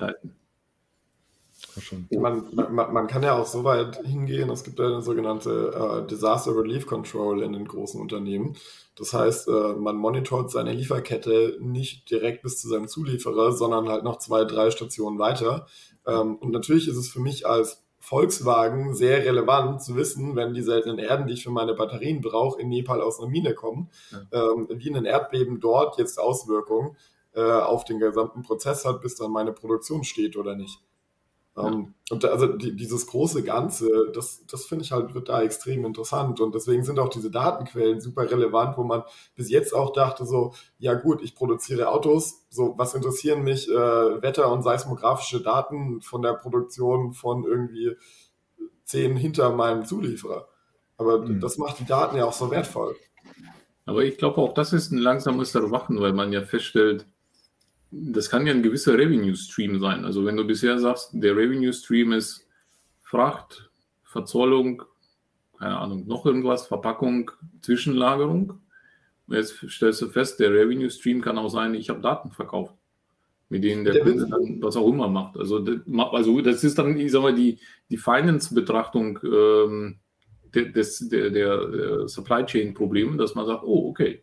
Ableiten. 1.77 2.09
Man, 2.21 2.75
man, 2.75 2.93
man, 2.93 3.07
kann 3.07 3.23
ja 3.23 3.39
auch 3.39 3.47
so 3.47 3.65
weit 3.65 3.97
hingehen, 4.05 4.51
es 4.51 4.65
gibt 4.65 4.81
eine 4.81 5.03
sogenannte 5.03 6.05
äh, 6.05 6.07
Disaster 6.09 6.57
Relief 6.57 6.87
Control 6.87 7.43
in 7.43 7.53
den 7.53 7.67
großen 7.67 8.01
Unternehmen. 8.01 8.57
Das 8.97 9.13
heißt, 9.13 9.49
äh, 9.49 9.75
man 9.75 9.97
monitort 9.97 10.51
seine 10.51 10.73
Lieferkette 10.73 11.59
nicht 11.61 12.11
direkt 12.11 12.43
bis 12.43 12.61
zu 12.61 12.69
seinem 12.69 12.89
Zulieferer, 12.89 13.53
sondern 13.53 13.89
halt 13.89 14.05
noch 14.05 14.19
zwei, 14.19 14.45
drei 14.45 14.71
Stationen 14.71 15.19
weiter. 15.19 15.67
Ähm, 16.07 16.37
und 16.37 16.51
natürlich 16.51 16.89
ist 16.89 16.97
es 16.97 17.09
für 17.09 17.21
mich 17.21 17.47
als 17.47 17.83
Volkswagen 18.07 18.95
sehr 18.95 19.25
relevant 19.25 19.83
zu 19.83 19.97
wissen, 19.97 20.37
wenn 20.37 20.55
die 20.55 20.63
seltenen 20.63 20.99
Erden, 20.99 21.27
die 21.27 21.35
ich 21.35 21.43
für 21.43 21.51
meine 21.51 21.75
Batterien 21.75 22.21
brauche, 22.21 22.61
in 22.61 22.69
Nepal 22.69 23.01
aus 23.03 23.19
einer 23.19 23.29
Mine 23.29 23.53
kommen, 23.53 23.91
ja. 24.13 24.53
ähm, 24.53 24.69
wie 24.71 24.95
ein 24.95 25.05
Erdbeben 25.05 25.59
dort 25.59 25.99
jetzt 25.99 26.19
Auswirkungen 26.21 26.97
äh, 27.35 27.43
auf 27.43 27.85
den 27.85 27.99
gesamten 27.99 28.43
Prozess 28.43 28.85
hat, 28.85 29.03
bis 29.03 29.17
dann 29.17 29.33
meine 29.33 29.53
Produktion 29.53 30.05
steht 30.05 30.37
oder 30.37 30.55
nicht. 30.55 30.79
Ähm, 31.57 31.95
und 32.11 32.23
da, 32.23 32.29
also 32.29 32.47
die, 32.47 32.77
dieses 32.77 33.07
große 33.07 33.43
Ganze, 33.43 34.11
das, 34.15 34.45
das 34.47 34.67
finde 34.67 34.85
ich 34.85 34.93
halt, 34.93 35.15
wird 35.15 35.29
da 35.29 35.43
extrem 35.43 35.85
interessant. 35.85 36.41
Und 36.41 36.55
deswegen 36.55 36.85
sind 36.85 36.99
auch 36.99 37.09
diese 37.09 37.31
Datenquellen 37.31 38.01
super 38.01 38.31
relevant, 38.31 38.77
wo 38.77 38.85
man 38.85 39.03
bis 39.35 39.51
jetzt 39.51 39.75
auch 39.75 39.93
dachte, 39.93 40.27
so, 40.27 40.53
ja 40.79 40.95
gut, 40.95 41.23
ich 41.23 41.35
produziere 41.35 41.89
Autos, 41.89 42.47
so, 42.51 42.75
was 42.77 42.95
interessieren 42.95 43.43
mich 43.43 43.69
äh, 43.69 43.75
Wetter- 43.75 44.53
und 44.53 44.63
seismografische 44.63 45.41
Daten 45.41 46.03
von 46.03 46.23
der 46.23 46.35
Produktion 46.35 47.13
von 47.13 47.45
irgendwie 47.45 47.97
zehn 48.85 49.17
hinter 49.17 49.51
meinem 49.51 49.85
Zulieferer. 49.85 50.49
Aber 50.99 51.19
mhm. 51.19 51.41
das 51.41 51.59
macht 51.59 51.81
die 51.81 51.87
Daten 51.87 52.17
ja 52.17 52.27
auch 52.27 52.33
so 52.33 52.51
wertvoll. 52.51 52.97
Aber 53.85 54.05
ich 54.05 54.19
glaube 54.19 54.39
auch, 54.39 54.53
das 54.53 54.73
ist 54.73 54.91
ein 54.93 54.99
langsames 54.99 55.55
Erwachen, 55.55 56.01
weil 56.01 56.13
man 56.13 56.33
ja 56.33 56.43
feststellt, 56.43 57.07
das 57.91 58.31
kann 58.31 58.47
ja 58.47 58.53
ein 58.53 58.63
gewisser 58.63 58.99
Revenue-Stream 58.99 59.81
sein. 59.81 60.05
Also 60.05 60.25
wenn 60.25 60.37
du 60.37 60.45
bisher 60.45 60.79
sagst, 60.79 61.11
der 61.13 61.37
Revenue-Stream 61.37 62.13
ist 62.13 62.47
Fracht, 63.03 63.71
Verzollung, 64.03 64.83
keine 65.59 65.79
Ahnung, 65.79 66.07
noch 66.07 66.27
irgendwas, 66.27 66.67
Verpackung, 66.67 67.31
Zwischenlagerung. 67.63 68.61
Und 69.29 69.35
jetzt 69.35 69.65
stellst 69.69 70.03
du 70.03 70.09
fest, 70.09 70.41
der 70.41 70.53
Revenue-Stream 70.53 71.21
kann 71.21 71.39
auch 71.39 71.49
sein, 71.49 71.75
ich 71.75 71.89
habe 71.89 72.01
Daten 72.01 72.31
verkauft, 72.31 72.75
mit 73.49 73.65
denen 73.65 73.85
der, 73.85 73.95
der 73.95 74.03
Kunde 74.03 74.29
dann 74.29 74.63
was 74.63 74.77
auch 74.77 74.89
immer 74.89 75.09
macht. 75.09 75.37
Also 75.37 75.61
das, 75.61 75.81
also 76.13 76.41
das 76.41 76.65
ist 76.65 76.79
dann, 76.79 76.97
ich 76.99 77.13
sag 77.13 77.23
mal, 77.23 77.35
die, 77.35 77.59
die 77.91 77.97
Finance-Betrachtung 77.97 79.19
ähm, 79.25 79.99
des, 80.55 81.09
der, 81.09 81.31
der 81.31 82.09
Supply 82.09 82.45
Chain-Probleme, 82.45 83.17
dass 83.17 83.35
man 83.35 83.47
sagt, 83.47 83.63
oh, 83.65 83.89
okay, 83.91 84.23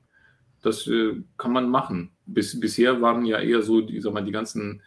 das 0.63 0.87
äh, 0.87 1.21
kann 1.37 1.51
man 1.51 1.69
machen. 1.69 2.11
Bis, 2.25 2.59
bisher 2.59 3.01
waren 3.01 3.25
ja 3.25 3.39
eher 3.39 3.61
so, 3.61 3.81
die, 3.81 3.99
sag 4.01 4.13
mal, 4.13 4.23
die 4.23 4.31
ganzen 4.31 4.81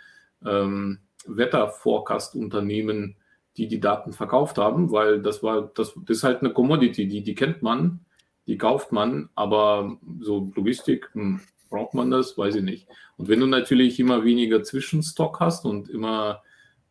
ähm, 0.44 0.98
Wetter-Forecast-Unternehmen, 1.26 3.16
die 3.56 3.68
die 3.68 3.80
Daten 3.80 4.12
verkauft 4.12 4.58
haben, 4.58 4.90
weil 4.90 5.22
das 5.22 5.42
war, 5.42 5.70
das, 5.74 5.94
das 6.06 6.18
ist 6.18 6.24
halt 6.24 6.40
eine 6.40 6.52
Commodity, 6.52 7.08
die, 7.08 7.22
die 7.22 7.34
kennt 7.34 7.62
man, 7.62 8.00
die 8.46 8.58
kauft 8.58 8.92
man, 8.92 9.28
aber 9.34 9.98
so 10.20 10.52
Logistik, 10.54 11.08
hm, 11.12 11.40
braucht 11.68 11.94
man 11.94 12.10
das? 12.10 12.38
Weiß 12.38 12.54
ich 12.54 12.62
nicht. 12.62 12.88
Und 13.16 13.28
wenn 13.28 13.40
du 13.40 13.46
natürlich 13.46 13.98
immer 13.98 14.24
weniger 14.24 14.62
Zwischenstock 14.62 15.40
hast 15.40 15.64
und 15.64 15.88
immer 15.88 16.42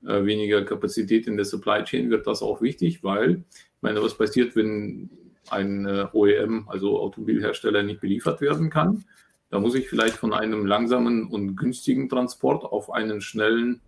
äh, 0.05 0.25
weniger 0.25 0.63
Kapazität 0.63 1.27
in 1.27 1.37
der 1.37 1.45
Supply 1.45 1.83
Chain, 1.83 2.09
wird 2.09 2.27
das 2.27 2.41
auch 2.41 2.61
wichtig, 2.61 3.03
weil, 3.03 3.43
ich 3.51 3.81
meine, 3.81 4.01
was 4.01 4.17
passiert, 4.17 4.55
wenn 4.55 5.09
ein 5.49 5.85
äh, 5.85 6.07
OEM, 6.13 6.67
also 6.67 6.99
Automobilhersteller, 6.99 7.83
nicht 7.83 8.01
beliefert 8.01 8.41
werden 8.41 8.69
kann. 8.69 9.05
Da 9.49 9.59
muss 9.59 9.75
ich 9.75 9.87
vielleicht 9.87 10.15
von 10.15 10.33
einem 10.33 10.65
langsamen 10.65 11.27
und 11.27 11.55
günstigen 11.55 12.09
Transport 12.09 12.63
auf 12.65 12.91
einen 12.91 13.21
schnellen 13.21 13.81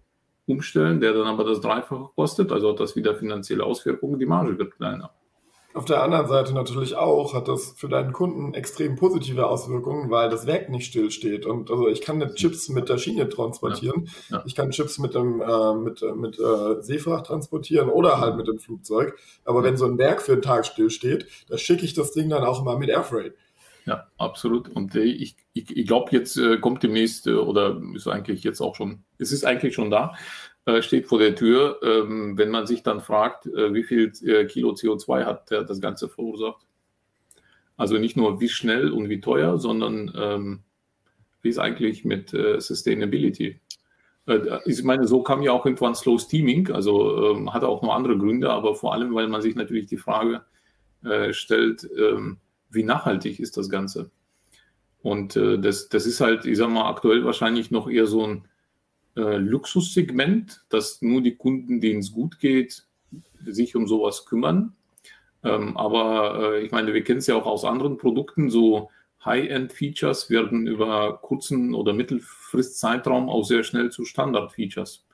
umstellen, 0.45 1.01
der 1.01 1.13
dann 1.13 1.27
aber 1.27 1.43
das 1.43 1.61
Dreifache 1.61 2.09
kostet. 2.15 2.51
Also 2.51 2.71
hat 2.71 2.79
das 2.79 2.95
wieder 2.95 3.15
finanzielle 3.15 3.63
Auswirkungen. 3.63 4.19
Die 4.19 4.25
Marge 4.25 4.57
wird 4.57 4.75
kleiner. 4.75 5.11
Auf 5.77 5.85
der 5.85 6.01
anderen 6.01 6.27
Seite 6.27 6.55
natürlich 6.55 6.95
auch 6.95 7.35
hat 7.35 7.47
das 7.47 7.75
für 7.77 7.87
deinen 7.87 8.11
Kunden 8.11 8.55
extrem 8.55 8.95
positive 8.95 9.45
Auswirkungen, 9.45 10.09
weil 10.09 10.27
das 10.27 10.47
Werk 10.47 10.69
nicht 10.69 10.87
stillsteht. 10.87 11.45
Und 11.45 11.69
also 11.69 11.87
ich 11.87 12.01
kann 12.01 12.17
nicht 12.17 12.33
Chips 12.33 12.67
mit 12.69 12.89
der 12.89 12.97
Schiene 12.97 13.29
transportieren, 13.29 14.09
ja, 14.29 14.37
ja. 14.37 14.43
ich 14.47 14.55
kann 14.55 14.71
Chips 14.71 14.97
mit 14.97 15.13
dem 15.13 15.39
äh, 15.39 15.75
mit, 15.75 16.01
mit 16.15 16.39
äh, 16.39 16.81
Seefracht 16.81 17.27
transportieren 17.27 17.89
oder 17.89 18.19
halt 18.19 18.37
mit 18.37 18.47
dem 18.47 18.57
Flugzeug. 18.57 19.15
Aber 19.45 19.61
wenn 19.61 19.77
so 19.77 19.85
ein 19.85 19.99
Werk 19.99 20.23
für 20.23 20.33
einen 20.33 20.41
Tag 20.41 20.65
stillsteht, 20.65 21.27
da 21.47 21.59
schicke 21.59 21.85
ich 21.85 21.93
das 21.93 22.11
Ding 22.11 22.27
dann 22.27 22.43
auch 22.43 22.59
immer 22.59 22.75
mit 22.79 22.89
Airfreight. 22.89 23.35
Ja, 23.85 24.07
absolut. 24.17 24.69
Und 24.69 24.95
äh, 24.95 25.03
ich, 25.03 25.35
ich, 25.53 25.77
ich 25.77 25.85
glaube, 25.85 26.11
jetzt 26.11 26.37
äh, 26.37 26.57
kommt 26.57 26.81
demnächst 26.81 27.27
äh, 27.27 27.33
oder 27.33 27.79
ist 27.93 28.07
eigentlich 28.07 28.43
jetzt 28.43 28.61
auch 28.61 28.73
schon, 28.73 29.03
es 29.19 29.31
ist 29.31 29.45
eigentlich 29.45 29.75
schon 29.75 29.91
da, 29.91 30.15
äh, 30.15 30.56
steht 30.81 31.07
vor 31.07 31.19
der 31.19 31.35
Tür, 31.35 31.79
ähm, 31.81 32.37
wenn 32.37 32.49
man 32.49 32.67
sich 32.67 32.83
dann 32.83 32.99
fragt, 32.99 33.45
äh, 33.45 33.73
wie 33.73 33.83
viel 33.83 34.11
äh, 34.25 34.45
Kilo 34.45 34.71
CO2 34.71 35.23
hat 35.23 35.49
das 35.51 35.79
Ganze 35.79 36.09
verursacht. 36.09 36.67
Also 37.77 37.97
nicht 37.97 38.17
nur 38.17 38.41
wie 38.41 38.49
schnell 38.49 38.91
und 38.91 39.07
wie 39.07 39.21
teuer, 39.21 39.59
sondern 39.59 40.11
ähm, 40.15 40.59
wie 41.41 41.49
ist 41.49 41.59
eigentlich 41.59 42.03
mit 42.03 42.31
Sustainability. 42.31 43.61
ich 44.65 44.83
meine, 44.83 45.07
so 45.07 45.21
kam 45.21 45.43
ja 45.43 45.51
auch 45.51 45.65
irgendwann 45.65 45.95
Slow 45.95 46.17
Steaming, 46.19 46.71
also 46.71 47.31
ähm, 47.31 47.53
hatte 47.53 47.69
auch 47.69 47.83
noch 47.83 47.93
andere 47.93 48.17
Gründe, 48.17 48.49
aber 48.49 48.75
vor 48.75 48.93
allem, 48.93 49.13
weil 49.13 49.27
man 49.27 49.41
sich 49.41 49.55
natürlich 49.55 49.85
die 49.85 49.97
Frage 49.97 50.43
stellt, 51.31 51.87
wie 52.69 52.83
nachhaltig 52.83 53.39
ist 53.39 53.55
das 53.55 53.69
Ganze? 53.69 54.09
Und 55.03 55.35
das, 55.35 55.87
das 55.87 56.07
ist 56.07 56.19
halt, 56.19 56.45
ich 56.45 56.57
sag 56.57 56.69
mal, 56.69 56.89
aktuell 56.89 57.23
wahrscheinlich 57.23 57.69
noch 57.69 57.87
eher 57.87 58.07
so 58.07 58.25
ein 58.25 58.47
äh, 59.17 59.37
Luxussegment, 59.37 60.63
dass 60.69 61.01
nur 61.01 61.21
die 61.21 61.35
Kunden, 61.35 61.81
denen 61.81 61.99
es 61.99 62.13
gut 62.13 62.39
geht, 62.39 62.85
sich 63.43 63.75
um 63.75 63.87
sowas 63.87 64.25
kümmern. 64.25 64.75
Ähm, 65.43 65.75
aber 65.75 66.53
äh, 66.53 66.65
ich 66.65 66.71
meine, 66.71 66.93
wir 66.93 67.03
kennen 67.03 67.19
es 67.19 67.27
ja 67.27 67.35
auch 67.35 67.45
aus 67.45 67.65
anderen 67.65 67.97
Produkten, 67.97 68.49
so 68.49 68.89
High-End-Features 69.25 70.29
werden 70.29 70.67
über 70.67 71.19
kurzen 71.21 71.73
oder 71.73 71.93
Mittelfristzeitraum 71.93 73.29
auch 73.29 73.43
sehr 73.43 73.63
schnell 73.63 73.91
zu 73.91 74.05
Standard-Features. 74.05 75.05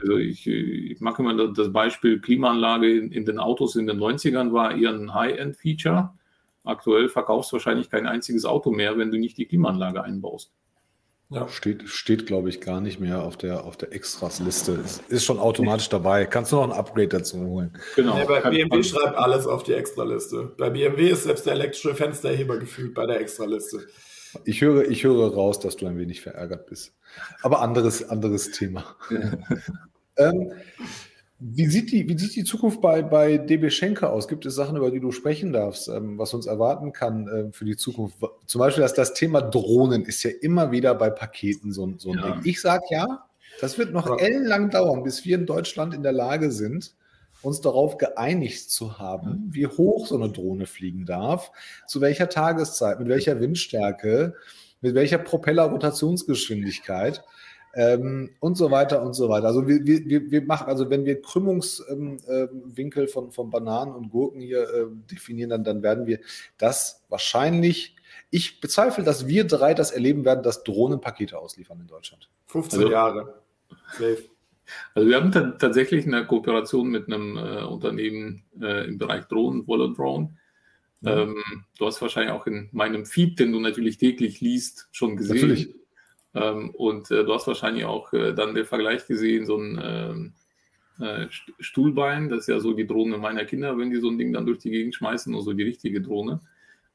Also 0.00 0.16
ich, 0.18 0.46
ich 0.46 1.00
mache 1.00 1.22
immer 1.22 1.52
das 1.52 1.72
Beispiel 1.72 2.20
Klimaanlage 2.20 2.98
in, 2.98 3.10
in, 3.10 3.24
den 3.24 3.38
Autos 3.38 3.76
in 3.76 3.86
den 3.86 3.98
90ern 3.98 4.52
war 4.52 4.76
eher 4.76 4.90
ein 4.90 5.14
High-End-Feature. 5.14 6.10
Aktuell 6.64 7.08
verkaufst 7.08 7.52
du 7.52 7.54
wahrscheinlich 7.54 7.88
kein 7.88 8.06
einziges 8.06 8.44
Auto 8.44 8.70
mehr, 8.70 8.98
wenn 8.98 9.10
du 9.10 9.18
nicht 9.18 9.38
die 9.38 9.46
Klimaanlage 9.46 10.02
einbaust. 10.02 10.52
Ja. 11.28 11.48
Steht, 11.48 11.88
steht 11.88 12.26
glaube 12.26 12.48
ich, 12.48 12.60
gar 12.60 12.80
nicht 12.80 13.00
mehr 13.00 13.22
auf 13.22 13.36
der, 13.36 13.64
auf 13.64 13.76
der 13.76 13.92
Extras-Liste. 13.92 14.72
Ist, 14.72 15.02
ist 15.08 15.24
schon 15.24 15.40
automatisch 15.40 15.88
dabei. 15.88 16.24
Kannst 16.24 16.52
du 16.52 16.56
noch 16.56 16.64
ein 16.64 16.72
Upgrade 16.72 17.08
dazu 17.08 17.38
holen? 17.40 17.76
Genau. 17.96 18.16
Ja, 18.16 18.24
bei 18.26 18.40
kann, 18.40 18.52
BMW 18.52 18.82
schreibt 18.84 19.16
alles 19.16 19.46
auf 19.46 19.64
die 19.64 19.72
Extraliste. 19.72 20.52
Bei 20.56 20.70
BMW 20.70 21.10
ist 21.10 21.24
selbst 21.24 21.44
der 21.44 21.54
elektrische 21.54 21.96
Fensterheber 21.96 22.58
gefühlt 22.58 22.94
bei 22.94 23.06
der 23.06 23.20
Extraliste. 23.20 23.88
Ich 24.44 24.60
höre, 24.60 24.88
ich 24.88 25.02
höre 25.02 25.32
raus, 25.32 25.58
dass 25.58 25.76
du 25.76 25.86
ein 25.86 25.98
wenig 25.98 26.20
verärgert 26.20 26.66
bist. 26.66 26.94
Aber 27.42 27.60
anderes, 27.60 28.08
anderes 28.08 28.52
Thema. 28.52 28.94
ähm, 30.16 30.52
wie 31.38 31.66
sieht 31.66 31.92
die, 31.92 32.08
wie 32.08 32.18
sieht 32.18 32.34
die 32.34 32.44
Zukunft 32.44 32.80
bei, 32.80 33.02
bei 33.02 33.36
DB 33.36 33.68
Schenker 33.68 34.10
aus? 34.10 34.26
Gibt 34.26 34.46
es 34.46 34.54
Sachen, 34.54 34.76
über 34.76 34.90
die 34.90 35.00
du 35.00 35.12
sprechen 35.12 35.52
darfst, 35.52 35.88
ähm, 35.88 36.16
was 36.16 36.32
uns 36.32 36.46
erwarten 36.46 36.92
kann 36.92 37.28
äh, 37.28 37.52
für 37.52 37.66
die 37.66 37.76
Zukunft? 37.76 38.16
Zum 38.46 38.58
Beispiel, 38.58 38.82
dass 38.82 38.94
das 38.94 39.12
Thema 39.12 39.42
Drohnen 39.42 40.04
ist 40.04 40.22
ja 40.22 40.30
immer 40.40 40.70
wieder 40.70 40.94
bei 40.94 41.10
Paketen 41.10 41.72
so, 41.72 41.92
so 41.98 42.12
ein 42.12 42.18
ja. 42.18 42.30
Ding. 42.30 42.40
Ich 42.44 42.60
sage 42.60 42.84
ja, 42.90 43.26
das 43.60 43.76
wird 43.76 43.92
noch 43.92 44.18
ellenlang 44.18 44.70
dauern, 44.70 45.02
bis 45.02 45.26
wir 45.26 45.36
in 45.36 45.44
Deutschland 45.44 45.92
in 45.92 46.02
der 46.02 46.12
Lage 46.12 46.50
sind, 46.50 46.94
uns 47.42 47.60
darauf 47.60 47.98
geeinigt 47.98 48.70
zu 48.70 48.98
haben, 48.98 49.48
wie 49.50 49.66
hoch 49.66 50.06
so 50.06 50.16
eine 50.16 50.30
Drohne 50.30 50.66
fliegen 50.66 51.04
darf, 51.04 51.52
zu 51.86 52.00
welcher 52.00 52.30
Tageszeit, 52.30 52.98
mit 52.98 53.08
welcher 53.08 53.40
Windstärke, 53.40 54.34
mit 54.80 54.94
welcher 54.94 55.18
Propellerrotationsgeschwindigkeit 55.18 57.22
ähm, 57.76 58.30
und 58.40 58.56
so 58.56 58.70
weiter 58.70 59.02
und 59.02 59.12
so 59.12 59.28
weiter. 59.28 59.48
Also 59.48 59.68
wir, 59.68 59.84
wir, 59.84 60.30
wir 60.30 60.42
machen, 60.42 60.66
also 60.66 60.88
wenn 60.88 61.04
wir 61.04 61.20
Krümmungswinkel 61.20 63.02
ähm, 63.02 63.08
von, 63.08 63.32
von 63.32 63.50
Bananen 63.50 63.94
und 63.94 64.08
Gurken 64.08 64.40
hier 64.40 64.62
äh, 64.62 64.86
definieren, 65.10 65.50
dann, 65.50 65.62
dann 65.62 65.82
werden 65.82 66.06
wir 66.06 66.20
das 66.56 67.04
wahrscheinlich, 67.10 67.94
ich 68.30 68.60
bezweifle, 68.60 69.04
dass 69.04 69.26
wir 69.26 69.44
drei 69.44 69.74
das 69.74 69.90
erleben 69.90 70.24
werden, 70.24 70.42
dass 70.42 70.64
Drohnen 70.64 71.02
Pakete 71.02 71.38
ausliefern 71.38 71.78
in 71.80 71.86
Deutschland. 71.86 72.30
15 72.46 72.78
also, 72.78 72.90
Jahre. 72.90 73.42
Safe. 73.92 74.24
Also 74.94 75.08
wir 75.08 75.16
haben 75.16 75.30
tatsächlich 75.58 76.06
eine 76.06 76.26
Kooperation 76.26 76.88
mit 76.88 77.06
einem 77.06 77.36
äh, 77.36 77.62
Unternehmen 77.62 78.44
äh, 78.60 78.88
im 78.88 78.96
Bereich 78.96 79.26
Drohnen, 79.26 79.66
Wolle 79.66 79.92
Drone. 79.92 80.34
Mhm. 81.02 81.08
Ähm, 81.08 81.36
du 81.78 81.86
hast 81.86 82.00
wahrscheinlich 82.00 82.32
auch 82.32 82.46
in 82.46 82.70
meinem 82.72 83.04
Feed, 83.04 83.38
den 83.38 83.52
du 83.52 83.60
natürlich 83.60 83.98
täglich 83.98 84.40
liest, 84.40 84.88
schon 84.92 85.16
gesehen. 85.16 85.36
Natürlich. 85.36 85.85
Ähm, 86.36 86.70
und 86.70 87.10
äh, 87.10 87.24
du 87.24 87.32
hast 87.32 87.46
wahrscheinlich 87.46 87.86
auch 87.86 88.12
äh, 88.12 88.34
dann 88.34 88.54
den 88.54 88.66
Vergleich 88.66 89.06
gesehen, 89.06 89.46
so 89.46 89.56
ein 89.56 89.80
ähm, 89.82 90.32
äh, 91.00 91.26
Stuhlbein, 91.58 92.28
das 92.28 92.40
ist 92.40 92.48
ja 92.48 92.60
so 92.60 92.74
die 92.74 92.86
Drohne 92.86 93.16
meiner 93.16 93.46
Kinder, 93.46 93.76
wenn 93.78 93.90
die 93.90 94.00
so 94.00 94.10
ein 94.10 94.18
Ding 94.18 94.34
dann 94.34 94.44
durch 94.44 94.58
die 94.58 94.70
Gegend 94.70 94.94
schmeißen, 94.94 95.32
nur 95.32 95.42
so 95.42 95.54
die 95.54 95.62
richtige 95.62 96.02
Drohne. 96.02 96.40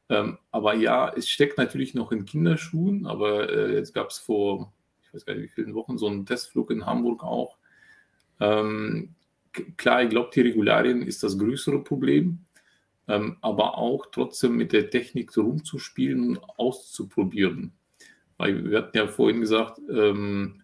Ähm, 0.09 0.37
aber 0.51 0.75
ja, 0.75 1.11
es 1.15 1.27
steckt 1.27 1.57
natürlich 1.57 1.95
noch 1.95 2.11
in 2.11 2.25
Kinderschuhen, 2.25 3.07
aber 3.07 3.71
jetzt 3.73 3.93
gab 3.93 4.09
es 4.09 4.19
vor, 4.19 4.71
ich 5.03 5.13
weiß 5.13 5.25
gar 5.25 5.33
nicht 5.33 5.43
wie 5.43 5.47
vielen 5.47 5.73
Wochen, 5.73 5.97
so 5.97 6.07
einen 6.07 6.25
Testflug 6.25 6.69
in 6.69 6.85
Hamburg 6.85 7.23
auch. 7.23 7.57
Klar, 9.77 10.03
ich 10.03 10.09
glaube, 10.09 10.31
die 10.33 10.41
Regularien 10.41 11.03
ist 11.03 11.23
das 11.23 11.37
größere 11.37 11.83
Problem, 11.83 12.39
aber 13.05 13.77
auch 13.77 14.07
trotzdem 14.11 14.57
mit 14.57 14.73
der 14.73 14.89
Technik 14.89 15.37
rumzuspielen 15.37 16.29
und 16.29 16.43
auszuprobieren. 16.57 17.73
Weil 18.41 18.71
wir 18.71 18.79
hatten 18.79 18.97
ja 18.97 19.05
vorhin 19.05 19.41
gesagt, 19.41 19.79
ähm, 19.87 20.63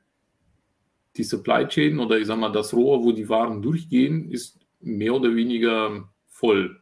die 1.15 1.23
Supply 1.23 1.67
Chain 1.67 1.99
oder 1.99 2.17
ich 2.17 2.25
sag 2.25 2.39
mal 2.39 2.51
das 2.51 2.73
Rohr, 2.73 3.03
wo 3.03 3.11
die 3.11 3.29
Waren 3.29 3.61
durchgehen, 3.61 4.31
ist 4.31 4.57
mehr 4.81 5.13
oder 5.13 5.35
weniger 5.35 6.09
voll. 6.27 6.81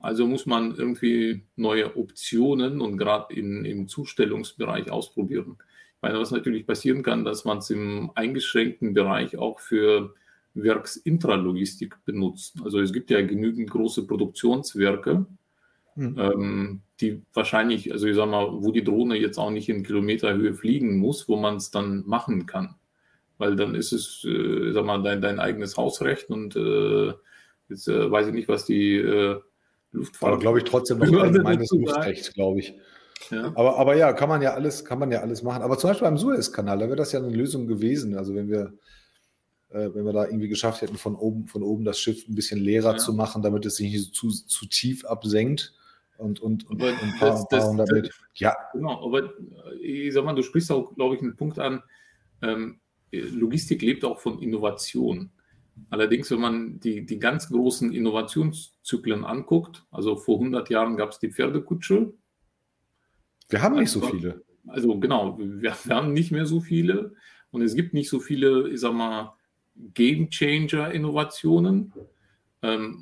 Also 0.00 0.26
muss 0.26 0.44
man 0.44 0.74
irgendwie 0.74 1.46
neue 1.54 1.96
Optionen 1.96 2.80
und 2.80 2.98
gerade 2.98 3.32
im 3.32 3.86
Zustellungsbereich 3.86 4.90
ausprobieren. 4.90 5.56
Ich 5.60 6.02
meine, 6.02 6.18
was 6.18 6.32
natürlich 6.32 6.66
passieren 6.66 7.04
kann, 7.04 7.24
dass 7.24 7.44
man 7.44 7.58
es 7.58 7.70
im 7.70 8.10
eingeschränkten 8.16 8.92
Bereich 8.92 9.36
auch 9.38 9.60
für 9.60 10.14
Werksintralogistik 10.54 12.04
benutzt. 12.04 12.56
Also 12.64 12.80
es 12.80 12.92
gibt 12.92 13.08
ja 13.10 13.22
genügend 13.22 13.70
große 13.70 14.04
Produktionswerke, 14.04 15.26
Mhm. 15.96 16.18
Ähm, 16.18 16.82
die 17.00 17.22
wahrscheinlich, 17.32 17.92
also 17.92 18.06
ich 18.06 18.16
sag 18.16 18.28
mal, 18.28 18.48
wo 18.50 18.70
die 18.70 18.84
Drohne 18.84 19.16
jetzt 19.16 19.38
auch 19.38 19.50
nicht 19.50 19.68
in 19.68 19.82
Kilometerhöhe 19.82 20.54
fliegen 20.54 20.98
muss, 20.98 21.28
wo 21.28 21.36
man 21.36 21.56
es 21.56 21.70
dann 21.70 22.04
machen 22.06 22.46
kann. 22.46 22.76
Weil 23.38 23.56
dann 23.56 23.74
ist 23.74 23.92
es, 23.92 24.24
äh, 24.24 24.72
sag 24.72 24.84
mal, 24.84 25.02
dein, 25.02 25.20
dein 25.20 25.40
eigenes 25.40 25.76
Hausrecht 25.76 26.30
und 26.30 26.54
äh, 26.54 27.12
jetzt 27.68 27.88
äh, 27.88 28.10
weiß 28.10 28.28
ich 28.28 28.34
nicht, 28.34 28.48
was 28.48 28.64
die 28.64 28.96
äh, 28.96 29.40
Luftfahrt. 29.90 30.32
Aber 30.32 30.40
glaube 30.40 30.58
ich 30.58 30.64
trotzdem 30.64 30.98
noch 30.98 31.20
allgemeines 31.20 31.70
Luftrecht, 31.70 32.34
glaube 32.34 32.60
ich. 32.60 32.74
Ja. 33.30 33.52
Aber, 33.54 33.76
aber 33.78 33.96
ja, 33.96 34.12
kann 34.12 34.28
man 34.28 34.42
ja 34.42 34.54
alles, 34.54 34.84
kann 34.84 34.98
man 34.98 35.10
ja 35.10 35.20
alles 35.20 35.42
machen. 35.42 35.62
Aber 35.62 35.78
zum 35.78 35.90
Beispiel 35.90 36.06
beim 36.06 36.18
Suezkanal, 36.18 36.78
da 36.78 36.86
wäre 36.86 36.96
das 36.96 37.12
ja 37.12 37.20
eine 37.20 37.34
Lösung 37.34 37.66
gewesen. 37.66 38.16
Also 38.16 38.34
wenn 38.34 38.48
wir, 38.48 38.74
äh, 39.70 39.88
wenn 39.94 40.04
wir 40.04 40.12
da 40.12 40.26
irgendwie 40.26 40.48
geschafft 40.48 40.82
hätten, 40.82 40.96
von 40.96 41.16
oben, 41.16 41.46
von 41.48 41.62
oben 41.62 41.84
das 41.84 41.98
Schiff 41.98 42.28
ein 42.28 42.34
bisschen 42.34 42.60
leerer 42.60 42.92
ja. 42.92 42.98
zu 42.98 43.12
machen, 43.12 43.42
damit 43.42 43.66
es 43.66 43.76
sich 43.76 43.90
nicht 43.90 44.14
zu, 44.14 44.28
zu 44.30 44.66
tief 44.66 45.04
absenkt 45.04 45.74
und, 46.18 46.40
und, 46.40 46.68
und, 46.70 46.82
ein 46.82 47.14
paar, 47.18 47.30
das, 47.30 47.48
paar 47.48 47.68
hundert 47.70 47.90
Meter. 47.92 48.10
Ja. 48.34 48.54
Genau, 48.72 49.04
aber 49.04 49.32
ich 49.80 50.12
sag 50.14 50.24
mal, 50.24 50.34
du 50.34 50.42
sprichst 50.42 50.70
auch, 50.70 50.94
glaube 50.94 51.16
ich, 51.16 51.22
einen 51.22 51.36
Punkt 51.36 51.58
an. 51.58 51.82
Ähm, 52.42 52.80
Logistik 53.12 53.82
lebt 53.82 54.04
auch 54.04 54.20
von 54.20 54.40
Innovation. 54.40 55.30
Allerdings, 55.90 56.30
wenn 56.30 56.40
man 56.40 56.80
die, 56.80 57.04
die 57.04 57.18
ganz 57.18 57.48
großen 57.48 57.92
Innovationszyklen 57.92 59.24
anguckt, 59.24 59.84
also 59.90 60.16
vor 60.16 60.38
100 60.38 60.70
Jahren 60.70 60.96
gab 60.96 61.10
es 61.10 61.18
die 61.18 61.30
Pferdekutsche. 61.30 62.12
Wir 63.48 63.62
haben 63.62 63.78
nicht 63.78 63.90
so 63.90 64.00
also, 64.00 64.12
viele. 64.12 64.44
Also 64.66 64.98
genau, 64.98 65.38
wir, 65.38 65.60
wir, 65.84 65.94
haben 65.94 66.12
nicht 66.12 66.30
mehr 66.30 66.46
so 66.46 66.60
viele 66.60 67.14
und 67.50 67.62
es 67.62 67.74
gibt 67.74 67.92
nicht 67.92 68.08
so 68.08 68.20
viele, 68.20 68.68
ich 68.70 68.80
sag 68.80 68.94
mal, 68.94 69.34
Game 69.94 70.30
Changer 70.30 70.92
Innovationen. 70.92 71.92
Ähm, 71.96 72.04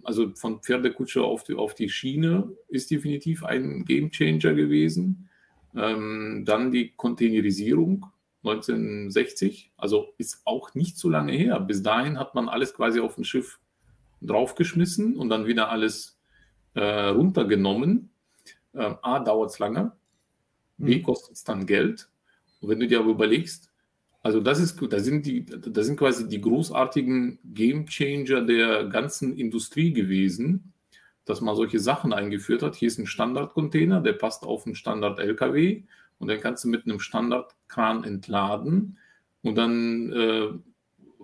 also 0.05 0.35
von 0.35 0.61
Pferdekutsche 0.61 1.23
auf 1.23 1.45
die, 1.45 1.55
auf 1.55 1.75
die 1.75 1.89
Schiene 1.89 2.51
ist 2.69 2.91
definitiv 2.91 3.45
ein 3.45 3.85
Gamechanger 3.85 4.55
gewesen. 4.55 5.29
Ähm, 5.75 6.45
dann 6.45 6.71
die 6.71 6.93
Containerisierung 6.97 8.07
1960, 8.45 9.73
also 9.77 10.15
ist 10.19 10.43
auch 10.45 10.75
nicht 10.75 10.99
so 10.99 11.09
lange 11.09 11.33
her. 11.33 11.61
Bis 11.61 11.83
dahin 11.83 12.19
hat 12.19 12.35
man 12.35 12.49
alles 12.49 12.75
quasi 12.75 13.01
auf 13.01 13.17
ein 13.17 13.25
Schiff 13.25 13.61
draufgeschmissen 14.21 15.17
und 15.17 15.29
dann 15.29 15.47
wieder 15.47 15.71
alles 15.71 16.19
äh, 16.75 17.09
runtergenommen. 17.09 18.11
Ähm, 18.75 18.97
A, 19.03 19.21
dauert 19.21 19.51
es 19.51 19.59
lange, 19.59 19.93
B, 20.79 20.99
mhm. 20.99 21.03
kostet 21.03 21.37
es 21.37 21.45
dann 21.45 21.67
Geld. 21.67 22.09
Und 22.61 22.69
wenn 22.69 22.81
du 22.81 22.87
dir 22.89 23.01
aber 23.01 23.11
überlegst, 23.11 23.72
also 24.23 24.41
das 24.41 24.61
ist, 24.61 24.81
da 24.89 25.01
sind 25.01 25.27
die, 25.27 25.45
da 25.45 25.83
sind 25.83 25.99
quasi 25.99 26.29
die 26.29 26.41
großartigen 26.41 27.41
Game 27.45 27.87
Changer 27.87 28.43
der 28.43 28.85
ganzen 28.85 29.37
Industrie 29.37 29.93
gewesen, 29.93 30.73
dass 31.25 31.41
man 31.41 31.57
solche 31.57 31.81
Sachen 31.81 32.13
eingeführt 32.13 32.63
hat. 32.63 32.77
Hier 32.77 32.89
ist 32.89 32.99
ein 32.99 33.07
Standardcontainer, 33.07 34.01
der 34.01 34.13
passt 34.13 34.45
auf 34.45 34.65
einen 34.65 34.77
Standard-LKW 34.77 35.83
und 36.19 36.29
den 36.29 36.41
kannst 36.41 36.65
du 36.65 36.69
mit 36.69 36.85
einem 36.85 37.01
Standardkran 37.01 38.05
entladen 38.05 38.99
und 39.43 39.57
dann 39.57 40.13
äh, 40.13 40.49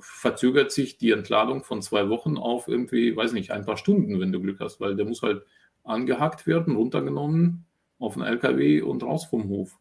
verzögert 0.01 0.73
sich 0.73 0.99
die 0.99 1.13
Entladung 1.13 1.63
von 1.63 1.83
zwei 1.83 2.09
Wochen 2.09 2.37
auf 2.37 2.67
irgendwie, 2.67 3.15
weiß 3.17 3.33
nicht, 3.33 3.53
ein 3.53 3.65
paar 3.65 3.77
Stunden, 3.77 4.19
wenn 4.21 4.33
du 4.33 4.41
Glück 4.41 4.61
hast, 4.61 4.81
weil 4.81 4.97
der 4.97 5.07
muss 5.07 5.23
halt 5.23 5.45
angehackt 5.85 6.47
werden, 6.47 6.77
runtergenommen 6.77 7.65
auf 7.99 8.17
einen 8.17 8.27
LKW 8.27 8.83
und 8.83 9.03
raus 9.03 9.25
vom 9.27 9.49
Hof. 9.49 9.79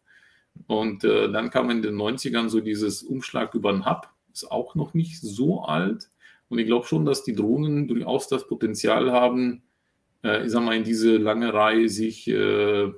Und 0.67 1.03
äh, 1.03 1.31
dann 1.31 1.49
kam 1.49 1.69
in 1.69 1.81
den 1.81 1.95
90ern 1.95 2.49
so 2.49 2.59
dieses 2.59 3.03
Umschlag 3.03 3.53
über 3.53 3.71
den 3.71 3.85
Hub, 3.85 4.09
ist 4.33 4.51
auch 4.51 4.75
noch 4.75 4.93
nicht 4.93 5.21
so 5.21 5.61
alt. 5.61 6.09
Und 6.49 6.59
ich 6.59 6.65
glaube 6.65 6.87
schon, 6.87 7.05
dass 7.05 7.23
die 7.23 7.35
Drohnen 7.35 7.87
durchaus 7.87 8.27
das 8.27 8.47
Potenzial 8.47 9.11
haben, 9.11 9.63
äh, 10.23 10.45
ich 10.45 10.51
sag 10.51 10.63
mal, 10.63 10.75
in 10.75 10.83
diese 10.83 11.17
lange 11.17 11.53
Reihe 11.53 11.89
sich 11.89 12.27
äh, 12.27 12.91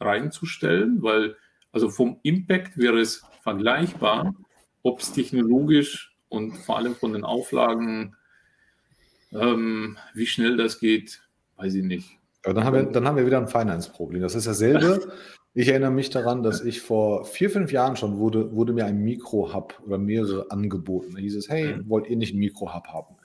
reinzustellen, 0.00 1.02
weil 1.02 1.36
also 1.72 1.88
vom 1.88 2.18
Impact 2.22 2.78
wäre 2.78 3.00
es 3.00 3.22
vergleichbar, 3.42 4.34
ob 4.82 5.00
es 5.00 5.12
technologisch 5.12 6.16
und 6.28 6.56
vor 6.56 6.78
allem 6.78 6.94
von 6.94 7.12
den 7.12 7.24
Auflagen, 7.24 8.16
ähm, 9.32 9.98
wie 10.14 10.26
schnell 10.26 10.56
das 10.56 10.80
geht, 10.80 11.22
weiß 11.56 11.74
ich 11.74 11.84
nicht. 11.84 12.18
Aber 12.44 12.54
dann 12.54 12.64
haben 12.64 12.74
wir, 12.74 12.82
dann 12.84 13.06
haben 13.06 13.16
wir 13.16 13.26
wieder 13.26 13.38
ein 13.38 13.48
Finance-Problem. 13.48 14.22
Das 14.22 14.34
ist 14.34 14.46
dasselbe, 14.46 15.12
Ich 15.52 15.68
erinnere 15.68 15.90
mich 15.90 16.10
daran, 16.10 16.44
dass 16.44 16.62
ich 16.62 16.80
vor 16.80 17.24
vier, 17.24 17.50
fünf 17.50 17.72
Jahren 17.72 17.96
schon 17.96 18.18
wurde, 18.18 18.54
wurde 18.54 18.72
mir 18.72 18.84
ein 18.86 19.02
Mikro-Hub 19.02 19.82
oder 19.84 19.98
mehrere 19.98 20.50
angeboten. 20.50 21.14
Da 21.14 21.18
hieß 21.18 21.34
es, 21.34 21.48
hey, 21.48 21.74
mhm. 21.74 21.88
wollt 21.88 22.08
ihr 22.08 22.16
nicht 22.16 22.34
ein 22.34 22.38
Mikro-Hub 22.38 22.86
haben? 22.86 23.16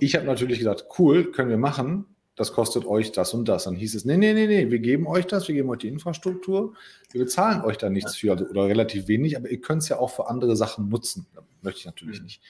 Ich 0.00 0.16
habe 0.16 0.24
natürlich 0.24 0.58
gedacht, 0.58 0.86
cool, 0.98 1.30
können 1.30 1.50
wir 1.50 1.58
machen. 1.58 2.06
das 2.36 2.52
kostet 2.52 2.86
euch 2.86 3.12
das 3.12 3.34
und 3.34 3.48
das. 3.48 3.64
Dann 3.64 3.74
hieß 3.74 3.96
es, 3.96 4.04
nee, 4.04 4.16
nee, 4.16 4.32
nee, 4.32 4.46
nee, 4.46 4.70
wir 4.70 4.78
geben 4.78 5.06
euch 5.06 5.26
das, 5.26 5.48
wir 5.48 5.54
geben 5.54 5.68
euch 5.70 5.78
die 5.78 5.88
Infrastruktur, 5.88 6.74
wir 7.10 7.20
bezahlen 7.20 7.62
euch 7.62 7.76
da 7.76 7.90
nichts 7.90 8.16
für 8.16 8.32
also, 8.32 8.46
oder 8.46 8.66
relativ 8.66 9.08
wenig, 9.08 9.36
aber 9.36 9.50
ihr 9.50 9.60
könnt 9.60 9.82
es 9.82 9.88
ja 9.88 9.98
auch 9.98 10.10
für 10.10 10.28
andere 10.28 10.56
Sachen 10.56 10.88
nutzen. 10.88 11.26
Das 11.34 11.44
möchte 11.62 11.80
ich 11.80 11.86
natürlich 11.86 12.20
mhm. 12.20 12.24
nicht. 12.24 12.42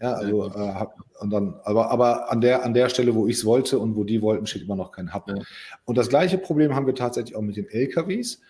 Ja, 0.00 0.12
also 0.12 0.46
äh, 0.46 0.86
und 1.20 1.30
dann, 1.30 1.54
aber, 1.64 1.90
aber 1.90 2.30
an 2.30 2.40
der, 2.40 2.64
an 2.64 2.74
der 2.74 2.88
Stelle, 2.88 3.14
wo 3.14 3.26
ich 3.26 3.36
es 3.36 3.44
wollte 3.44 3.78
und 3.78 3.96
wo 3.96 4.04
die 4.04 4.22
wollten, 4.22 4.46
steht 4.46 4.62
immer 4.62 4.76
noch 4.76 4.92
kein 4.92 5.14
Hub. 5.14 5.28
Ja. 5.28 5.36
Und 5.84 5.98
das 5.98 6.08
gleiche 6.08 6.38
Problem 6.38 6.74
haben 6.74 6.86
wir 6.86 6.94
tatsächlich 6.94 7.34
auch 7.34 7.42
mit 7.42 7.56
den 7.56 7.68
LKWs 7.68 8.40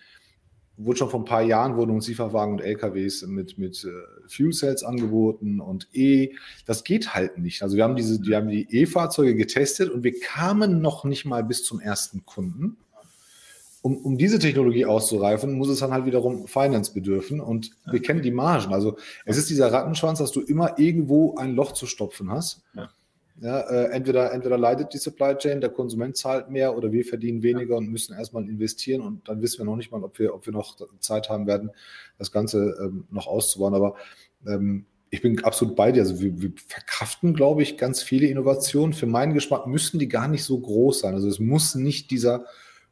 wurde 0.79 0.97
schon 0.97 1.09
vor 1.09 1.19
ein 1.19 1.25
paar 1.25 1.41
Jahren 1.41 1.75
wurden 1.75 1.91
uns 1.91 2.07
Lieferwagen 2.07 2.53
und 2.53 2.61
LKWs 2.61 3.23
mit, 3.27 3.57
mit 3.57 3.83
äh, 3.83 3.89
Fuel 4.27 4.53
Cells 4.53 4.83
angeboten 4.83 5.59
und 5.59 5.87
E. 5.93 6.31
Das 6.65 6.83
geht 6.83 7.13
halt 7.13 7.37
nicht. 7.37 7.61
Also 7.61 7.75
wir 7.75 7.83
haben 7.83 7.95
diese, 7.95 8.23
wir 8.25 8.37
haben 8.37 8.49
die 8.49 8.67
E-Fahrzeuge 8.71 9.35
getestet 9.35 9.89
und 9.89 10.03
wir 10.03 10.17
kamen 10.19 10.81
noch 10.81 11.03
nicht 11.03 11.25
mal 11.25 11.43
bis 11.43 11.63
zum 11.63 11.79
ersten 11.79 12.25
Kunden. 12.25 12.77
Um, 13.81 13.95
um 13.97 14.17
diese 14.17 14.39
Technologie 14.39 14.85
auszureifen, 14.85 15.53
muss 15.53 15.69
es 15.69 15.79
dann 15.79 15.91
halt 15.91 16.05
wiederum 16.05 16.47
Finance 16.47 16.93
bedürfen 16.93 17.39
und 17.39 17.71
wir 17.89 18.01
kennen 18.01 18.21
die 18.21 18.31
Margen. 18.31 18.73
Also 18.73 18.97
es 19.25 19.37
ist 19.37 19.49
dieser 19.49 19.71
Rattenschwanz, 19.71 20.19
dass 20.19 20.33
du 20.33 20.41
immer 20.41 20.79
irgendwo 20.79 21.35
ein 21.35 21.55
Loch 21.55 21.71
zu 21.71 21.85
stopfen 21.85 22.29
hast. 22.29 22.61
Ja. 22.73 22.89
Ja, 23.41 23.61
äh, 23.61 23.91
entweder, 23.91 24.33
entweder 24.33 24.57
leidet 24.57 24.93
die 24.93 24.97
Supply 24.97 25.35
Chain, 25.35 25.61
der 25.61 25.69
Konsument 25.69 26.17
zahlt 26.17 26.49
mehr 26.49 26.75
oder 26.75 26.91
wir 26.91 27.05
verdienen 27.05 27.41
weniger 27.41 27.77
und 27.77 27.89
müssen 27.89 28.17
erstmal 28.17 28.43
investieren 28.49 29.01
und 29.01 29.29
dann 29.29 29.41
wissen 29.41 29.59
wir 29.59 29.65
noch 29.65 29.77
nicht 29.77 29.91
mal, 29.91 30.03
ob 30.03 30.19
wir, 30.19 30.33
ob 30.33 30.45
wir 30.45 30.51
noch 30.51 30.75
Zeit 30.99 31.29
haben 31.29 31.47
werden, 31.47 31.71
das 32.17 32.33
Ganze 32.33 32.77
ähm, 32.81 33.05
noch 33.09 33.27
auszubauen. 33.27 33.73
Aber 33.73 33.95
ähm, 34.45 34.85
ich 35.09 35.21
bin 35.21 35.41
absolut 35.43 35.75
bei 35.77 35.91
dir. 35.91 36.01
Also 36.01 36.19
wir, 36.19 36.41
wir 36.41 36.51
verkraften, 36.67 37.33
glaube 37.33 37.63
ich, 37.63 37.77
ganz 37.77 38.03
viele 38.03 38.27
Innovationen. 38.27 38.93
Für 38.93 39.07
meinen 39.07 39.33
Geschmack 39.33 39.67
müssen 39.67 39.99
die 39.99 40.09
gar 40.09 40.27
nicht 40.27 40.43
so 40.43 40.59
groß 40.59 40.99
sein. 40.99 41.13
Also 41.13 41.29
es 41.29 41.39
muss 41.39 41.75
nicht 41.75 42.11
dieser 42.11 42.45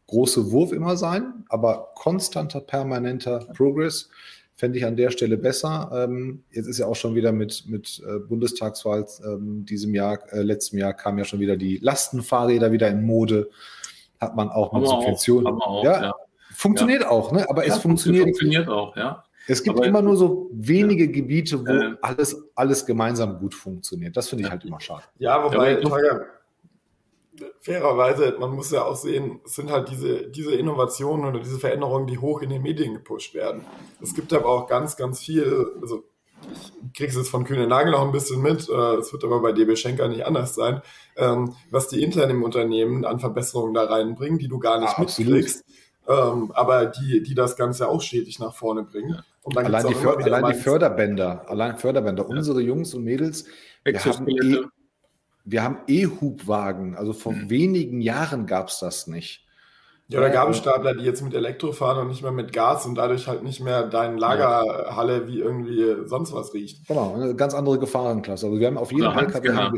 große 0.07 0.51
Wurf 0.51 0.71
immer 0.71 0.95
sein, 0.95 1.43
aber 1.49 1.91
konstanter, 1.95 2.61
permanenter 2.61 3.39
Progress 3.53 4.09
fände 4.57 4.79
ich 4.79 4.85
an 4.85 4.95
der 4.95 5.11
Stelle 5.11 5.37
besser. 5.37 5.91
Ähm, 5.93 6.43
jetzt 6.51 6.65
ist 6.67 6.79
ja 6.79 6.87
auch 6.87 6.95
schon 6.95 7.13
wieder 7.13 7.31
mit, 7.31 7.65
mit 7.67 8.01
äh, 8.05 8.19
Bundestagswahl 8.19 9.05
ähm, 9.23 9.65
diesem 9.65 9.93
Jahr, 9.93 10.19
äh, 10.33 10.41
letztem 10.41 10.79
Jahr 10.79 10.93
kam 10.93 11.17
ja 11.19 11.25
schon 11.25 11.39
wieder 11.39 11.55
die 11.55 11.77
Lastenfahrräder 11.77 12.71
wieder 12.71 12.89
in 12.89 13.05
Mode. 13.05 13.49
Hat 14.19 14.35
man 14.35 14.49
auch 14.49 14.73
mit 14.73 14.87
Subventionen. 14.87 15.59
ja, 15.83 16.05
ja, 16.05 16.15
funktioniert 16.51 17.03
ja. 17.03 17.09
auch, 17.11 17.31
ne? 17.31 17.47
aber 17.47 17.67
ja, 17.67 17.75
es 17.75 17.79
funktioniert. 17.79 18.23
Funktioniert 18.23 18.67
auch, 18.67 18.97
ja. 18.97 19.23
Es 19.49 19.63
gibt 19.63 19.77
aber, 19.77 19.85
immer 19.85 20.01
nur 20.01 20.17
so 20.17 20.49
wenige 20.51 21.07
Gebiete, 21.07 21.59
wo 21.65 21.71
äh, 21.71 21.95
alles, 22.01 22.43
alles 22.55 22.85
gemeinsam 22.85 23.39
gut 23.39 23.53
funktioniert. 23.53 24.17
Das 24.17 24.27
finde 24.27 24.43
ich 24.43 24.49
halt 24.49 24.65
immer 24.65 24.81
schade. 24.81 25.03
Ja, 25.19 25.41
wobei, 25.43 25.81
fairerweise, 27.59 28.35
man 28.39 28.51
muss 28.51 28.71
ja 28.71 28.83
auch 28.83 28.95
sehen, 28.95 29.41
es 29.45 29.55
sind 29.55 29.71
halt 29.71 29.89
diese, 29.89 30.27
diese 30.29 30.55
Innovationen 30.55 31.25
oder 31.25 31.39
diese 31.39 31.59
Veränderungen, 31.59 32.07
die 32.07 32.17
hoch 32.17 32.41
in 32.41 32.49
den 32.49 32.61
Medien 32.61 32.93
gepusht 32.93 33.33
werden. 33.33 33.65
Es 34.01 34.13
gibt 34.13 34.33
aber 34.33 34.47
auch 34.47 34.67
ganz, 34.67 34.97
ganz 34.97 35.19
viel, 35.19 35.71
also 35.81 36.03
ich 36.85 36.93
kriege 36.93 37.09
es 37.09 37.15
jetzt 37.15 37.29
von 37.29 37.45
Kühne 37.45 37.67
Nagel 37.67 37.91
noch 37.91 38.03
ein 38.03 38.11
bisschen 38.11 38.41
mit, 38.41 38.69
äh, 38.69 38.95
es 38.95 39.11
wird 39.11 39.23
aber 39.23 39.41
bei 39.41 39.51
DB 39.51 39.75
Schenker 39.75 40.07
nicht 40.07 40.25
anders 40.25 40.55
sein, 40.55 40.81
ähm, 41.15 41.55
was 41.71 41.87
die 41.87 42.03
intern 42.03 42.29
im 42.29 42.43
Unternehmen 42.43 43.05
an 43.05 43.19
Verbesserungen 43.19 43.73
da 43.73 43.85
reinbringen, 43.85 44.37
die 44.37 44.47
du 44.47 44.59
gar 44.59 44.79
nicht 44.79 44.93
ah, 44.97 45.01
mitkriegst, 45.01 45.65
ähm, 46.07 46.51
aber 46.53 46.85
die, 46.85 47.23
die 47.23 47.35
das 47.35 47.55
Ganze 47.55 47.89
auch 47.89 48.01
stetig 48.01 48.39
nach 48.39 48.53
vorne 48.53 48.83
bringen. 48.83 49.19
allein, 49.55 49.87
die, 49.87 49.95
För 49.95 50.17
allein 50.17 50.53
die, 50.53 50.59
Förderbänder, 50.59 51.49
allein 51.49 51.77
Förderbänder, 51.77 52.23
ja. 52.23 52.29
unsere 52.29 52.61
Jungs 52.61 52.93
und 52.93 53.03
Mädels, 53.03 53.45
wir 53.83 53.99
haben 53.99 54.27
wir 55.49 55.63
haben 55.63 55.77
E-Hubwagen, 55.87 56.95
also 56.95 57.13
vor 57.13 57.33
hm. 57.33 57.49
wenigen 57.49 58.01
Jahren 58.01 58.47
gab 58.47 58.67
es 58.67 58.79
das 58.79 59.07
nicht. 59.07 59.45
Ja, 60.09 60.19
oder 60.19 60.29
Gabelstapler, 60.29 60.93
die 60.93 61.03
jetzt 61.03 61.21
mit 61.21 61.33
Elektro 61.33 61.71
fahren 61.71 61.99
und 61.99 62.07
nicht 62.09 62.21
mehr 62.21 62.31
mit 62.31 62.53
Gas 62.53 62.85
und 62.85 62.95
dadurch 62.95 63.27
halt 63.27 63.43
nicht 63.43 63.61
mehr 63.61 63.87
deine 63.87 64.17
Lagerhalle 64.17 65.27
wie 65.27 65.39
irgendwie 65.39 66.07
sonst 66.07 66.33
was 66.33 66.53
riecht. 66.53 66.87
Genau, 66.87 67.15
eine 67.15 67.35
ganz 67.35 67.53
andere 67.53 67.79
Gefahrenklasse. 67.79 68.45
Also 68.45 68.59
wir 68.59 68.67
haben 68.67 68.77
auf 68.77 68.91
jeden 68.91 69.03
Fall 69.03 69.41
genau. 69.41 69.71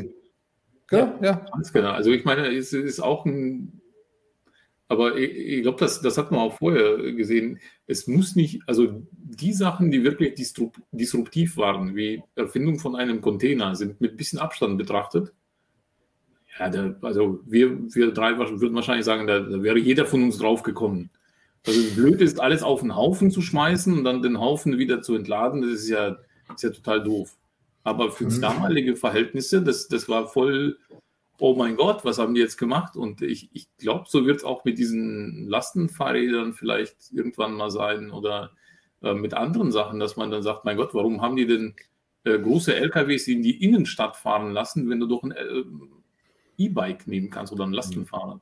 Genau, 0.88 1.14
ja. 1.22 1.46
Ganz 1.52 1.72
genau. 1.72 1.92
Also 1.92 2.12
ich 2.12 2.26
meine, 2.26 2.48
es 2.48 2.74
ist 2.74 3.00
auch 3.00 3.26
ein, 3.26 3.82
aber 4.88 5.18
ich, 5.18 5.32
ich 5.32 5.62
glaube, 5.62 5.80
das, 5.80 6.02
das 6.02 6.18
hat 6.18 6.32
man 6.32 6.42
auch 6.42 6.58
vorher 6.58 6.98
gesehen. 7.14 7.60
Es 7.86 8.08
muss 8.08 8.36
nicht, 8.36 8.62
also 8.66 9.04
die 9.12 9.54
Sachen, 9.54 9.92
die 9.92 10.04
wirklich 10.04 10.34
disruptiv 10.92 11.58
waren, 11.58 11.96
wie 11.96 12.24
Erfindung 12.36 12.80
von 12.80 12.96
einem 12.96 13.22
Container, 13.22 13.76
sind 13.76 14.02
mit 14.02 14.14
ein 14.14 14.18
bisschen 14.18 14.40
Abstand 14.40 14.80
betrachtet 14.80 15.34
ja, 16.60 16.70
da, 16.70 16.94
also 17.02 17.40
wir, 17.46 17.80
wir 17.96 18.12
drei 18.12 18.38
würden 18.38 18.76
wahrscheinlich 18.76 19.06
sagen, 19.06 19.28
da, 19.28 19.40
da, 19.40 19.64
wäre 19.64 19.80
jeder 19.80 20.06
von 20.06 20.24
uns 20.24 20.38
drauf 20.38 20.62
gekommen. 20.62 21.10
Also 21.66 21.82
blöd 21.96 22.22
ist, 22.22 22.40
alles 22.40 22.64
auf 22.64 22.82
den 22.82 22.96
Haufen 22.96 23.32
zu 23.32 23.42
schmeißen 23.42 23.98
und 23.98 24.04
dann 24.04 24.22
den 24.22 24.40
Haufen 24.40 24.78
wieder 24.78 25.02
zu 25.02 25.16
entladen, 25.16 25.62
das 25.62 25.72
ist 25.72 25.90
ja, 25.90 26.18
ist 26.54 26.64
ja 26.64 26.70
total 26.70 27.04
doof. 27.04 27.38
Aber 27.84 28.12
für 28.12 28.26
mhm. 28.26 28.42
damalige 28.42 28.96
Verhältnisse, 28.98 29.62
das, 29.62 29.88
das 29.88 30.10
war 30.10 30.28
voll, 30.28 30.78
oh 31.40 31.56
mein 31.56 31.78
Gott, 31.78 32.04
was 32.04 32.20
haben 32.20 32.34
die 32.34 32.42
jetzt 32.42 32.58
gemacht? 32.58 32.98
Und 32.98 33.22
ich, 33.22 33.50
ich 33.54 33.68
glaube, 33.78 34.06
so 34.08 34.26
wird 34.26 34.38
es 34.38 34.44
auch 34.44 34.66
mit 34.66 34.78
diesen 34.78 35.48
Lastenfahrrädern 35.48 36.54
vielleicht 36.54 37.12
irgendwann 37.14 37.54
mal 37.54 37.72
sein 37.72 38.12
oder 38.12 38.52
äh, 39.02 39.14
mit 39.14 39.34
anderen 39.34 39.72
Sachen, 39.72 40.00
dass 40.00 40.18
man 40.18 40.30
dann 40.30 40.44
sagt, 40.44 40.66
mein 40.66 40.76
Gott, 40.76 40.94
warum 40.94 41.22
haben 41.22 41.38
die 41.38 41.48
denn 41.48 41.76
äh, 42.26 42.38
große 42.38 42.76
LKWs 42.76 43.28
in 43.28 43.44
die 43.44 43.64
Innenstadt 43.64 44.18
fahren 44.18 44.52
lassen, 44.52 44.90
wenn 44.90 45.00
du 45.00 45.08
doch 45.08 45.24
ein 45.24 45.32
äh, 45.32 45.64
E-Bike 46.60 47.08
nehmen 47.08 47.30
kannst 47.30 47.52
oder 47.52 47.64
einen 47.64 47.74
Lastenfahrer. 47.74 48.42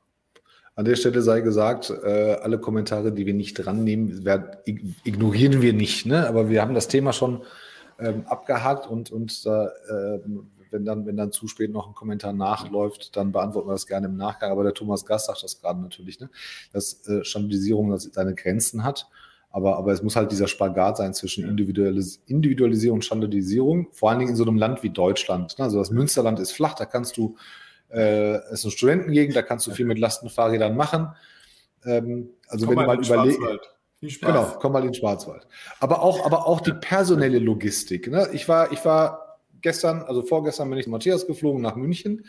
An 0.74 0.84
der 0.84 0.94
Stelle 0.94 1.22
sei 1.22 1.40
gesagt, 1.40 1.90
äh, 1.90 2.36
alle 2.40 2.58
Kommentare, 2.60 3.10
die 3.12 3.26
wir 3.26 3.34
nicht 3.34 3.54
dran 3.54 3.82
nehmen, 3.82 4.24
ignorieren 5.02 5.60
wir 5.60 5.72
nicht. 5.72 6.06
Ne? 6.06 6.28
Aber 6.28 6.48
wir 6.50 6.62
haben 6.62 6.74
das 6.74 6.86
Thema 6.86 7.12
schon 7.12 7.42
ähm, 7.98 8.24
abgehakt 8.26 8.86
und, 8.86 9.10
und 9.10 9.44
äh, 9.44 10.18
wenn, 10.70 10.84
dann, 10.84 11.06
wenn 11.06 11.16
dann 11.16 11.32
zu 11.32 11.48
spät 11.48 11.72
noch 11.72 11.88
ein 11.88 11.94
Kommentar 11.94 12.32
nachläuft, 12.32 13.16
dann 13.16 13.32
beantworten 13.32 13.68
wir 13.68 13.72
das 13.72 13.86
gerne 13.86 14.06
im 14.06 14.16
Nachgang. 14.16 14.52
Aber 14.52 14.62
der 14.62 14.74
Thomas 14.74 15.04
Gast 15.04 15.26
sagt 15.26 15.42
das 15.42 15.60
gerade 15.60 15.80
natürlich, 15.80 16.20
ne? 16.20 16.30
dass 16.72 17.06
äh, 17.08 17.24
Standardisierung 17.24 17.98
seine 17.98 18.34
Grenzen 18.34 18.84
hat. 18.84 19.08
Aber, 19.50 19.78
aber 19.78 19.92
es 19.92 20.02
muss 20.02 20.14
halt 20.14 20.30
dieser 20.30 20.46
Spagat 20.46 20.98
sein 20.98 21.14
zwischen 21.14 21.48
Individualis 21.48 22.22
Individualisierung 22.26 22.98
und 22.98 23.04
Standardisierung, 23.04 23.88
vor 23.92 24.10
allen 24.10 24.18
Dingen 24.18 24.32
in 24.32 24.36
so 24.36 24.44
einem 24.44 24.56
Land 24.56 24.82
wie 24.82 24.90
Deutschland. 24.90 25.58
Ne? 25.58 25.64
Also 25.64 25.78
das 25.78 25.90
Münsterland 25.90 26.38
ist 26.38 26.52
flach, 26.52 26.74
da 26.74 26.84
kannst 26.84 27.16
du 27.16 27.36
äh, 27.90 28.36
es 28.36 28.60
ist 28.60 28.64
eine 28.64 28.72
Studentengegend, 28.72 29.36
da 29.36 29.42
kannst 29.42 29.66
du 29.66 29.70
viel 29.70 29.86
mit 29.86 29.98
Lastenfahrrädern 29.98 30.76
machen. 30.76 31.08
Ähm, 31.84 32.30
also 32.48 32.66
komm 32.66 32.76
wenn 32.76 32.82
du 32.82 32.86
mal 32.86 33.04
überlegst. 33.04 34.20
Genau, 34.20 34.44
komm 34.60 34.72
mal 34.72 34.80
in 34.80 34.88
den 34.88 34.94
Schwarzwald. 34.94 35.46
Aber 35.80 36.02
auch, 36.02 36.24
aber 36.24 36.46
auch 36.46 36.60
die 36.60 36.72
personelle 36.72 37.40
Logistik. 37.40 38.08
Ne? 38.08 38.28
Ich 38.32 38.48
war, 38.48 38.70
ich 38.70 38.84
war 38.84 39.38
gestern, 39.60 40.02
also 40.02 40.22
vorgestern 40.22 40.70
bin 40.70 40.78
ich 40.78 40.86
Matthias 40.86 41.26
geflogen 41.26 41.62
nach 41.62 41.74
München 41.74 42.24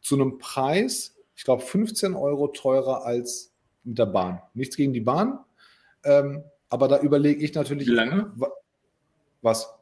zu 0.00 0.16
einem 0.16 0.38
Preis, 0.38 1.14
ich 1.36 1.44
glaube 1.44 1.62
15 1.62 2.14
Euro 2.14 2.48
teurer 2.48 3.04
als 3.04 3.52
mit 3.84 3.98
der 3.98 4.06
Bahn. 4.06 4.42
Nichts 4.54 4.76
gegen 4.76 4.92
die 4.92 5.00
Bahn, 5.00 5.38
ähm, 6.04 6.42
aber 6.68 6.88
da 6.88 6.98
überlege 6.98 7.44
ich 7.44 7.54
natürlich. 7.54 7.86
Wie 7.86 7.92
lange? 7.92 8.32
Was? 9.42 9.72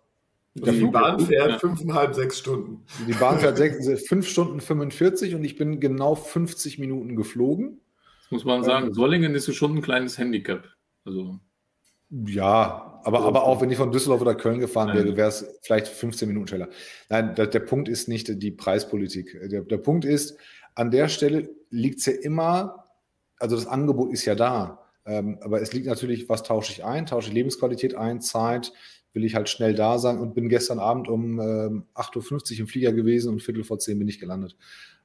Die, 0.54 0.62
die 0.62 0.86
Bahn 0.86 1.20
fährt 1.20 1.60
fünfeinhalb, 1.60 2.14
sechs 2.14 2.38
Stunden. 2.38 2.84
Die 3.06 3.12
Bahn 3.12 3.38
fährt 3.38 3.56
sechs, 3.56 3.86
fünf 4.08 4.28
Stunden 4.28 4.60
45 4.60 5.36
und 5.36 5.44
ich 5.44 5.56
bin 5.56 5.78
genau 5.78 6.16
50 6.16 6.78
Minuten 6.78 7.14
geflogen. 7.14 7.80
Das 8.22 8.32
muss 8.32 8.44
man 8.44 8.64
sagen. 8.64 8.88
Ähm, 8.88 8.94
Sollingen 8.94 9.34
ist 9.34 9.52
schon 9.54 9.76
ein 9.76 9.82
kleines 9.82 10.18
Handicap. 10.18 10.64
Also. 11.04 11.38
Ja, 12.10 13.00
aber, 13.04 13.20
aber 13.24 13.44
auch 13.44 13.60
wenn 13.60 13.70
ich 13.70 13.76
von 13.76 13.92
Düsseldorf 13.92 14.20
oder 14.20 14.34
Köln 14.34 14.58
gefahren 14.58 14.92
wäre, 14.94 15.16
wäre 15.16 15.28
es 15.28 15.46
vielleicht 15.62 15.86
15 15.86 16.26
Minuten 16.26 16.48
schneller. 16.48 16.68
Nein, 17.08 17.36
der, 17.36 17.46
der 17.46 17.60
Punkt 17.60 17.88
ist 17.88 18.08
nicht 18.08 18.42
die 18.42 18.50
Preispolitik. 18.50 19.38
Der, 19.48 19.62
der 19.62 19.78
Punkt 19.78 20.04
ist, 20.04 20.36
an 20.74 20.90
der 20.90 21.08
Stelle 21.08 21.48
liegt 21.70 22.00
es 22.00 22.06
ja 22.06 22.14
immer, 22.14 22.86
also 23.38 23.54
das 23.54 23.68
Angebot 23.68 24.12
ist 24.12 24.24
ja 24.24 24.34
da. 24.34 24.80
Ähm, 25.06 25.38
aber 25.40 25.62
es 25.62 25.72
liegt 25.72 25.86
natürlich, 25.86 26.28
was 26.28 26.42
tausche 26.42 26.72
ich 26.72 26.84
ein? 26.84 27.06
Tausche 27.06 27.28
ich 27.28 27.34
Lebensqualität 27.34 27.94
ein, 27.94 28.20
Zeit, 28.20 28.72
will 29.12 29.24
ich 29.24 29.34
halt 29.34 29.48
schnell 29.48 29.74
da 29.74 29.98
sein 29.98 30.18
und 30.18 30.34
bin 30.34 30.48
gestern 30.48 30.78
Abend 30.78 31.08
um 31.08 31.40
ähm, 31.40 31.84
8.50 31.94 32.52
Uhr 32.54 32.60
im 32.60 32.66
Flieger 32.66 32.92
gewesen 32.92 33.32
und 33.32 33.42
Viertel 33.42 33.64
vor 33.64 33.78
zehn 33.78 33.98
bin 33.98 34.08
ich 34.08 34.20
gelandet. 34.20 34.56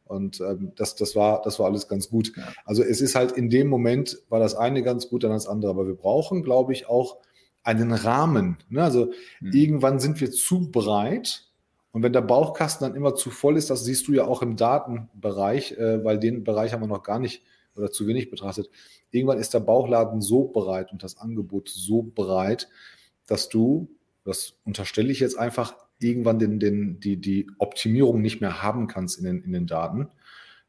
Und 0.06 0.39
ähm, 0.41 0.72
das, 0.76 0.95
das, 0.95 1.16
war, 1.16 1.41
das 1.41 1.58
war 1.60 1.66
alles 1.66 1.88
ganz 1.88 2.10
gut. 2.10 2.32
Ja. 2.38 2.53
Also 2.64 2.84
es 2.84 3.01
ist 3.01 3.16
halt 3.16 3.32
in 3.32 3.49
dem 3.49 3.68
Moment, 3.68 4.20
war 4.30 4.39
das 4.39 4.56
eine 4.56 4.84
ganz 4.84 5.10
gut, 5.10 5.24
dann 5.24 5.32
das 5.32 5.47
andere. 5.47 5.72
Aber 5.72 5.88
wir 5.88 5.95
brauchen, 5.95 6.43
glaube 6.43 6.74
ich, 6.74 6.88
auch 6.88 7.18
einen 7.64 7.91
Rahmen. 7.91 8.58
Ne? 8.70 8.84
Also 8.84 9.12
mhm. 9.41 9.51
irgendwann 9.51 9.99
sind 9.99 10.22
wir 10.22 10.32
zu 10.32 10.70
breit. 10.72 11.45
Und 11.91 12.03
wenn 12.03 12.14
der 12.14 12.22
Bauchkasten 12.22 12.88
dann 12.88 12.95
immer 12.95 13.16
zu 13.16 13.32
voll 13.32 13.58
ist, 13.58 13.70
das 13.70 13.84
siehst 13.84 14.08
du 14.08 14.14
ja 14.14 14.26
auch 14.26 14.43
im 14.43 14.58
Datenbereich, 14.58 15.72
äh, 15.72 16.03
weil 16.03 16.20
den 16.20 16.43
Bereich 16.43 16.74
haben 16.74 16.84
wir 16.84 16.88
noch 16.88 17.03
gar 17.03 17.20
nicht 17.20 17.41
oder 17.76 17.91
zu 17.91 18.08
wenig 18.08 18.30
betrachtet. 18.30 18.70
Irgendwann 19.12 19.39
ist 19.39 19.53
der 19.53 19.60
Bauchladen 19.60 20.22
so 20.22 20.45
breit 20.45 20.91
und 20.91 21.03
das 21.03 21.18
Angebot 21.18 21.70
so 21.70 22.03
breit, 22.03 22.70
dass 23.28 23.49
du, 23.49 23.89
das 24.26 24.56
unterstelle 24.66 25.12
ich 25.12 25.20
jetzt 25.22 25.38
einfach, 25.38 25.76
irgendwann 26.00 26.40
den, 26.40 26.60
den, 26.60 27.00
die, 27.00 27.18
die 27.18 27.48
Optimierung 27.58 28.22
nicht 28.22 28.42
mehr 28.42 28.62
haben 28.62 28.88
kannst 28.88 29.18
in 29.18 29.24
den, 29.24 29.44
in 29.44 29.54
den 29.54 29.68
Daten. 29.68 30.10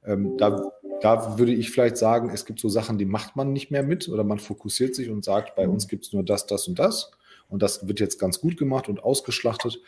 Ähm, 0.04 0.36
da, 0.36 0.70
da 1.00 1.38
würde 1.38 1.52
ich 1.52 1.70
vielleicht 1.70 1.96
sagen, 1.96 2.30
es 2.30 2.46
gibt 2.46 2.60
so 2.60 2.68
Sachen, 2.68 2.98
die 2.98 3.06
macht 3.06 3.34
man 3.34 3.52
nicht 3.52 3.70
mehr 3.70 3.82
mit 3.82 4.08
oder 4.08 4.22
man 4.22 4.38
fokussiert 4.38 4.94
sich 4.94 5.10
und 5.10 5.24
sagt, 5.24 5.56
bei 5.56 5.66
uns 5.66 5.88
gibt 5.88 6.06
es 6.06 6.12
nur 6.12 6.22
das, 6.22 6.46
das 6.46 6.68
und 6.68 6.78
das. 6.78 7.10
Und 7.48 7.62
das 7.62 7.86
wird 7.86 8.00
jetzt 8.00 8.18
ganz 8.18 8.40
gut 8.40 8.56
gemacht 8.56 8.88
und 8.88 9.02
ausgeschlachtet. 9.02 9.80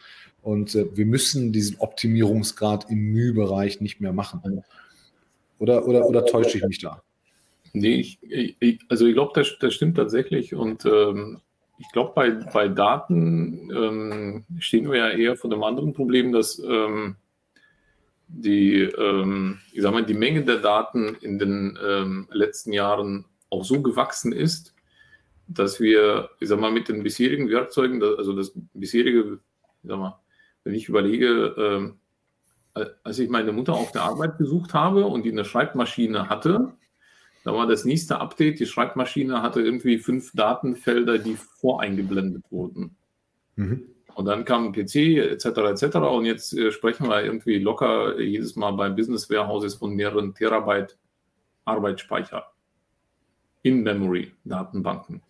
Und 0.42 0.74
äh, 0.74 0.96
wir 0.96 1.06
müssen 1.06 1.52
diesen 1.52 1.78
Optimierungsgrad 1.78 2.90
im 2.90 3.12
Mühbereich 3.12 3.80
nicht 3.80 4.00
mehr 4.00 4.12
machen. 4.12 4.64
Oder, 5.58 5.86
oder, 5.86 6.06
oder 6.06 6.24
täusche 6.24 6.58
ich 6.58 6.64
mich 6.64 6.78
da? 6.78 7.02
Nee, 7.72 7.96
ich, 7.96 8.18
ich, 8.22 8.80
also 8.88 9.06
ich 9.06 9.14
glaube, 9.14 9.32
das, 9.34 9.56
das 9.60 9.74
stimmt 9.74 9.96
tatsächlich. 9.96 10.54
Und 10.54 10.84
ähm, 10.84 11.40
ich 11.78 11.90
glaube, 11.92 12.12
bei, 12.14 12.30
bei 12.30 12.68
Daten 12.68 13.70
ähm, 13.70 14.44
stehen 14.58 14.90
wir 14.90 14.98
ja 14.98 15.10
eher 15.10 15.36
vor 15.36 15.50
dem 15.50 15.62
anderen 15.62 15.92
Problem, 15.92 16.32
dass 16.32 16.58
ähm, 16.58 17.16
die, 18.28 18.82
ähm, 18.82 19.60
ich 19.72 19.82
sag 19.82 19.92
mal, 19.92 20.04
die 20.04 20.14
Menge 20.14 20.44
der 20.44 20.58
Daten 20.58 21.16
in 21.20 21.38
den 21.38 21.78
ähm, 21.84 22.28
letzten 22.30 22.72
Jahren 22.72 23.24
auch 23.50 23.64
so 23.64 23.80
gewachsen 23.80 24.32
ist, 24.32 24.74
dass 25.46 25.80
wir, 25.80 26.30
ich 26.40 26.48
sag 26.48 26.60
mal, 26.60 26.72
mit 26.72 26.88
den 26.88 27.02
bisherigen 27.02 27.48
Werkzeugen, 27.48 28.02
also 28.02 28.34
das 28.34 28.52
bisherige, 28.74 29.38
ich 29.82 29.88
sag 29.88 29.98
mal, 29.98 30.20
wenn 30.64 30.74
ich 30.74 30.88
überlege, 30.88 31.94
äh, 32.76 32.84
als 33.02 33.18
ich 33.18 33.30
meine 33.30 33.52
Mutter 33.52 33.74
auf 33.74 33.92
der 33.92 34.02
Arbeit 34.02 34.36
besucht 34.36 34.74
habe 34.74 35.06
und 35.06 35.24
die 35.24 35.32
eine 35.32 35.44
Schreibmaschine 35.44 36.28
hatte, 36.28 36.72
da 37.48 37.54
war 37.54 37.66
das 37.66 37.86
nächste 37.86 38.20
Update, 38.20 38.60
die 38.60 38.66
Schreibmaschine 38.66 39.40
hatte 39.40 39.62
irgendwie 39.62 39.96
fünf 39.96 40.32
Datenfelder, 40.34 41.16
die 41.16 41.34
voreingeblendet 41.36 42.44
wurden. 42.50 42.94
Mhm. 43.56 43.88
Und 44.14 44.26
dann 44.26 44.44
kam 44.44 44.72
PC 44.72 45.16
etc. 45.16 45.46
etc. 45.46 45.96
Und 45.96 46.26
jetzt 46.26 46.52
äh, 46.52 46.70
sprechen 46.72 47.08
wir 47.08 47.24
irgendwie 47.24 47.58
locker 47.58 48.20
jedes 48.20 48.54
Mal 48.56 48.72
bei 48.72 48.90
Business 48.90 49.30
Warehouses 49.30 49.76
von 49.76 49.94
mehreren 49.94 50.34
Terabyte 50.34 50.98
Arbeitsspeicher 51.64 52.52
in 53.62 53.82
Memory 53.82 54.30
Datenbanken. 54.44 55.22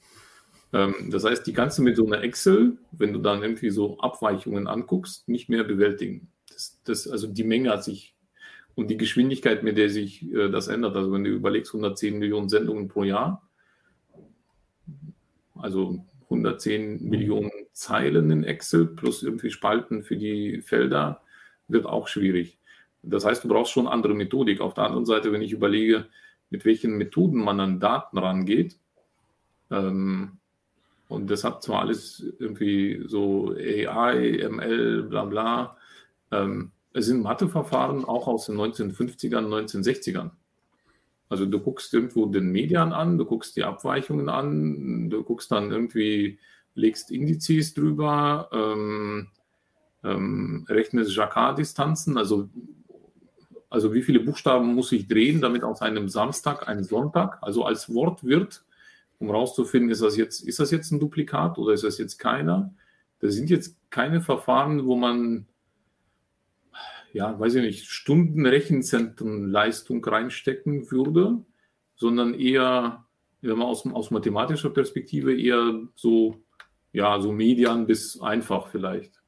Ähm, 0.72 1.10
das 1.12 1.22
heißt, 1.22 1.46
die 1.46 1.52
kannst 1.52 1.78
du 1.78 1.82
mit 1.82 1.94
so 1.94 2.04
einer 2.04 2.24
Excel, 2.24 2.78
wenn 2.90 3.12
du 3.12 3.20
dann 3.20 3.44
irgendwie 3.44 3.70
so 3.70 3.96
Abweichungen 4.00 4.66
anguckst, 4.66 5.28
nicht 5.28 5.48
mehr 5.48 5.62
bewältigen. 5.62 6.32
Das, 6.48 6.80
das, 6.82 7.06
also 7.06 7.28
die 7.28 7.44
Menge 7.44 7.70
hat 7.70 7.84
sich 7.84 8.16
und 8.78 8.86
die 8.86 8.96
Geschwindigkeit, 8.96 9.64
mit 9.64 9.76
der 9.76 9.90
sich 9.90 10.22
äh, 10.32 10.48
das 10.50 10.68
ändert. 10.68 10.94
Also 10.94 11.10
wenn 11.10 11.24
du 11.24 11.30
überlegst, 11.30 11.74
110 11.74 12.16
Millionen 12.16 12.48
Sendungen 12.48 12.86
pro 12.86 13.02
Jahr, 13.02 13.42
also 15.56 16.04
110 16.30 17.02
Millionen 17.02 17.50
Zeilen 17.72 18.30
in 18.30 18.44
Excel 18.44 18.86
plus 18.86 19.24
irgendwie 19.24 19.50
Spalten 19.50 20.04
für 20.04 20.16
die 20.16 20.62
Felder, 20.62 21.22
wird 21.66 21.86
auch 21.86 22.06
schwierig. 22.06 22.56
Das 23.02 23.24
heißt, 23.24 23.42
du 23.42 23.48
brauchst 23.48 23.72
schon 23.72 23.88
andere 23.88 24.14
Methodik. 24.14 24.60
Auf 24.60 24.74
der 24.74 24.84
anderen 24.84 25.06
Seite, 25.06 25.32
wenn 25.32 25.42
ich 25.42 25.50
überlege, 25.50 26.06
mit 26.50 26.64
welchen 26.64 26.96
Methoden 26.98 27.42
man 27.42 27.58
an 27.58 27.80
Daten 27.80 28.16
rangeht, 28.16 28.76
ähm, 29.72 30.38
und 31.08 31.28
das 31.28 31.42
hat 31.42 31.64
zwar 31.64 31.80
alles 31.80 32.24
irgendwie 32.38 33.02
so 33.06 33.56
AI, 33.56 34.46
ML, 34.48 35.02
bla 35.02 35.24
bla, 35.24 35.76
ähm, 36.30 36.70
es 36.92 37.06
sind 37.06 37.22
Matheverfahren 37.22 38.04
auch 38.04 38.26
aus 38.26 38.46
den 38.46 38.56
1950ern, 38.56 39.46
1960ern. 39.46 40.30
Also 41.28 41.44
du 41.44 41.60
guckst 41.60 41.92
irgendwo 41.92 42.26
den 42.26 42.50
Median 42.50 42.92
an, 42.92 43.18
du 43.18 43.24
guckst 43.24 43.56
die 43.56 43.64
Abweichungen 43.64 44.28
an, 44.28 45.10
du 45.10 45.22
guckst 45.22 45.50
dann 45.50 45.70
irgendwie, 45.70 46.38
legst 46.74 47.10
Indizes 47.10 47.74
drüber, 47.74 48.48
ähm, 48.52 49.28
ähm, 50.04 50.64
rechnest 50.68 51.14
Jacquard-Distanzen, 51.14 52.16
also, 52.16 52.48
also 53.68 53.92
wie 53.92 54.02
viele 54.02 54.20
Buchstaben 54.20 54.74
muss 54.74 54.92
ich 54.92 55.06
drehen, 55.06 55.40
damit 55.40 55.64
aus 55.64 55.82
einem 55.82 56.08
Samstag 56.08 56.66
ein 56.66 56.84
Sonntag, 56.84 57.38
also 57.42 57.64
als 57.64 57.92
Wort 57.92 58.24
wird, 58.24 58.64
um 59.18 59.30
rauszufinden, 59.30 59.90
ist 59.90 60.02
das 60.02 60.16
jetzt, 60.16 60.40
ist 60.40 60.60
das 60.60 60.70
jetzt 60.70 60.92
ein 60.92 61.00
Duplikat 61.00 61.58
oder 61.58 61.74
ist 61.74 61.84
das 61.84 61.98
jetzt 61.98 62.18
keiner? 62.18 62.72
Das 63.20 63.34
sind 63.34 63.50
jetzt 63.50 63.76
keine 63.90 64.22
Verfahren, 64.22 64.86
wo 64.86 64.96
man 64.96 65.46
ja, 67.18 67.38
weiß 67.38 67.56
ich 67.56 67.62
nicht, 67.62 67.86
Stunden 67.86 68.46
Rechenzentrenleistung 68.46 70.04
reinstecken 70.04 70.88
würde, 70.92 71.44
sondern 71.96 72.32
eher, 72.32 73.06
wenn 73.40 73.58
man 73.58 73.66
aus, 73.66 73.84
aus 73.86 74.12
mathematischer 74.12 74.70
Perspektive 74.70 75.36
eher 75.36 75.80
so, 75.96 76.36
ja, 76.92 77.20
so 77.20 77.32
median 77.32 77.88
bis 77.88 78.20
einfach 78.20 78.68
vielleicht, 78.68 79.20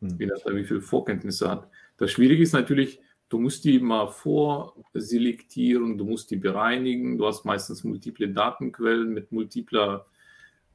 hm. 0.00 0.16
je 0.18 0.24
nachdem, 0.24 0.56
wie 0.56 0.64
viele 0.64 0.80
Vorkenntnisse 0.80 1.50
hat. 1.50 1.68
Das 1.98 2.12
Schwierige 2.12 2.42
ist 2.42 2.54
natürlich, 2.54 2.98
du 3.28 3.38
musst 3.38 3.66
die 3.66 3.78
mal 3.78 4.08
vorselektieren, 4.08 5.98
du 5.98 6.06
musst 6.06 6.30
die 6.30 6.36
bereinigen, 6.36 7.18
du 7.18 7.26
hast 7.26 7.44
meistens 7.44 7.84
multiple 7.84 8.30
Datenquellen 8.30 9.12
mit 9.12 9.32
multipler, 9.32 10.06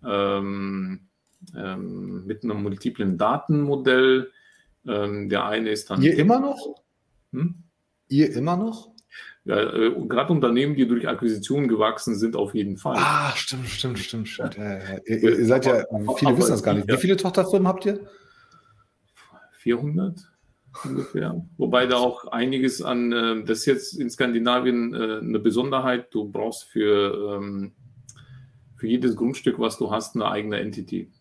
ähm, 0.06 1.00
ähm, 1.58 2.28
mit 2.28 2.44
einem 2.44 2.62
multiplen 2.62 3.18
Datenmodell 3.18 4.32
ähm, 4.88 5.30
der 5.30 5.46
eine 5.46 5.70
ist 5.70 5.90
dann. 5.90 6.02
Ihr 6.02 6.18
immer 6.18 6.40
noch? 6.40 6.76
Hm? 7.32 7.64
Ihr 8.08 8.34
immer 8.36 8.58
noch? 8.58 8.90
Ja, 9.46 9.74
äh, 9.74 9.92
gerade 10.08 10.32
Unternehmen, 10.34 10.76
die 10.76 10.88
durch 10.88 11.08
Akquisitionen 11.08 11.68
gewachsen 11.68 12.16
sind, 12.16 12.36
auf 12.36 12.54
jeden 12.54 12.78
Fall. 12.78 12.98
Ah, 12.98 13.32
stimmt, 13.36 13.68
stimmt, 13.68 14.00
stimmt, 14.00 14.28
stimmt. 14.28 14.58
Ja, 14.58 14.78
ja. 14.78 14.98
Ihr, 15.06 15.40
ihr, 15.40 15.46
seid 15.46 15.66
ja, 15.66 15.86
viele 16.18 16.38
wissen 16.38 16.52
das 16.52 16.64
gar 16.64 16.74
nicht. 16.74 16.88
Wie 16.88 16.98
viele 16.98 17.18
Tochterfirmen 17.18 17.68
habt 17.68 17.86
ihr? 17.86 18.00
400 19.60 20.20
ungefähr. 20.86 21.46
Wobei 21.58 21.86
da 21.86 21.98
auch 21.98 22.28
einiges 22.28 22.82
an, 22.82 23.12
äh, 23.12 23.44
das 23.44 23.60
ist 23.60 23.66
jetzt 23.66 23.94
in 24.00 24.10
Skandinavien 24.10 24.94
äh, 24.94 25.20
eine 25.20 25.40
Besonderheit. 25.40 26.14
Du 26.14 26.30
brauchst 26.30 26.66
für, 26.66 27.38
ähm, 27.38 27.74
für 28.76 28.88
jedes 28.88 29.16
Grundstück, 29.16 29.60
was 29.60 29.78
du 29.78 29.92
hast, 29.92 30.16
eine 30.16 30.30
eigene 30.30 30.60
Entity. 30.60 31.12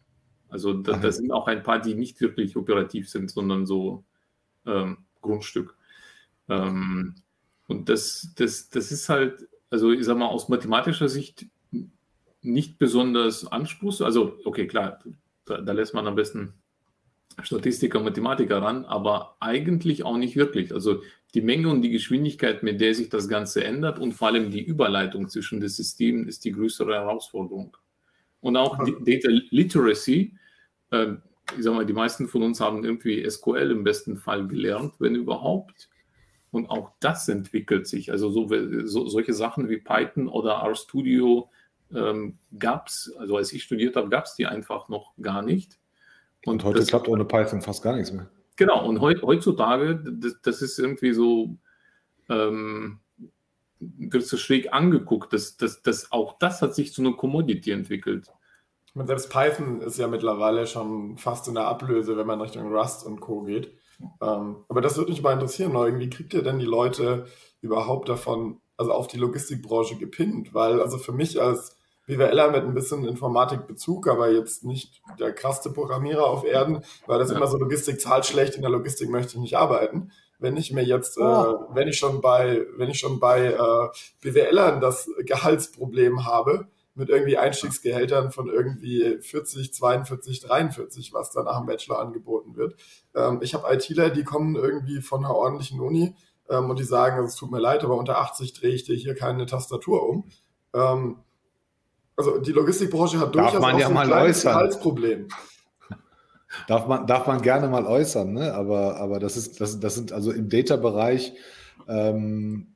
Also 0.48 0.72
da, 0.72 0.96
da, 0.96 1.12
sind 1.12 1.30
auch 1.30 1.46
ein 1.46 1.62
paar, 1.62 1.80
die 1.80 1.94
nicht 1.94 2.20
wirklich 2.20 2.56
operativ 2.56 3.08
sind, 3.08 3.30
sondern 3.30 3.66
so 3.66 4.04
ähm, 4.66 4.98
Grundstück. 5.20 5.76
Ähm, 6.48 7.16
und 7.66 7.88
das, 7.88 8.32
das, 8.36 8.70
das 8.70 8.90
ist 8.90 9.08
halt, 9.08 9.46
also 9.70 9.92
ich 9.92 10.04
sag 10.04 10.16
mal, 10.16 10.26
aus 10.26 10.48
mathematischer 10.48 11.08
Sicht 11.08 11.46
nicht 12.40 12.78
besonders 12.78 13.46
anspruchsvoll. 13.46 14.06
Also, 14.06 14.38
okay, 14.44 14.66
klar, 14.66 15.00
da, 15.44 15.60
da, 15.60 15.72
lässt 15.72 15.94
man 15.94 16.06
am 16.06 16.14
besten 16.14 16.54
Statistiker, 17.42 18.00
Mathematiker 18.00 18.62
ran, 18.62 18.84
aber 18.84 19.36
eigentlich 19.40 20.04
auch 20.04 20.16
nicht 20.16 20.36
wirklich. 20.36 20.72
Also 20.72 21.02
die 21.34 21.42
Menge 21.42 21.68
und 21.68 21.82
die 21.82 21.90
Geschwindigkeit, 21.90 22.62
mit 22.62 22.80
der 22.80 22.94
sich 22.94 23.10
das 23.10 23.28
Ganze 23.28 23.64
ändert 23.64 23.98
und 23.98 24.12
vor 24.12 24.28
allem 24.28 24.50
die 24.50 24.62
Überleitung 24.62 25.28
zwischen 25.28 25.60
den 25.60 25.68
Systemen 25.68 26.26
ist 26.26 26.44
die 26.44 26.52
größere 26.52 26.94
Herausforderung. 26.94 27.76
Und 28.40 28.56
auch 28.56 28.78
Data 28.78 29.28
Literacy, 29.50 30.36
äh, 30.90 31.14
ich 31.56 31.64
sag 31.64 31.74
mal, 31.74 31.86
die 31.86 31.92
meisten 31.92 32.28
von 32.28 32.42
uns 32.42 32.60
haben 32.60 32.84
irgendwie 32.84 33.28
SQL 33.28 33.70
im 33.70 33.84
besten 33.84 34.16
Fall 34.16 34.46
gelernt, 34.46 34.94
wenn 34.98 35.14
überhaupt. 35.14 35.88
Und 36.50 36.70
auch 36.70 36.92
das 37.00 37.28
entwickelt 37.28 37.86
sich. 37.86 38.10
Also 38.10 38.30
so, 38.30 38.48
so 38.86 39.06
solche 39.06 39.34
Sachen 39.34 39.68
wie 39.68 39.78
Python 39.78 40.28
oder 40.28 40.62
RStudio 40.62 41.50
ähm, 41.94 42.38
gab 42.58 42.88
es, 42.88 43.12
also 43.18 43.36
als 43.36 43.52
ich 43.52 43.62
studiert 43.62 43.96
habe, 43.96 44.08
gab 44.08 44.24
es 44.24 44.34
die 44.34 44.46
einfach 44.46 44.88
noch 44.88 45.14
gar 45.20 45.42
nicht. 45.42 45.78
Und, 46.44 46.54
und 46.54 46.64
heute 46.64 46.80
das, 46.80 46.88
klappt 46.88 47.08
ohne 47.08 47.24
Python 47.24 47.60
fast 47.60 47.82
gar 47.82 47.96
nichts 47.96 48.12
mehr. 48.12 48.28
Genau, 48.56 48.86
und 48.86 49.00
he 49.00 49.20
heutzutage, 49.22 50.02
das, 50.04 50.40
das, 50.42 50.62
ist 50.62 50.78
irgendwie 50.78 51.12
so, 51.12 51.56
ähm, 52.28 52.98
wird 53.80 54.24
so 54.24 54.36
schräg 54.36 54.72
angeguckt, 54.72 55.32
dass, 55.32 55.56
dass, 55.56 55.82
dass 55.82 56.12
auch 56.12 56.38
das 56.38 56.62
hat 56.62 56.74
sich 56.74 56.92
zu 56.92 57.02
einer 57.02 57.14
Commodity 57.14 57.70
entwickelt. 57.70 58.26
Und 58.94 59.06
selbst 59.06 59.30
Python 59.30 59.80
ist 59.80 59.98
ja 59.98 60.08
mittlerweile 60.08 60.66
schon 60.66 61.16
fast 61.18 61.46
in 61.48 61.54
der 61.54 61.66
Ablöse, 61.66 62.16
wenn 62.16 62.26
man 62.26 62.40
Richtung 62.40 62.74
Rust 62.74 63.06
und 63.06 63.20
Co. 63.20 63.42
geht. 63.42 63.72
Ähm, 64.20 64.64
aber 64.68 64.80
das 64.80 64.96
würde 64.96 65.10
mich 65.10 65.22
mal 65.22 65.32
interessieren, 65.32 65.72
Neugen, 65.72 66.00
wie 66.00 66.10
kriegt 66.10 66.34
ihr 66.34 66.42
denn 66.42 66.58
die 66.58 66.66
Leute 66.66 67.26
überhaupt 67.60 68.08
davon, 68.08 68.60
also 68.76 68.92
auf 68.92 69.06
die 69.06 69.18
Logistikbranche 69.18 69.96
gepinnt? 69.96 70.54
Weil, 70.54 70.80
also 70.80 70.98
für 70.98 71.12
mich 71.12 71.40
als 71.40 71.76
BWLer 72.06 72.50
mit 72.50 72.64
ein 72.64 72.74
bisschen 72.74 73.04
Informatikbezug, 73.04 74.08
aber 74.08 74.30
jetzt 74.32 74.64
nicht 74.64 75.02
der 75.20 75.32
krasseste 75.32 75.70
Programmierer 75.70 76.24
auf 76.24 76.44
Erden, 76.44 76.82
weil 77.06 77.18
das 77.18 77.30
ja. 77.30 77.36
immer 77.36 77.46
so 77.46 77.58
Logistik 77.58 78.00
zahlt 78.00 78.24
schlecht, 78.24 78.54
in 78.54 78.62
der 78.62 78.70
Logistik 78.70 79.10
möchte 79.10 79.34
ich 79.34 79.40
nicht 79.40 79.58
arbeiten. 79.58 80.10
Wenn 80.38 80.56
ich 80.56 80.72
mir 80.72 80.84
jetzt, 80.84 81.18
oh. 81.18 81.22
äh, 81.22 81.74
wenn 81.74 81.88
ich 81.88 81.98
schon 81.98 82.20
bei, 82.20 82.64
wenn 82.76 82.90
ich 82.90 82.98
schon 82.98 83.18
bei 83.18 83.46
äh, 83.46 83.88
BWLern 84.22 84.80
das 84.80 85.08
Gehaltsproblem 85.24 86.26
habe, 86.26 86.68
mit 86.98 87.10
irgendwie 87.10 87.38
Einstiegsgehältern 87.38 88.32
von 88.32 88.48
irgendwie 88.48 89.18
40, 89.20 89.72
42, 89.72 90.40
43, 90.40 91.12
was 91.12 91.30
dann 91.30 91.44
nach 91.44 91.58
dem 91.58 91.66
Bachelor 91.66 92.00
angeboten 92.00 92.56
wird. 92.56 92.74
Ähm, 93.14 93.38
ich 93.40 93.54
habe 93.54 93.72
ITler, 93.72 94.10
die 94.10 94.24
kommen 94.24 94.56
irgendwie 94.56 95.00
von 95.00 95.24
einer 95.24 95.34
ordentlichen 95.34 95.80
Uni 95.80 96.16
ähm, 96.50 96.68
und 96.68 96.78
die 96.78 96.84
sagen, 96.84 97.24
es 97.24 97.36
tut 97.36 97.52
mir 97.52 97.60
leid, 97.60 97.84
aber 97.84 97.96
unter 97.96 98.18
80 98.18 98.52
drehe 98.52 98.74
ich 98.74 98.82
dir 98.82 98.96
hier 98.96 99.14
keine 99.14 99.46
Tastatur 99.46 100.08
um. 100.08 100.24
Ähm, 100.74 101.20
also 102.16 102.38
die 102.38 102.50
Logistikbranche 102.50 103.20
hat 103.20 103.32
durchaus 103.32 103.62
auch 103.62 103.78
ja 103.78 103.88
ein 103.88 104.06
kleines 104.08 104.42
Gehaltsproblem. 104.42 105.28
Darf 106.66 106.86
man, 106.86 107.06
darf 107.06 107.26
man 107.26 107.42
gerne 107.42 107.68
mal 107.68 107.86
äußern, 107.86 108.32
ne? 108.32 108.54
aber, 108.54 108.96
aber 108.96 109.18
das, 109.18 109.36
ist, 109.36 109.60
das, 109.60 109.80
das 109.80 109.94
sind 109.94 110.12
also 110.12 110.32
im 110.32 110.48
Data-Bereich 110.48 111.34
ähm, 111.88 112.68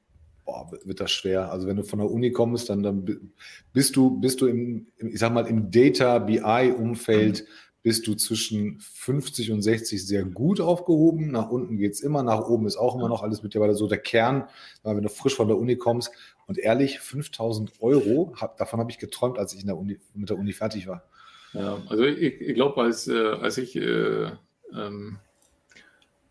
boah, 0.44 0.70
wird 0.84 1.00
das 1.00 1.10
schwer. 1.10 1.50
Also 1.50 1.66
wenn 1.66 1.76
du 1.76 1.84
von 1.84 1.98
der 1.98 2.10
Uni 2.10 2.32
kommst, 2.32 2.68
dann, 2.68 2.82
dann 2.82 3.32
bist 3.72 3.96
du, 3.96 4.20
bist 4.20 4.40
du 4.40 4.46
im, 4.46 4.86
ich 4.98 5.18
sag 5.18 5.32
mal, 5.32 5.46
im 5.46 5.70
Data 5.70 6.18
BI-Umfeld, 6.18 7.42
mhm. 7.42 7.46
bist 7.82 8.06
du 8.06 8.14
zwischen 8.14 8.78
50 8.80 9.52
und 9.52 9.62
60 9.62 10.06
sehr 10.06 10.24
gut 10.24 10.60
aufgehoben. 10.60 11.30
Nach 11.30 11.50
unten 11.50 11.76
geht 11.76 11.92
es 11.92 12.00
immer, 12.00 12.22
nach 12.22 12.48
oben 12.48 12.66
ist 12.66 12.76
auch 12.76 12.96
immer 12.96 13.08
noch 13.08 13.22
alles 13.22 13.42
mittlerweile 13.42 13.74
so 13.74 13.88
der 13.88 13.98
Kern, 13.98 14.44
wenn 14.82 15.02
du 15.02 15.08
frisch 15.08 15.36
von 15.36 15.48
der 15.48 15.58
Uni 15.58 15.76
kommst. 15.76 16.12
Und 16.46 16.58
ehrlich, 16.58 16.98
5000 17.00 17.80
Euro, 17.80 18.34
hab, 18.40 18.56
davon 18.56 18.80
habe 18.80 18.90
ich 18.90 18.98
geträumt, 18.98 19.38
als 19.38 19.54
ich 19.54 19.60
in 19.60 19.66
der 19.66 19.78
Uni, 19.78 19.98
mit 20.14 20.28
der 20.28 20.38
Uni 20.38 20.52
fertig 20.52 20.86
war. 20.86 21.04
Ja, 21.52 21.78
also 21.88 22.04
ich, 22.04 22.40
ich 22.40 22.54
glaube, 22.54 22.82
als, 22.82 23.08
äh, 23.08 23.32
als 23.40 23.58
ich 23.58 23.76
äh, 23.76 24.30
ähm, 24.74 25.18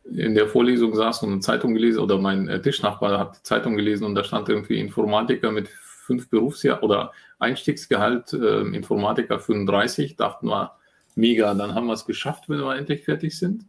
in 0.05 0.33
der 0.33 0.47
Vorlesung 0.47 0.95
saß 0.95 1.23
und 1.23 1.31
eine 1.31 1.41
Zeitung 1.41 1.75
gelesen 1.75 1.99
oder 1.99 2.17
mein 2.17 2.47
äh, 2.47 2.61
Tischnachbar 2.61 3.19
hat 3.19 3.37
die 3.37 3.43
Zeitung 3.43 3.75
gelesen 3.75 4.05
und 4.05 4.15
da 4.15 4.23
stand 4.23 4.49
irgendwie 4.49 4.79
Informatiker 4.79 5.51
mit 5.51 5.67
fünf 5.67 6.29
Berufsjahr 6.29 6.81
oder 6.83 7.11
Einstiegsgehalt 7.39 8.33
äh, 8.33 8.61
Informatiker 8.61 9.39
35, 9.39 10.15
dachten 10.15 10.47
wir, 10.47 10.71
mega, 11.15 11.53
dann 11.53 11.75
haben 11.75 11.87
wir 11.87 11.93
es 11.93 12.05
geschafft, 12.05 12.49
wenn 12.49 12.59
wir 12.59 12.75
endlich 12.75 13.03
fertig 13.03 13.37
sind. 13.37 13.65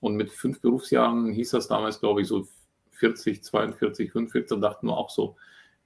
Und 0.00 0.16
mit 0.16 0.30
fünf 0.30 0.60
Berufsjahren 0.60 1.32
hieß 1.32 1.50
das 1.50 1.68
damals, 1.68 2.00
glaube 2.00 2.22
ich, 2.22 2.28
so 2.28 2.46
40, 2.92 3.42
42, 3.42 4.12
45, 4.12 4.60
dachten 4.60 4.88
wir 4.88 4.96
auch 4.96 5.10
so, 5.10 5.36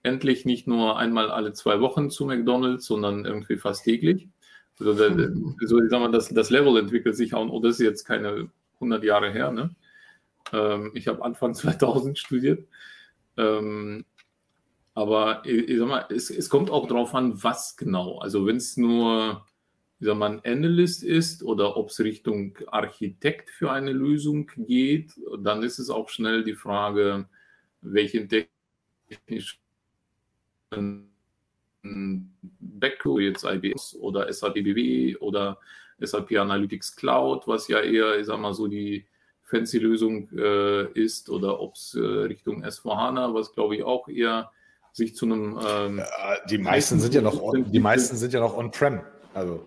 endlich 0.03 0.45
nicht 0.45 0.67
nur 0.67 0.99
einmal 0.99 1.31
alle 1.31 1.53
zwei 1.53 1.81
Wochen 1.81 2.11
zu 2.11 2.25
McDonalds, 2.25 2.87
sondern 2.87 3.25
irgendwie 3.25 3.57
fast 3.57 3.85
täglich. 3.85 4.29
Also, 4.81 4.95
so, 5.67 5.83
ich 5.83 5.91
sag 5.91 6.01
mal, 6.01 6.11
das, 6.13 6.29
das 6.29 6.51
Level 6.51 6.77
entwickelt 6.79 7.17
sich 7.17 7.35
auch, 7.35 7.49
und 7.49 7.63
das 7.65 7.75
ist 7.75 7.81
jetzt 7.81 8.05
keine 8.05 8.51
100 8.75 9.03
Jahre 9.05 9.33
her, 9.33 9.51
ne? 9.51 9.75
Ähm, 10.53 10.93
ich 10.95 11.09
habe 11.09 11.25
Anfang 11.25 11.55
2000 11.55 12.19
studiert. 12.19 12.67
Ähm, 13.37 14.05
aber 14.95 15.43
ich, 15.45 15.69
ich, 15.69 15.79
sag 15.79 15.89
mal, 15.89 16.07
es, 16.11 16.31
es 16.31 16.51
kommt 16.51 16.71
auch 16.71 16.89
darauf 16.89 17.15
an, 17.15 17.43
was 17.43 17.77
genau. 17.77 18.19
Also 18.19 18.47
wenn 18.47 18.57
es 18.57 18.77
nur 18.77 19.45
ich 20.01 20.07
sag 20.07 20.17
mal, 20.17 20.31
ein 20.31 20.45
Analyst 20.45 21.03
ist 21.03 21.43
oder 21.43 21.77
ob 21.77 21.91
es 21.91 21.99
Richtung 22.01 22.57
Architekt 22.69 23.51
für 23.51 23.73
eine 23.73 23.93
Lösung 23.93 24.49
geht, 24.57 25.13
dann 25.41 25.63
ist 25.63 25.79
es 25.81 25.91
auch 25.91 26.09
schnell 26.09 26.45
die 26.45 26.55
Frage, 26.55 27.29
welchen 27.81 28.29
technischen 28.29 29.59
Background 32.61 33.23
jetzt 33.23 33.45
IBS 33.45 33.97
oder 34.01 34.33
SAP 34.33 34.55
BW 34.55 35.17
oder 35.17 35.59
SAP 36.01 36.33
Analytics 36.33 36.97
Cloud, 36.97 37.47
was 37.47 37.69
ja 37.69 37.81
eher, 37.81 38.19
ich 38.19 38.27
sag 38.27 38.39
mal, 38.39 38.55
so 38.55 38.69
die 38.69 39.07
fancy 39.43 39.79
Lösung 39.79 40.29
äh, 40.37 40.85
ist 40.93 41.31
oder 41.31 41.61
ob 41.61 41.75
es 41.75 41.95
äh, 41.95 42.01
Richtung 42.01 42.65
S4HANA, 42.65 43.35
was 43.35 43.53
glaube 43.53 43.77
ich 43.77 43.83
auch 43.83 44.09
eher 44.09 44.51
sich 44.93 45.15
zu 45.15 45.27
einem. 45.27 45.59
Ähm, 45.67 45.99
ja, 45.99 46.07
die 46.51 46.59
meisten 46.59 47.01
sind 47.01 47.15
ja 47.15 47.23
noch 47.23 47.41
on, 47.41 47.71
die 47.71 47.81
meisten 47.81 48.17
sind 48.17 48.33
ja 48.33 48.41
noch 48.41 48.57
on-prem. 48.57 49.01
Also. 49.33 49.67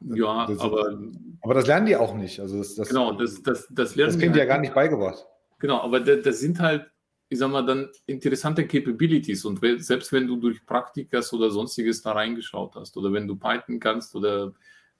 Ja, 0.00 0.46
das, 0.46 0.60
aber. 0.60 0.98
Aber 1.42 1.54
das 1.54 1.66
lernen 1.66 1.86
die 1.86 1.96
auch 1.96 2.14
nicht. 2.14 2.38
Also 2.38 2.58
das, 2.58 2.76
das, 2.76 2.88
genau, 2.88 3.12
das, 3.12 3.42
das, 3.42 3.66
das 3.70 3.96
lernen 3.96 4.12
Das 4.12 4.20
kriegen 4.20 4.32
die 4.32 4.38
ja 4.38 4.44
gar 4.44 4.58
nicht 4.58 4.74
beigebracht. 4.74 5.26
Genau, 5.58 5.80
aber 5.80 5.98
das, 6.00 6.22
das 6.22 6.38
sind 6.38 6.60
halt, 6.60 6.86
ich 7.32 7.38
sag 7.38 7.50
mal, 7.50 7.64
dann 7.64 7.88
interessante 8.04 8.66
Capabilities. 8.66 9.46
Und 9.46 9.60
selbst 9.78 10.12
wenn 10.12 10.26
du 10.26 10.36
durch 10.36 10.66
Praktikas 10.66 11.32
oder 11.32 11.50
sonstiges 11.50 12.02
da 12.02 12.12
reingeschaut 12.12 12.74
hast 12.76 12.96
oder 12.98 13.10
wenn 13.12 13.26
du 13.26 13.36
Python 13.36 13.80
kannst 13.80 14.14
oder. 14.14 14.52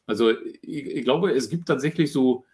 Also 0.07 0.30
ich, 0.30 0.87
ich 0.87 1.05
glaube, 1.05 1.30
es 1.33 1.49
gibt 1.49 1.68
tatsächlich 1.68 2.11
so 2.11 2.45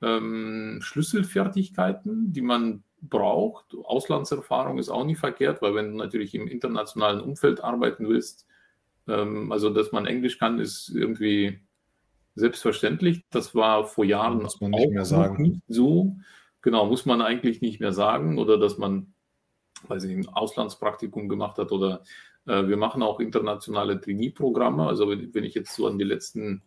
ähm, 0.00 0.78
Schlüsselfertigkeiten, 0.80 2.32
die 2.32 2.42
man 2.42 2.84
braucht. 3.00 3.74
Auslandserfahrung 3.82 4.78
ist 4.78 4.90
auch 4.90 5.04
nicht 5.04 5.18
verkehrt, 5.18 5.62
weil 5.62 5.74
wenn 5.74 5.92
du 5.92 5.96
natürlich 5.96 6.34
im 6.34 6.46
internationalen 6.46 7.20
Umfeld 7.20 7.64
arbeiten 7.64 8.08
willst, 8.08 8.46
ähm, 9.08 9.50
also 9.50 9.70
dass 9.70 9.90
man 9.90 10.06
Englisch 10.06 10.38
kann, 10.38 10.60
ist 10.60 10.90
irgendwie 10.94 11.60
selbstverständlich. 12.34 13.24
Das 13.30 13.54
war 13.54 13.86
vor 13.86 14.04
Jahren 14.04 14.42
muss 14.42 14.60
man 14.60 14.70
nicht 14.70 14.90
mehr 14.90 15.04
sagen. 15.04 15.42
Nicht 15.42 15.62
so. 15.66 16.16
Genau, 16.60 16.86
muss 16.86 17.04
man 17.04 17.20
eigentlich 17.20 17.60
nicht 17.60 17.80
mehr 17.80 17.92
sagen 17.92 18.38
oder 18.38 18.56
dass 18.56 18.78
man, 18.78 19.13
weiß 19.88 20.04
ich, 20.04 20.16
ein 20.16 20.28
Auslandspraktikum 20.28 21.28
gemacht 21.28 21.58
hat 21.58 21.72
oder 21.72 22.02
äh, 22.46 22.66
wir 22.66 22.76
machen 22.76 23.02
auch 23.02 23.20
internationale 23.20 24.00
Trainee-Programme. 24.00 24.86
Also 24.86 25.08
wenn, 25.08 25.34
wenn, 25.34 25.44
ich 25.44 25.54
jetzt 25.54 25.74
so 25.74 25.86
an 25.86 25.98
die 25.98 26.04
letzten 26.04 26.62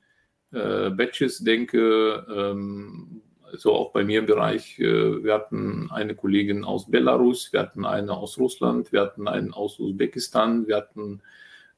äh, 0.52 0.90
Batches 0.90 1.40
denke, 1.40 2.26
ähm, 2.34 3.22
so 3.54 3.74
auch 3.74 3.92
bei 3.92 4.04
mir 4.04 4.20
im 4.20 4.26
Bereich, 4.26 4.80
äh, 4.80 5.24
wir 5.24 5.34
hatten 5.34 5.90
eine 5.92 6.16
Kollegin 6.16 6.64
aus 6.64 6.90
Belarus, 6.90 7.52
wir 7.54 7.62
hatten 7.62 7.86
eine 7.86 8.14
aus 8.14 8.38
Russland, 8.38 8.92
wir 8.92 9.02
hatten 9.02 9.28
einen 9.28 9.54
aus 9.54 9.80
Usbekistan, 9.80 10.68
wir 10.68 10.78
hatten, 10.78 11.22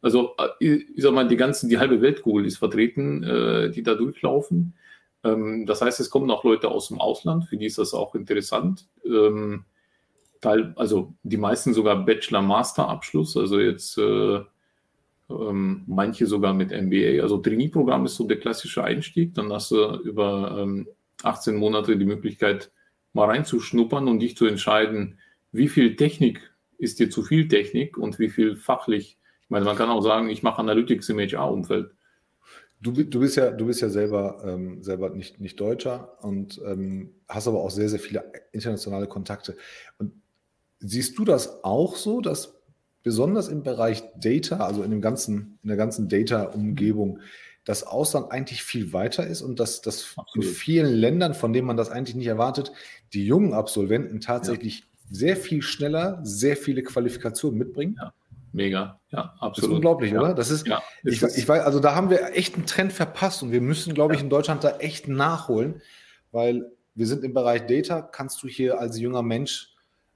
also 0.01 0.35
äh, 0.59 0.65
ich 0.75 1.03
sag 1.03 1.13
mal, 1.13 1.27
die 1.27 1.37
ganzen, 1.37 1.69
die 1.69 1.77
halbe 1.77 2.01
Weltkugel 2.01 2.45
ist 2.45 2.57
vertreten, 2.57 3.23
äh, 3.23 3.69
die 3.71 3.83
da 3.83 3.95
durchlaufen. 3.95 4.73
Ähm, 5.23 5.65
das 5.65 5.81
heißt, 5.81 5.99
es 5.99 6.09
kommen 6.09 6.31
auch 6.31 6.43
Leute 6.43 6.69
aus 6.69 6.87
dem 6.87 6.99
Ausland, 6.99 7.45
für 7.45 7.57
die 7.57 7.65
ist 7.65 7.77
das 7.77 7.93
auch 7.93 8.15
interessant. 8.15 8.87
Ähm, 9.05 9.65
Teil, 10.41 10.73
also 10.75 11.13
die 11.23 11.37
meisten 11.37 11.73
sogar 11.73 12.05
Bachelor-Master-Abschluss, 12.05 13.35
also 13.37 13.59
jetzt 13.59 13.97
äh, 13.97 14.39
ähm, 15.29 15.83
manche 15.87 16.25
sogar 16.25 16.53
mit 16.53 16.71
MBA. 16.71 17.21
Also 17.21 17.37
Trainee-Programm 17.37 18.05
ist 18.05 18.15
so 18.15 18.25
der 18.25 18.39
klassische 18.39 18.83
Einstieg. 18.83 19.33
Dann 19.35 19.51
hast 19.51 19.71
du 19.71 19.95
über 20.03 20.57
ähm, 20.59 20.87
18 21.23 21.55
Monate 21.55 21.97
die 21.97 22.05
Möglichkeit, 22.05 22.71
mal 23.13 23.25
reinzuschnuppern 23.25 24.07
und 24.07 24.19
dich 24.19 24.37
zu 24.37 24.45
entscheiden, 24.45 25.19
wie 25.51 25.67
viel 25.67 25.95
Technik 25.95 26.53
ist 26.77 26.99
dir 26.99 27.09
zu 27.09 27.23
viel 27.23 27.47
Technik 27.47 27.97
und 27.97 28.19
wie 28.19 28.29
viel 28.29 28.55
fachlich. 28.55 29.17
Ich 29.43 29.49
meine, 29.49 29.65
man 29.65 29.75
kann 29.75 29.89
auch 29.89 30.01
sagen, 30.01 30.29
ich 30.29 30.43
mache 30.43 30.59
Analytics 30.59 31.09
im 31.09 31.19
HR-Umfeld. 31.19 31.91
Du, 32.81 32.91
du, 32.91 33.19
bist 33.19 33.35
ja, 33.35 33.51
du 33.51 33.65
bist 33.65 33.81
ja 33.81 33.89
selber, 33.89 34.41
ähm, 34.45 34.81
selber 34.81 35.09
nicht, 35.09 35.41
nicht 35.41 35.59
Deutscher 35.59 36.17
und 36.23 36.61
ähm, 36.65 37.13
hast 37.27 37.47
aber 37.47 37.59
auch 37.59 37.71
sehr, 37.71 37.89
sehr 37.89 37.99
viele 37.99 38.31
internationale 38.53 39.07
Kontakte. 39.07 39.57
Und 39.97 40.13
siehst 40.79 41.17
du 41.17 41.25
das 41.25 41.63
auch 41.63 41.95
so, 41.95 42.21
dass 42.21 42.59
besonders 43.03 43.47
im 43.47 43.63
Bereich 43.63 44.03
Data, 44.17 44.57
also 44.57 44.83
in, 44.83 44.91
dem 44.91 45.01
ganzen, 45.01 45.59
in 45.63 45.69
der 45.69 45.77
ganzen 45.77 46.09
Data-Umgebung, 46.09 47.19
das 47.65 47.83
Ausland 47.83 48.31
eigentlich 48.31 48.63
viel 48.63 48.93
weiter 48.93 49.27
ist 49.27 49.41
und 49.41 49.59
dass, 49.59 49.81
dass 49.81 50.15
in 50.33 50.41
vielen 50.41 50.93
Ländern, 50.93 51.33
von 51.33 51.53
denen 51.53 51.67
man 51.67 51.77
das 51.77 51.89
eigentlich 51.89 52.15
nicht 52.15 52.27
erwartet, 52.27 52.71
die 53.13 53.25
jungen 53.25 53.53
Absolventen 53.53 54.21
tatsächlich 54.21 54.79
ja. 54.79 54.85
sehr 55.11 55.37
viel 55.37 55.61
schneller, 55.61 56.19
sehr 56.23 56.57
viele 56.57 56.83
Qualifikationen 56.83 57.59
mitbringen. 57.59 57.95
Ja. 57.99 58.13
Mega, 58.51 58.99
ja, 59.11 59.35
absolut. 59.39 59.57
Das 59.57 59.63
ist 59.63 59.69
unglaublich, 59.69 60.11
ja. 60.11 60.19
oder? 60.19 60.33
Das 60.33 60.49
ist, 60.49 60.65
ja, 60.65 60.81
ich, 61.03 61.21
ich 61.21 61.47
weiß, 61.47 61.63
also 61.63 61.79
da 61.79 61.93
haben 61.93 62.09
wir 62.09 62.35
echt 62.35 62.55
einen 62.55 62.65
Trend 62.65 62.91
verpasst 62.91 63.43
und 63.43 63.51
wir 63.51 63.61
müssen, 63.61 63.93
glaube 63.93 64.15
ich, 64.15 64.21
in 64.21 64.29
Deutschland 64.29 64.63
da 64.63 64.77
echt 64.77 65.07
nachholen, 65.07 65.81
weil 66.31 66.71
wir 66.95 67.05
sind 67.05 67.23
im 67.23 67.33
Bereich 67.33 67.67
Data, 67.67 68.01
kannst 68.01 68.41
du 68.41 68.47
hier 68.47 68.79
als 68.79 68.99
junger 68.99 69.21
Mensch 69.21 69.68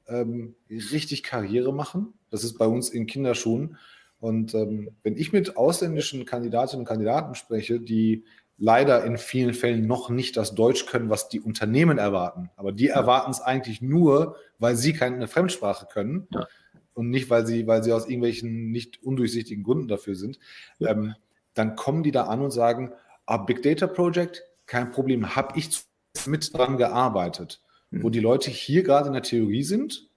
ähm, 0.08 0.56
richtig 0.70 1.24
Karriere 1.24 1.74
machen. 1.74 2.14
Das 2.30 2.44
ist 2.44 2.58
bei 2.58 2.66
uns 2.66 2.90
in 2.90 3.06
Kinderschuhen. 3.06 3.78
Und 4.20 4.54
ähm, 4.54 4.96
wenn 5.04 5.18
ich 5.18 5.34
mit 5.34 5.58
ausländischen 5.58 6.26
Kandidatinnen 6.26 6.82
und 6.82 6.88
Kandidaten 6.88 7.36
spreche, 7.36 7.80
die 7.80 8.24
leider 8.58 9.04
in 9.04 9.18
vielen 9.18 9.54
Fällen 9.54 9.88
noch 9.88 10.10
nicht 10.10 10.38
das 10.38 10.56
Deutsch 10.56 10.86
können, 10.86 11.10
was 11.10 11.28
die 11.28 11.42
Unternehmen 11.42 11.98
erwarten, 11.98 12.50
aber 12.56 12.72
die 12.72 12.86
ja. 12.86 12.96
erwarten 12.96 13.32
es 13.32 13.42
eigentlich 13.42 13.82
nur, 13.82 14.38
weil 14.60 14.76
sie 14.76 14.94
keine 14.94 15.28
Fremdsprache 15.28 15.88
können 15.92 16.28
ja. 16.32 16.48
und 16.94 17.10
nicht, 17.10 17.30
weil 17.30 17.46
sie, 17.46 17.68
weil 17.68 17.84
sie 17.84 17.92
aus 17.92 18.06
irgendwelchen 18.06 18.72
nicht 18.72 19.04
undurchsichtigen 19.04 19.64
Gründen 19.64 19.88
dafür 19.88 20.16
sind, 20.16 20.40
ja. 20.80 20.92
ähm, 20.92 21.16
dann 21.54 21.76
kommen 21.76 22.04
die 22.04 22.12
da 22.12 22.26
an 22.26 22.42
und 22.42 22.52
sagen, 22.52 22.94
ah, 23.26 23.38
Big 23.38 23.62
Data 23.64 23.88
Project, 23.88 24.44
kein 24.66 24.92
Problem, 24.92 25.36
habe 25.36 25.58
ich 25.58 25.84
mit 26.26 26.54
dran 26.56 26.78
gearbeitet. 26.78 27.63
Wo 28.02 28.10
die 28.10 28.20
Leute 28.20 28.50
hier 28.50 28.84
gerade 28.84 29.08
in 29.08 29.14
der 29.14 29.22
Theorie 29.22 29.64
sind, 29.64 30.08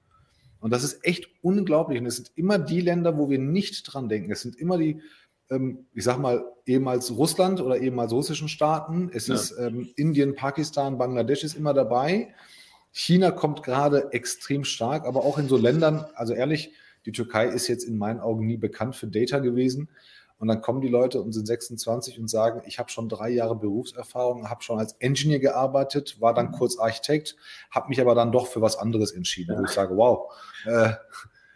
und 0.61 0.73
das 0.73 0.83
ist 0.83 1.05
echt 1.05 1.29
unglaublich. 1.43 2.01
Und 2.01 2.07
es 2.07 2.17
sind 2.17 2.33
immer 2.35 2.59
die 2.59 2.81
Länder, 2.81 3.19
wo 3.19 3.31
wir 3.31 3.39
nicht 3.39 3.83
dran 3.85 4.09
denken. 4.09 4.33
Es 4.33 4.41
sind 4.41 4.57
immer 4.57 4.79
die, 4.79 5.01
ähm, 5.51 5.87
ich 5.95 6.05
sag 6.05 6.19
mal, 6.19 6.45
ehemals 6.65 7.17
Russland 7.17 7.61
oder 7.61 7.79
ehemals 7.79 8.13
russischen 8.13 8.49
Staaten. 8.49 9.11
Es 9.13 9.29
ja. 9.29 9.35
ist 9.35 9.55
ähm, 9.59 9.91
Indien, 9.97 10.35
Pakistan, 10.35 10.99
Bangladesch 10.99 11.45
ist 11.45 11.55
immer 11.55 11.75
dabei. 11.75 12.35
China 12.91 13.31
kommt 13.31 13.63
gerade 13.63 14.13
extrem 14.13 14.65
stark, 14.65 15.05
aber 15.05 15.25
auch 15.25 15.39
in 15.39 15.49
so 15.49 15.57
Ländern, 15.57 16.07
also 16.15 16.33
ehrlich, 16.33 16.73
die 17.05 17.13
Türkei 17.13 17.47
ist 17.47 17.69
jetzt 17.69 17.85
in 17.85 17.99
meinen 17.99 18.21
Augen 18.21 18.47
nie 18.47 18.57
bekannt 18.57 18.97
für 18.97 19.07
Data 19.07 19.39
gewesen. 19.39 19.89
Und 20.39 20.49
dann 20.49 20.61
kommen 20.61 20.83
die 20.83 20.89
Leute 20.89 21.23
und 21.23 21.33
sind 21.33 21.47
26 21.47 22.19
und 22.19 22.29
sagen, 22.29 22.63
ich 22.67 22.79
habe 22.79 22.91
schon 22.91 23.09
drei 23.09 23.31
Jahre 23.31 23.57
Berufserfahrung, 23.57 24.51
habe 24.51 24.63
schon 24.63 24.79
als 24.79 24.93
Engineer 24.95 25.39
gearbeitet, 25.39 26.21
war 26.21 26.35
dann 26.35 26.49
mhm. 26.49 26.53
kurz 26.53 26.79
Architekt, 26.79 27.37
habe 27.71 27.89
mich 27.89 28.01
aber 28.01 28.15
dann 28.15 28.33
doch 28.33 28.47
für 28.47 28.61
was 28.61 28.77
anderes 28.77 29.13
entschieden. 29.13 29.55
Ja. 29.55 29.61
Wo 29.61 29.65
ich 29.65 29.71
sage, 29.71 29.97
wow. 29.97 30.33
Äh, 30.67 30.93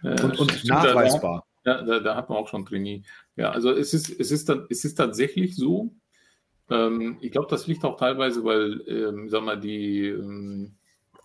und, 0.02 0.38
und 0.38 0.64
nachweisbar. 0.64 1.44
Ja, 1.64 1.82
da, 1.82 2.00
da, 2.00 2.16
hat 2.16 2.30
man 2.30 2.38
auch 2.38 2.48
schon 2.48 2.64
Trainee. 2.64 3.02
Ja, 3.36 3.50
also 3.50 3.70
es 3.70 3.92
ist, 3.92 4.08
es 4.08 4.30
ist, 4.30 4.48
es 4.48 4.84
ist 4.84 4.94
tatsächlich 4.94 5.56
so. 5.56 5.94
Ähm, 6.70 7.18
ich 7.20 7.32
glaube, 7.32 7.48
das 7.50 7.66
liegt 7.66 7.84
auch 7.84 7.98
teilweise, 7.98 8.44
weil, 8.44 8.80
ähm, 8.88 9.28
sag 9.28 9.42
mal, 9.42 9.60
die, 9.60 10.06
ähm, 10.06 10.76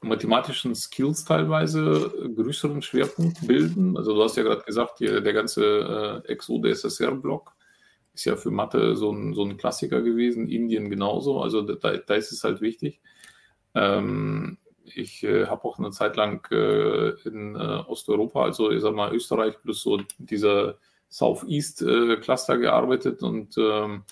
mathematischen 0.08 0.76
Skills 0.76 1.26
teilweise 1.26 2.12
größeren 2.36 2.82
Schwerpunkt 2.82 3.46
bilden. 3.46 3.98
Also 3.98 4.16
du 4.16 4.24
hast 4.24 4.38
ja 4.38 4.44
gerade 4.44 4.64
gesagt, 4.64 5.00
hier, 5.00 5.22
der 5.22 5.34
ganze 5.34 6.24
äh, 6.26 6.32
Exo-DSSR-Block 6.32 7.54
ist 8.14 8.26
ja 8.26 8.36
für 8.36 8.52
Mathe 8.52 8.96
so 8.96 9.12
ein, 9.12 9.34
so 9.34 9.44
ein 9.44 9.58
Klassiker 9.58 10.02
gewesen, 10.02 10.48
Indien 10.48 10.90
genauso. 10.90 11.42
Also 11.42 11.62
da, 11.62 11.98
da 11.98 12.14
ist 12.16 12.32
es 12.32 12.44
halt 12.44 12.62
wichtig. 12.62 13.02
Ähm, 13.74 14.58
ich 14.86 15.24
äh, 15.24 15.48
habe 15.48 15.66
auch 15.66 15.80
eine 15.80 15.92
Zeit 15.92 16.16
lang 16.16 16.46
äh, 16.52 17.10
in 17.28 17.56
äh, 17.56 17.84
Osteuropa, 17.88 18.44
also 18.44 18.72
ich 18.72 18.82
sag 18.82 18.94
mal 18.94 19.14
Österreich 19.14 19.56
plus 19.62 19.82
so 19.82 20.00
dieser 20.18 20.78
Southeast-Cluster 21.10 22.58
gearbeitet 22.58 23.22
und 23.24 23.58
ähm, 23.58 24.04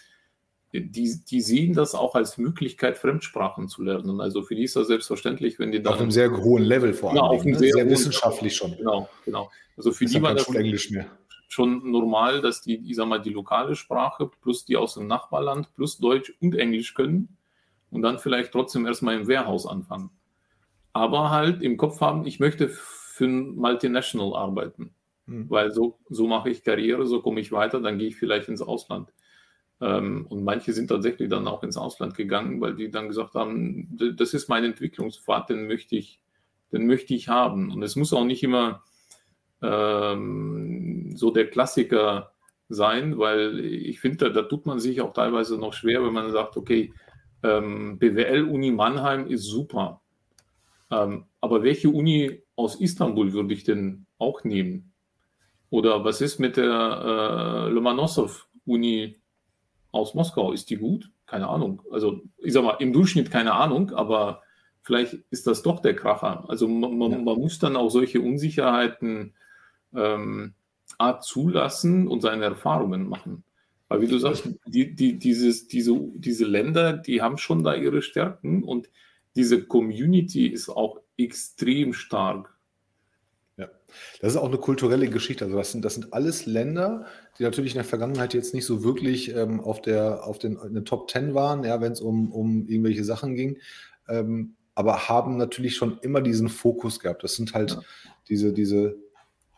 die, 0.74 1.20
die 1.24 1.42
sehen 1.42 1.74
das 1.74 1.94
auch 1.94 2.16
als 2.16 2.38
Möglichkeit, 2.40 2.98
Fremdsprachen 2.98 3.68
zu 3.68 3.84
lernen. 3.84 4.20
Also 4.20 4.42
für 4.42 4.56
die 4.56 4.64
ist 4.64 4.76
das 4.76 4.88
selbstverständlich, 4.88 5.60
wenn 5.60 5.72
die 5.72 5.82
dann. 5.82 5.94
Auf 5.94 6.02
einem 6.02 6.12
sehr 6.12 6.32
hohen 6.32 6.64
Level 6.64 6.94
vor 6.94 7.12
allem. 7.12 7.18
Ja, 7.18 7.24
auf 7.24 7.42
einem 7.44 7.52
ne? 7.52 7.60
sehr, 7.60 7.74
sehr 7.74 7.90
wissenschaftlich 7.90 8.56
schon. 8.56 8.76
Genau, 8.78 9.08
genau. 9.24 9.52
Also 9.78 9.92
für 9.92 10.06
ist 10.06 10.16
die 10.16 10.22
war 10.22 10.34
das 10.34 10.48
das 10.48 10.90
mehr. 10.90 11.06
schon 11.48 11.92
normal, 11.92 12.42
dass 12.42 12.62
die, 12.62 12.76
ich 12.90 12.96
sag 12.96 13.08
mal, 13.08 13.20
die 13.20 13.30
lokale 13.30 13.76
Sprache 13.76 14.30
plus 14.42 14.66
die 14.66 14.76
aus 14.76 14.96
dem 14.96 15.06
Nachbarland 15.06 15.74
plus 15.76 16.00
Deutsch 16.00 16.34
und 16.42 16.56
Englisch 16.56 16.96
können 16.96 17.38
und 17.92 18.02
dann 18.02 18.18
vielleicht 18.18 18.52
trotzdem 18.52 18.88
erstmal 18.88 19.16
im 19.16 19.28
Warehouse 19.28 19.68
anfangen. 19.68 20.10
Aber 20.92 21.30
halt 21.30 21.62
im 21.62 21.78
Kopf 21.78 22.02
haben, 22.02 22.26
ich 22.26 22.40
möchte 22.40 22.70
für 22.70 23.26
ein 23.26 23.56
Multinational 23.56 24.36
arbeiten. 24.36 24.96
Hm. 25.28 25.50
Weil 25.50 25.72
so, 25.72 26.00
so 26.10 26.28
mache 26.28 26.50
ich 26.50 26.64
Karriere, 26.64 27.06
so 27.06 27.22
komme 27.22 27.40
ich 27.40 27.52
weiter, 27.52 27.80
dann 27.80 28.00
gehe 28.00 28.08
ich 28.08 28.16
vielleicht 28.16 28.50
ins 28.50 28.62
Ausland. 28.62 29.14
Ähm, 29.82 30.26
und 30.30 30.44
manche 30.44 30.74
sind 30.74 30.88
tatsächlich 30.88 31.30
dann 31.30 31.48
auch 31.48 31.64
ins 31.64 31.78
Ausland 31.78 32.16
gegangen, 32.16 32.62
weil 32.62 32.76
die 32.76 32.92
dann 32.92 33.08
gesagt 33.08 33.34
haben, 33.36 33.98
das 34.16 34.34
ist 34.34 34.50
mein 34.50 34.64
Entwicklungspfad, 34.64 35.50
den 35.50 35.68
möchte 35.68 35.96
ich, 35.96 36.22
den 36.72 36.86
möchte 36.86 37.14
ich 37.14 37.28
haben. 37.28 37.72
Und 37.72 37.84
es 37.84 37.96
muss 37.96 38.14
auch 38.14 38.26
nicht 38.26 38.44
immer 38.44 38.84
ähm, 39.62 41.16
so 41.16 41.32
der 41.32 41.50
Klassiker 41.50 42.34
sein, 42.70 43.18
weil 43.18 43.60
ich 43.60 44.00
finde, 44.00 44.18
da, 44.18 44.30
da, 44.30 44.42
tut 44.44 44.66
man 44.66 44.80
sich 44.80 45.02
auch 45.02 45.14
teilweise 45.14 45.58
noch 45.58 45.74
schwer, 45.74 46.04
wenn 46.04 46.14
man 46.14 46.32
sagt, 46.32 46.58
okay, 46.58 46.94
ähm, 47.44 47.98
BWL-Uni 48.00 48.72
Mannheim 48.72 49.28
ist 49.28 49.44
super. 49.44 50.02
Ähm, 50.92 51.26
aber 51.42 51.64
welche 51.64 51.90
Uni 51.90 52.42
aus 52.56 52.80
Istanbul 52.80 53.34
würde 53.34 53.54
ich 53.54 53.64
denn 53.64 54.06
auch 54.18 54.44
nehmen? 54.44 54.94
Oder 55.70 56.04
was 56.04 56.22
ist 56.22 56.40
mit 56.40 56.58
der 56.58 57.66
äh, 57.68 57.70
Lomonossow-Uni 57.70 59.18
aus 59.94 60.14
Moskau. 60.16 60.52
Ist 60.52 60.70
die 60.70 60.76
gut? 60.76 61.10
Keine 61.26 61.48
Ahnung. 61.48 61.82
Also 61.92 62.22
ich 62.40 62.52
sag 62.52 62.64
mal, 62.64 62.78
im 62.80 62.92
Durchschnitt 62.92 63.32
keine 63.32 63.54
Ahnung, 63.54 63.92
aber 63.92 64.42
vielleicht 64.82 65.14
ist 65.30 65.48
das 65.48 65.64
doch 65.64 65.80
der 65.80 65.96
Kracher. 65.96 66.44
Also 66.50 66.68
man, 66.68 66.98
man, 66.98 67.12
ja. 67.12 67.18
man 67.20 67.40
muss 67.40 67.60
dann 67.60 67.78
auch 67.78 67.90
solche 67.90 68.20
Unsicherheiten 68.20 69.34
ähm, 69.96 70.56
zulassen 71.22 72.08
und 72.08 72.22
seine 72.22 72.46
Erfahrungen 72.46 73.08
machen. 73.08 73.44
Weil 73.88 74.02
wie 74.02 74.08
du 74.08 74.18
sagst, 74.18 74.50
die, 74.66 74.96
die, 74.96 75.20
dieses, 75.20 75.68
diese, 75.68 75.98
diese 76.16 76.46
Länder, 76.46 76.94
die 76.94 77.22
haben 77.22 77.38
schon 77.38 77.64
da 77.64 77.76
ihre 77.76 78.02
Stärken 78.02 78.64
und 78.64 78.90
diese 79.36 79.64
Community 79.66 80.48
ist 80.48 80.70
auch 80.70 81.00
extrem 81.18 81.94
stark. 81.94 82.53
Ja, 83.58 83.70
das 84.20 84.34
ist 84.34 84.38
auch 84.38 84.48
eine 84.48 84.58
kulturelle 84.58 85.10
Geschichte. 85.10 85.46
Also 85.46 85.58
das 85.58 85.72
sind, 85.72 85.86
das 85.86 85.94
sind 85.94 86.12
alles 86.14 86.48
Länder, 86.48 87.06
die 87.38 87.44
natürlich 87.44 87.74
in 87.74 87.78
der 87.78 87.86
Vergangenheit 87.86 88.34
jetzt 88.34 88.54
nicht 88.54 88.66
so 88.66 88.84
wirklich 88.84 89.36
ähm, 89.36 89.60
auf 89.60 89.80
der 89.82 90.26
auf 90.26 90.40
den, 90.40 90.58
in 90.58 90.74
den 90.74 90.86
Top 90.86 91.08
Ten 91.08 91.36
waren, 91.36 91.64
ja, 91.64 91.80
wenn 91.80 91.92
es 91.92 92.02
um, 92.02 92.32
um 92.32 92.68
irgendwelche 92.68 93.04
Sachen 93.04 93.36
ging, 93.36 93.60
ähm, 94.10 94.56
aber 94.74 95.08
haben 95.08 95.38
natürlich 95.38 95.76
schon 95.76 96.00
immer 96.00 96.22
diesen 96.22 96.50
Fokus 96.50 97.00
gehabt. 97.00 97.24
Das 97.24 97.36
sind 97.36 97.54
halt 97.54 97.72
ja. 97.72 97.82
diese, 98.28 98.54
diese 98.54 98.96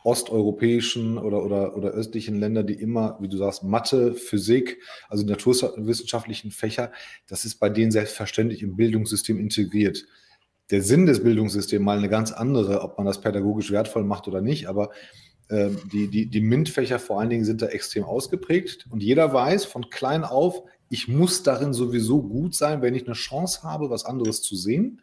osteuropäischen 0.04 1.18
oder, 1.18 1.42
oder, 1.42 1.76
oder 1.76 1.88
östlichen 1.88 2.38
Länder, 2.38 2.62
die 2.62 2.74
immer, 2.74 3.16
wie 3.20 3.28
du 3.28 3.36
sagst, 3.38 3.64
Mathe, 3.64 4.14
Physik, 4.14 4.80
also 5.08 5.26
naturwissenschaftlichen 5.26 6.52
Fächer, 6.52 6.92
das 7.26 7.44
ist 7.44 7.56
bei 7.56 7.70
denen 7.70 7.90
selbstverständlich 7.90 8.62
im 8.62 8.76
Bildungssystem 8.76 9.38
integriert 9.38 10.06
der 10.70 10.82
Sinn 10.82 11.06
des 11.06 11.22
Bildungssystems 11.22 11.84
mal 11.84 11.98
eine 11.98 12.08
ganz 12.08 12.32
andere, 12.32 12.82
ob 12.82 12.98
man 12.98 13.06
das 13.06 13.20
pädagogisch 13.20 13.70
wertvoll 13.70 14.04
macht 14.04 14.28
oder 14.28 14.40
nicht, 14.40 14.68
aber 14.68 14.90
äh, 15.48 15.70
die, 15.92 16.08
die, 16.08 16.26
die 16.26 16.40
MINT-Fächer 16.40 16.98
vor 16.98 17.20
allen 17.20 17.30
Dingen 17.30 17.44
sind 17.44 17.62
da 17.62 17.66
extrem 17.66 18.04
ausgeprägt 18.04 18.86
und 18.90 19.02
jeder 19.02 19.32
weiß 19.32 19.64
von 19.64 19.90
klein 19.90 20.24
auf, 20.24 20.62
ich 20.88 21.08
muss 21.08 21.42
darin 21.42 21.72
sowieso 21.72 22.22
gut 22.22 22.54
sein, 22.54 22.82
wenn 22.82 22.94
ich 22.94 23.06
eine 23.06 23.14
Chance 23.14 23.62
habe, 23.62 23.90
was 23.90 24.04
anderes 24.04 24.42
zu 24.42 24.54
sehen. 24.54 25.02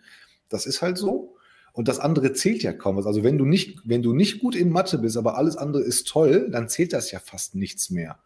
Das 0.50 0.66
ist 0.66 0.82
halt 0.82 0.98
so. 0.98 1.36
Und 1.74 1.88
das 1.88 2.00
andere 2.00 2.34
zählt 2.34 2.64
ja 2.64 2.72
kaum 2.72 2.96
was. 2.98 3.06
Also 3.06 3.24
wenn 3.24 3.38
du 3.38 3.46
nicht, 3.46 3.80
wenn 3.84 4.04
du 4.04 4.14
nicht 4.14 4.40
gut 4.40 4.56
in 4.56 4.70
Mathe 4.70 5.00
bist, 5.00 5.18
aber 5.18 5.38
alles 5.38 5.58
andere 5.58 5.82
ist 5.82 6.08
toll, 6.08 6.50
dann 6.52 6.70
zählt 6.70 6.94
das 6.94 7.12
ja 7.12 7.20
fast 7.20 7.56
nichts 7.56 7.90
mehr. 7.90 8.20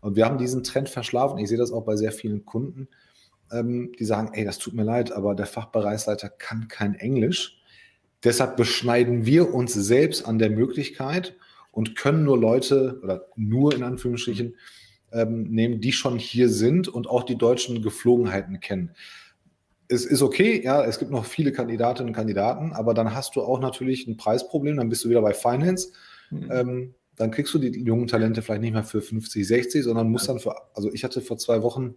Und 0.00 0.16
wir 0.16 0.24
haben 0.24 0.38
diesen 0.38 0.64
Trend 0.64 0.88
verschlafen. 0.88 1.38
Ich 1.38 1.48
sehe 1.48 1.58
das 1.58 1.70
auch 1.70 1.84
bei 1.84 1.96
sehr 1.96 2.12
vielen 2.12 2.44
Kunden 2.44 2.88
ähm, 3.52 3.92
die 3.98 4.04
sagen, 4.04 4.30
ey, 4.32 4.44
das 4.44 4.58
tut 4.58 4.74
mir 4.74 4.84
leid, 4.84 5.12
aber 5.12 5.34
der 5.34 5.46
Fachbereichsleiter 5.46 6.28
kann 6.28 6.68
kein 6.68 6.94
Englisch. 6.94 7.62
Deshalb 8.24 8.56
beschneiden 8.56 9.26
wir 9.26 9.54
uns 9.54 9.74
selbst 9.74 10.26
an 10.26 10.38
der 10.38 10.50
Möglichkeit 10.50 11.36
und 11.70 11.96
können 11.96 12.24
nur 12.24 12.38
Leute 12.38 12.98
oder 13.02 13.26
nur 13.36 13.74
in 13.74 13.82
Anführungsstrichen 13.82 14.56
ähm, 15.12 15.44
nehmen, 15.44 15.80
die 15.80 15.92
schon 15.92 16.18
hier 16.18 16.48
sind 16.48 16.88
und 16.88 17.08
auch 17.08 17.22
die 17.22 17.36
deutschen 17.36 17.82
Geflogenheiten 17.82 18.60
kennen. 18.60 18.90
Es 19.86 20.04
ist 20.04 20.20
okay, 20.20 20.62
ja, 20.62 20.84
es 20.84 20.98
gibt 20.98 21.10
noch 21.10 21.24
viele 21.24 21.52
Kandidatinnen 21.52 22.10
und 22.10 22.16
Kandidaten, 22.16 22.72
aber 22.72 22.92
dann 22.92 23.14
hast 23.14 23.36
du 23.36 23.42
auch 23.42 23.60
natürlich 23.60 24.06
ein 24.06 24.16
Preisproblem, 24.16 24.76
dann 24.76 24.88
bist 24.90 25.04
du 25.04 25.08
wieder 25.08 25.22
bei 25.22 25.32
Finance. 25.32 25.92
Mhm. 26.30 26.50
Ähm, 26.50 26.94
dann 27.16 27.30
kriegst 27.30 27.52
du 27.54 27.58
die 27.58 27.80
jungen 27.80 28.06
Talente 28.06 28.42
vielleicht 28.42 28.62
nicht 28.62 28.74
mehr 28.74 28.84
für 28.84 29.00
50, 29.00 29.46
60, 29.46 29.84
sondern 29.84 30.10
musst 30.10 30.28
dann 30.28 30.38
für, 30.38 30.54
also 30.74 30.92
ich 30.92 31.04
hatte 31.04 31.20
vor 31.20 31.38
zwei 31.38 31.62
Wochen 31.62 31.96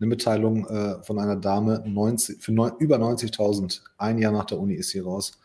eine 0.00 0.08
Mitteilung 0.08 0.66
äh, 0.66 1.02
von 1.02 1.18
einer 1.18 1.36
Dame, 1.36 1.82
90, 1.84 2.42
für 2.42 2.52
neun, 2.52 2.72
über 2.78 2.96
90.000, 2.96 3.80
ein 3.96 4.18
Jahr 4.18 4.32
nach 4.32 4.44
der 4.44 4.58
Uni 4.58 4.74
ist 4.74 4.90
sie 4.90 5.00
raus. 5.00 5.38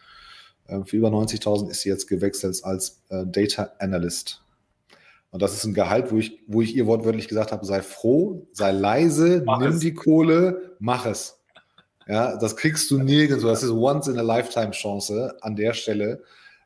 Äh, 0.67 0.83
für 0.85 0.97
über 0.97 1.09
90.000 1.09 1.69
ist 1.69 1.81
sie 1.81 1.89
jetzt 1.89 2.07
gewechselt 2.07 2.59
als 2.63 3.01
äh, 3.09 3.25
Data 3.25 3.71
Analyst. 3.79 4.41
Und 5.31 5.41
das 5.41 5.53
ist 5.53 5.63
ein 5.65 5.73
Gehalt, 5.73 6.11
wo 6.11 6.17
ich, 6.17 6.39
wo 6.45 6.61
ich 6.61 6.75
ihr 6.75 6.85
wortwörtlich 6.85 7.27
gesagt 7.27 7.51
habe, 7.51 7.65
sei 7.65 7.81
froh, 7.81 8.47
sei 8.51 8.71
leise, 8.71 9.41
mach 9.43 9.59
nimm 9.59 9.71
es. 9.71 9.79
die 9.79 9.93
Kohle, 9.93 10.75
mach 10.77 11.07
es. 11.07 11.39
Ja, 12.07 12.37
das 12.37 12.55
kriegst 12.55 12.91
du 12.91 12.99
nirgendwo. 12.99 13.47
Das 13.47 13.63
ist 13.63 13.71
once 13.71 14.07
in 14.07 14.19
a 14.19 14.21
lifetime 14.21 14.71
Chance 14.71 15.35
an 15.41 15.55
der 15.55 15.73
Stelle. 15.73 16.21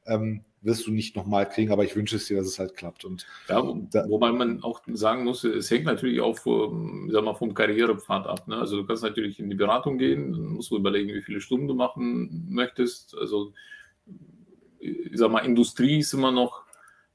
Ähm, 0.06 0.44
wirst 0.62 0.88
du 0.88 0.92
nicht 0.92 1.16
nochmal 1.16 1.48
kriegen, 1.48 1.72
aber 1.72 1.84
ich 1.84 1.96
wünsche 1.96 2.16
es 2.16 2.26
dir, 2.26 2.38
dass 2.38 2.48
es 2.48 2.60
halt 2.60 2.76
klappt. 2.76 3.06
Und 3.06 3.26
ja, 3.48 3.64
wobei 3.64 4.32
man 4.32 4.64
auch 4.64 4.82
sagen 4.88 5.24
muss, 5.24 5.44
es 5.44 5.70
hängt 5.70 5.86
natürlich 5.86 6.20
auch 6.22 6.38
vom, 6.38 7.10
sag 7.12 7.24
mal, 7.24 7.36
vom 7.36 7.54
Karrierepfad 7.54 8.28
ab. 8.28 8.48
Ne? 8.48 8.58
Also 8.58 8.78
du 8.78 8.86
kannst 8.86 9.04
natürlich 9.04 9.40
in 9.40 9.50
die 9.50 9.56
Beratung 9.56 9.98
gehen, 9.98 10.54
musst 10.54 10.72
du 10.72 10.78
überlegen, 10.78 11.14
wie 11.14 11.22
viele 11.22 11.42
Stunden 11.42 11.68
du 11.68 11.76
machen 11.76 12.48
möchtest. 12.50 13.16
Also 13.18 13.54
ich 14.80 15.18
sag 15.18 15.32
mal, 15.32 15.40
Industrie 15.40 16.00
ist 16.00 16.14
immer 16.14 16.32
noch 16.32 16.64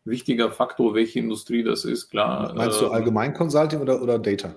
wichtiger 0.04 0.50
Faktor, 0.50 0.94
welche 0.94 1.18
Industrie 1.18 1.62
das 1.62 1.84
ist, 1.84 2.10
klar. 2.10 2.52
Meinst 2.54 2.80
du 2.80 2.86
ähm, 2.86 2.92
allgemein 2.92 3.34
Consulting 3.34 3.80
oder, 3.80 4.02
oder 4.02 4.18
Data? 4.18 4.54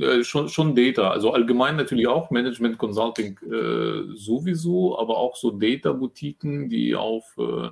Äh, 0.00 0.24
schon, 0.24 0.48
schon 0.48 0.74
Data, 0.74 1.10
also 1.10 1.32
allgemein 1.32 1.76
natürlich 1.76 2.08
auch 2.08 2.30
Management 2.30 2.78
Consulting 2.78 3.38
äh, 3.42 4.16
sowieso, 4.16 4.98
aber 4.98 5.18
auch 5.18 5.36
so 5.36 5.50
Data-Boutiquen, 5.50 6.70
die 6.70 6.94
auf 6.94 7.36
äh, 7.36 7.68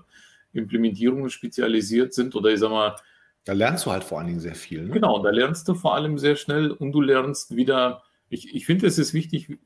Implementierungen 0.52 1.30
spezialisiert 1.30 2.12
sind 2.12 2.34
oder 2.34 2.50
ich 2.50 2.60
sag 2.60 2.70
mal. 2.70 2.96
Da 3.44 3.54
lernst 3.54 3.86
du 3.86 3.92
halt 3.92 4.04
vor 4.04 4.18
allen 4.18 4.26
Dingen 4.26 4.40
sehr 4.40 4.54
viel. 4.54 4.82
Ne? 4.82 4.90
Genau, 4.90 5.22
da 5.22 5.30
lernst 5.30 5.68
du 5.68 5.74
vor 5.74 5.94
allem 5.94 6.18
sehr 6.18 6.36
schnell 6.36 6.70
und 6.70 6.92
du 6.92 7.00
lernst 7.00 7.56
wieder, 7.56 8.02
ich, 8.28 8.54
ich 8.54 8.66
finde 8.66 8.86
es 8.86 8.98
ist 8.98 9.14
wichtig, 9.14 9.58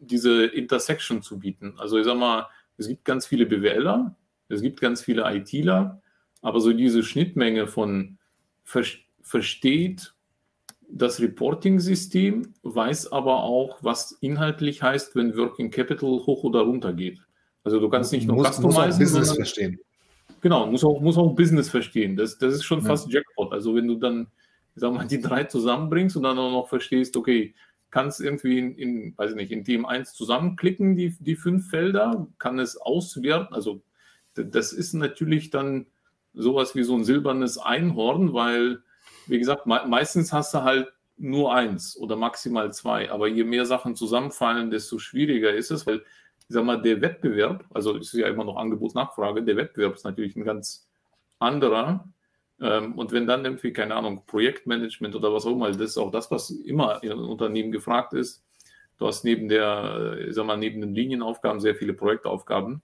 diese 0.00 0.46
Intersection 0.46 1.22
zu 1.22 1.38
bieten. 1.38 1.74
Also 1.78 1.96
ich 1.96 2.04
sag 2.04 2.18
mal, 2.18 2.48
es 2.76 2.88
gibt 2.88 3.04
ganz 3.04 3.24
viele 3.24 3.46
BWLer, 3.46 4.16
es 4.48 4.62
gibt 4.62 4.80
ganz 4.80 5.00
viele 5.02 5.32
ITler, 5.32 6.02
aber 6.40 6.60
so 6.60 6.72
diese 6.72 7.04
Schnittmenge 7.04 7.68
von 7.68 8.18
ver 8.64 8.82
versteht 9.20 10.14
das 10.94 11.20
Reporting-System, 11.20 12.52
weiß 12.62 13.12
aber 13.12 13.44
auch, 13.44 13.82
was 13.82 14.12
inhaltlich 14.20 14.82
heißt, 14.82 15.16
wenn 15.16 15.36
Working 15.36 15.70
Capital 15.70 16.10
hoch 16.26 16.44
oder 16.44 16.60
runter 16.60 16.92
geht. 16.92 17.20
Also 17.64 17.80
du 17.80 17.88
kannst 17.88 18.12
nicht 18.12 18.26
nur 18.26 18.36
muss, 18.36 18.48
customizen, 18.48 18.66
muss 18.66 18.94
auch 18.94 18.98
Business 18.98 19.26
sondern, 19.26 19.36
verstehen. 19.36 19.80
Genau, 20.42 20.66
muss 20.66 20.84
auch, 20.84 21.00
muss 21.00 21.16
auch 21.16 21.34
Business 21.34 21.70
verstehen. 21.70 22.16
Das, 22.16 22.36
das 22.38 22.54
ist 22.54 22.64
schon 22.64 22.80
ja. 22.80 22.86
fast 22.86 23.10
Jackpot. 23.10 23.52
Also 23.52 23.74
wenn 23.74 23.88
du 23.88 23.96
dann, 23.96 24.26
sag 24.74 24.92
mal, 24.92 25.06
die 25.06 25.20
drei 25.20 25.44
zusammenbringst 25.44 26.16
und 26.16 26.24
dann 26.24 26.38
auch 26.38 26.50
noch 26.50 26.68
verstehst, 26.68 27.16
okay, 27.16 27.54
kannst 27.90 28.20
irgendwie 28.20 28.58
in, 28.58 28.74
in 28.76 29.14
weiß 29.16 29.30
ich 29.30 29.36
nicht, 29.36 29.52
in 29.52 29.64
Team 29.64 29.86
1 29.86 30.14
zusammenklicken, 30.14 30.96
die, 30.96 31.16
die 31.20 31.36
fünf 31.36 31.70
Felder, 31.70 32.26
kann 32.38 32.58
es 32.58 32.76
auswerten. 32.76 33.54
Also 33.54 33.82
das 34.34 34.72
ist 34.72 34.94
natürlich 34.94 35.50
dann 35.50 35.86
sowas 36.34 36.74
wie 36.74 36.82
so 36.82 36.96
ein 36.96 37.04
silbernes 37.04 37.58
Einhorn, 37.58 38.32
weil, 38.32 38.82
wie 39.26 39.38
gesagt, 39.38 39.66
me 39.66 39.82
meistens 39.86 40.32
hast 40.32 40.54
du 40.54 40.62
halt 40.62 40.88
nur 41.16 41.54
eins 41.54 41.96
oder 41.96 42.16
maximal 42.16 42.72
zwei. 42.72 43.10
Aber 43.10 43.28
je 43.28 43.44
mehr 43.44 43.66
Sachen 43.66 43.94
zusammenfallen, 43.94 44.70
desto 44.70 44.98
schwieriger 44.98 45.52
ist 45.52 45.70
es, 45.70 45.86
weil 45.86 45.98
ich 45.98 46.54
sag 46.54 46.64
mal, 46.64 46.82
der 46.82 47.00
Wettbewerb, 47.00 47.64
also 47.72 47.96
es 47.96 48.12
ist 48.12 48.20
ja 48.20 48.28
immer 48.28 48.44
noch 48.44 48.56
Angebot-Nachfrage, 48.56 49.42
der 49.42 49.56
Wettbewerb 49.56 49.94
ist 49.94 50.04
natürlich 50.04 50.36
ein 50.36 50.44
ganz 50.44 50.88
anderer. 51.38 52.08
Ähm, 52.60 52.98
und 52.98 53.12
wenn 53.12 53.26
dann 53.26 53.44
irgendwie, 53.44 53.72
keine 53.72 53.94
Ahnung, 53.94 54.24
Projektmanagement 54.26 55.14
oder 55.14 55.32
was 55.32 55.46
auch 55.46 55.52
immer, 55.52 55.70
das 55.70 55.80
ist 55.80 55.98
auch 55.98 56.10
das, 56.10 56.30
was 56.30 56.50
immer 56.50 57.02
in 57.02 57.12
Unternehmen 57.12 57.72
gefragt 57.72 58.12
ist. 58.12 58.44
Du 58.98 59.06
hast 59.06 59.24
neben 59.24 59.48
der, 59.48 60.18
ich 60.28 60.34
sag 60.34 60.46
mal, 60.46 60.56
neben 60.56 60.80
den 60.80 60.94
Linienaufgaben 60.94 61.60
sehr 61.60 61.74
viele 61.74 61.94
Projektaufgaben. 61.94 62.82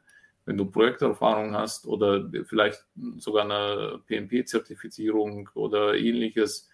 Wenn 0.49 0.57
du 0.57 0.65
Projekterfahrung 0.65 1.55
hast 1.55 1.87
oder 1.87 2.27
vielleicht 2.47 2.87
sogar 3.19 3.45
eine 3.45 4.01
PMP-Zertifizierung 4.07 5.51
oder 5.53 5.95
ähnliches, 5.95 6.71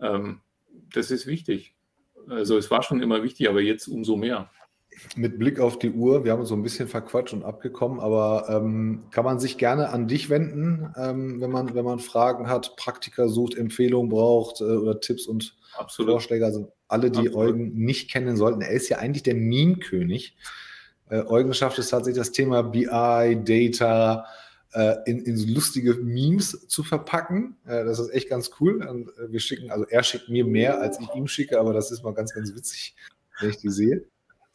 ähm, 0.00 0.40
das 0.92 1.12
ist 1.12 1.28
wichtig. 1.28 1.76
Also 2.28 2.58
es 2.58 2.68
war 2.72 2.82
schon 2.82 3.00
immer 3.00 3.22
wichtig, 3.22 3.48
aber 3.48 3.60
jetzt 3.60 3.86
umso 3.86 4.16
mehr 4.16 4.50
mit 5.16 5.38
Blick 5.38 5.60
auf 5.60 5.78
die 5.78 5.90
Uhr, 5.90 6.24
wir 6.24 6.32
haben 6.32 6.40
uns 6.40 6.48
so 6.48 6.56
ein 6.56 6.64
bisschen 6.64 6.88
verquatscht 6.88 7.32
und 7.32 7.44
abgekommen, 7.44 8.00
aber 8.00 8.46
ähm, 8.48 9.04
kann 9.12 9.24
man 9.24 9.38
sich 9.38 9.56
gerne 9.56 9.90
an 9.90 10.08
dich 10.08 10.28
wenden, 10.28 10.92
ähm, 10.96 11.40
wenn, 11.40 11.50
man, 11.52 11.76
wenn 11.76 11.84
man 11.84 12.00
Fragen 12.00 12.48
hat, 12.48 12.74
Praktiker 12.74 13.28
sucht, 13.28 13.54
Empfehlungen 13.54 14.10
braucht 14.10 14.60
äh, 14.60 14.64
oder 14.64 15.00
Tipps 15.00 15.26
und 15.26 15.56
Absolut. 15.76 16.10
Vorschläge. 16.10 16.44
Also 16.44 16.72
alle, 16.88 17.12
die 17.12 17.20
Absolut. 17.20 17.36
Eugen 17.36 17.72
nicht 17.74 18.10
kennen 18.10 18.36
sollten, 18.36 18.62
er 18.62 18.70
ist 18.70 18.88
ja 18.88 18.98
eigentlich 18.98 19.22
der 19.22 19.36
Meme-König. 19.36 20.36
Äh, 21.12 21.26
Eugen 21.26 21.52
schafft 21.52 21.78
es 21.78 21.90
tatsächlich, 21.90 22.18
das 22.18 22.32
Thema 22.32 22.62
BI, 22.62 22.86
Data 22.86 24.24
äh, 24.72 24.96
in, 25.04 25.20
in 25.20 25.36
so 25.36 25.46
lustige 25.46 25.94
Memes 25.94 26.66
zu 26.68 26.82
verpacken. 26.82 27.56
Äh, 27.66 27.84
das 27.84 27.98
ist 27.98 28.14
echt 28.14 28.30
ganz 28.30 28.50
cool. 28.58 28.82
Und 28.86 29.08
äh, 29.18 29.30
wir 29.30 29.38
schicken, 29.38 29.70
also 29.70 29.84
er 29.86 30.02
schickt 30.02 30.30
mir 30.30 30.46
mehr, 30.46 30.80
als 30.80 30.98
ich 30.98 31.14
ihm 31.14 31.28
schicke, 31.28 31.60
aber 31.60 31.74
das 31.74 31.90
ist 31.90 32.02
mal 32.02 32.14
ganz, 32.14 32.32
ganz 32.32 32.54
witzig, 32.54 32.96
wenn 33.40 33.50
ich 33.50 33.58
die 33.58 33.68
sehe. 33.68 34.04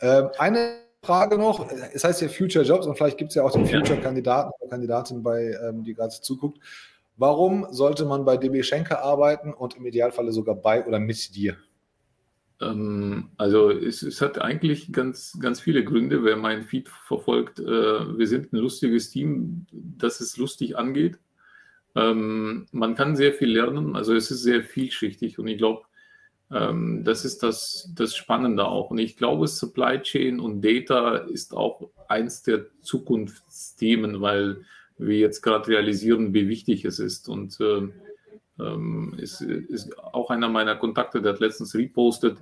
Ähm, 0.01 0.29
eine 0.39 0.79
Frage 1.03 1.37
noch, 1.37 1.71
es 1.93 2.03
heißt 2.03 2.21
ja 2.23 2.27
Future 2.27 2.65
Jobs 2.65 2.87
und 2.87 2.97
vielleicht 2.97 3.19
gibt 3.19 3.29
es 3.29 3.35
ja 3.35 3.43
auch 3.43 3.51
den 3.51 3.67
Future-Kandidaten 3.67 4.51
oder 4.59 4.69
Kandidatin, 4.71 5.21
bei, 5.21 5.55
ähm, 5.63 5.83
die 5.83 5.93
gerade 5.93 6.09
zuguckt. 6.09 6.57
Warum 7.17 7.67
sollte 7.69 8.05
man 8.05 8.25
bei 8.25 8.35
DB 8.35 8.63
Schenker 8.63 9.03
arbeiten 9.03 9.53
und 9.53 9.75
im 9.75 9.85
Idealfalle 9.85 10.31
sogar 10.31 10.55
bei 10.55 10.83
oder 10.85 10.99
mit 10.99 11.35
dir? 11.35 11.55
Ähm, 12.61 13.29
also 13.37 13.69
es, 13.69 14.01
es, 14.01 14.21
hat 14.21 14.39
eigentlich 14.41 14.91
ganz, 14.91 15.37
ganz 15.39 15.59
viele 15.59 15.83
Gründe, 15.83 16.23
wer 16.23 16.37
meinen 16.37 16.63
Feed 16.63 16.89
verfolgt. 16.89 17.59
Äh, 17.59 17.63
wir 18.17 18.27
sind 18.27 18.53
ein 18.53 18.57
lustiges 18.57 19.09
Team, 19.11 19.67
das 19.71 20.21
es 20.21 20.37
lustig 20.37 20.77
angeht. 20.77 21.19
Ähm, 21.95 22.67
man 22.71 22.95
kann 22.95 23.15
sehr 23.15 23.33
viel 23.33 23.51
lernen, 23.51 23.95
also 23.95 24.13
es 24.13 24.29
ist 24.29 24.43
sehr 24.43 24.61
vielschichtig 24.61 25.39
und 25.39 25.47
ich 25.47 25.57
glaube, 25.57 25.83
ähm, 26.51 27.03
das 27.03 27.25
ist 27.25 27.43
das, 27.43 27.91
das 27.95 28.15
Spannende 28.15 28.65
auch. 28.65 28.91
Und 28.91 28.99
ich 28.99 29.17
glaube, 29.17 29.47
Supply 29.47 30.01
Chain 30.01 30.39
und 30.39 30.61
Data 30.61 31.17
ist 31.17 31.53
auch 31.55 31.89
eins 32.07 32.43
der 32.43 32.65
Zukunftsthemen, 32.81 34.21
weil 34.21 34.61
wir 34.97 35.17
jetzt 35.17 35.41
gerade 35.41 35.67
realisieren, 35.67 36.33
wie 36.33 36.47
wichtig 36.47 36.85
es 36.85 36.99
ist. 36.99 37.29
Und 37.29 37.59
äh, 37.59 37.89
ähm, 38.59 39.15
ist, 39.17 39.41
ist 39.41 39.97
auch 39.99 40.29
einer 40.29 40.49
meiner 40.49 40.75
Kontakte, 40.75 41.21
der 41.21 41.33
hat 41.33 41.39
letztens 41.39 41.75
repostet. 41.75 42.37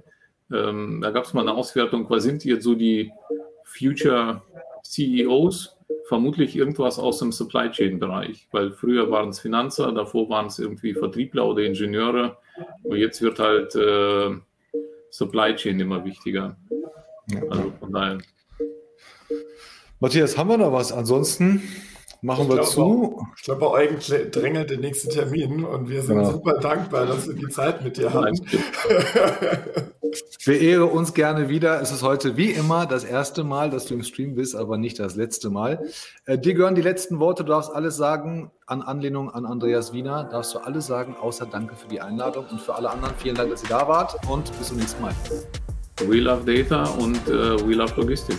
Ähm, 0.52 1.00
da 1.02 1.12
gab 1.12 1.26
es 1.26 1.34
mal 1.34 1.42
eine 1.42 1.54
Auswertung, 1.54 2.10
was 2.10 2.24
sind 2.24 2.46
jetzt 2.46 2.64
so 2.64 2.76
die 2.76 3.12
Future 3.64 4.42
CEOs? 4.84 5.78
Vermutlich 6.08 6.56
irgendwas 6.56 7.00
aus 7.00 7.18
dem 7.18 7.32
Supply 7.32 7.72
Chain 7.72 8.00
Bereich, 8.00 8.48
weil 8.52 8.72
früher 8.72 9.10
waren 9.10 9.30
es 9.30 9.40
Finanzer, 9.40 9.92
davor 9.92 10.30
waren 10.30 10.46
es 10.48 10.60
irgendwie 10.60 10.94
Vertriebler 10.94 11.48
oder 11.48 11.64
Ingenieure 11.64 12.38
und 12.84 12.98
jetzt 12.98 13.24
wird 13.24 13.40
halt 13.40 13.76
äh, 13.76 14.36
Supply 15.10 15.56
Chain 15.56 15.80
immer 15.80 16.06
wichtiger. 16.06 16.58
Ja. 17.28 17.42
Also 17.50 17.74
von 17.80 17.92
daher. 17.92 18.18
Matthias, 20.00 20.38
haben 20.38 20.50
wir 20.50 20.58
noch 20.58 20.72
was? 20.72 20.92
Ansonsten 20.92 21.64
machen 22.26 22.48
ich 22.50 22.56
wir 22.56 22.64
zu. 22.64 23.26
Ich 23.38 23.44
glaube, 23.44 23.62
bei 23.62 23.68
Eugen 23.68 24.00
drängelt 24.32 24.70
der 24.70 24.80
nächste 24.80 25.10
Termin 25.10 25.64
und 25.64 25.90
wir 25.90 26.02
sind 26.02 26.18
genau. 26.18 26.32
super 26.32 26.60
dankbar, 26.60 27.06
dass 27.06 27.28
wir 27.28 27.36
die 27.36 27.48
Zeit 27.50 27.84
mit 27.84 27.98
dir 27.98 28.14
haben. 28.14 28.36
Beehre 30.46 30.86
uns 30.86 31.14
gerne 31.14 31.50
wieder. 31.50 31.82
Es 31.82 31.92
ist 31.92 32.04
heute 32.04 32.38
wie 32.38 32.52
immer 32.52 32.86
das 32.86 33.04
erste 33.04 33.44
Mal, 33.44 33.70
dass 33.70 33.86
du 33.86 33.96
im 33.96 34.04
Stream 34.04 34.36
bist, 34.36 34.56
aber 34.56 34.78
nicht 34.78 35.00
das 35.00 35.16
letzte 35.16 35.50
Mal. 35.50 35.84
Äh, 36.26 36.38
dir 36.38 36.54
gehören 36.54 36.76
die 36.76 36.82
letzten 36.82 37.20
Worte. 37.20 37.44
Du 37.44 37.52
darfst 37.52 37.74
alles 37.74 37.98
sagen 37.98 38.52
an 38.66 38.82
Anlehnung 38.82 39.30
an 39.30 39.46
Andreas 39.46 39.94
Wiener. 39.94 40.24
Darfst 40.24 40.54
du 40.56 40.60
alles 40.60 40.88
sagen, 40.88 41.16
außer 41.20 41.46
Danke 41.46 41.76
für 41.76 41.88
die 41.88 42.02
Einladung 42.02 42.46
und 42.50 42.62
für 42.62 42.76
alle 42.76 42.90
anderen. 42.90 43.14
Vielen 43.18 43.36
Dank, 43.36 43.52
dass 43.52 43.64
ihr 43.64 43.70
da 43.70 43.88
wart 43.88 44.16
und 44.30 44.46
bis 44.58 44.68
zum 44.68 44.78
nächsten 44.78 45.02
Mal. 45.02 45.14
We 46.08 46.18
love 46.18 46.44
Data 46.46 46.84
und 47.00 47.18
uh, 47.28 47.58
we 47.68 47.74
love 47.74 47.94
Logistik. 47.96 48.38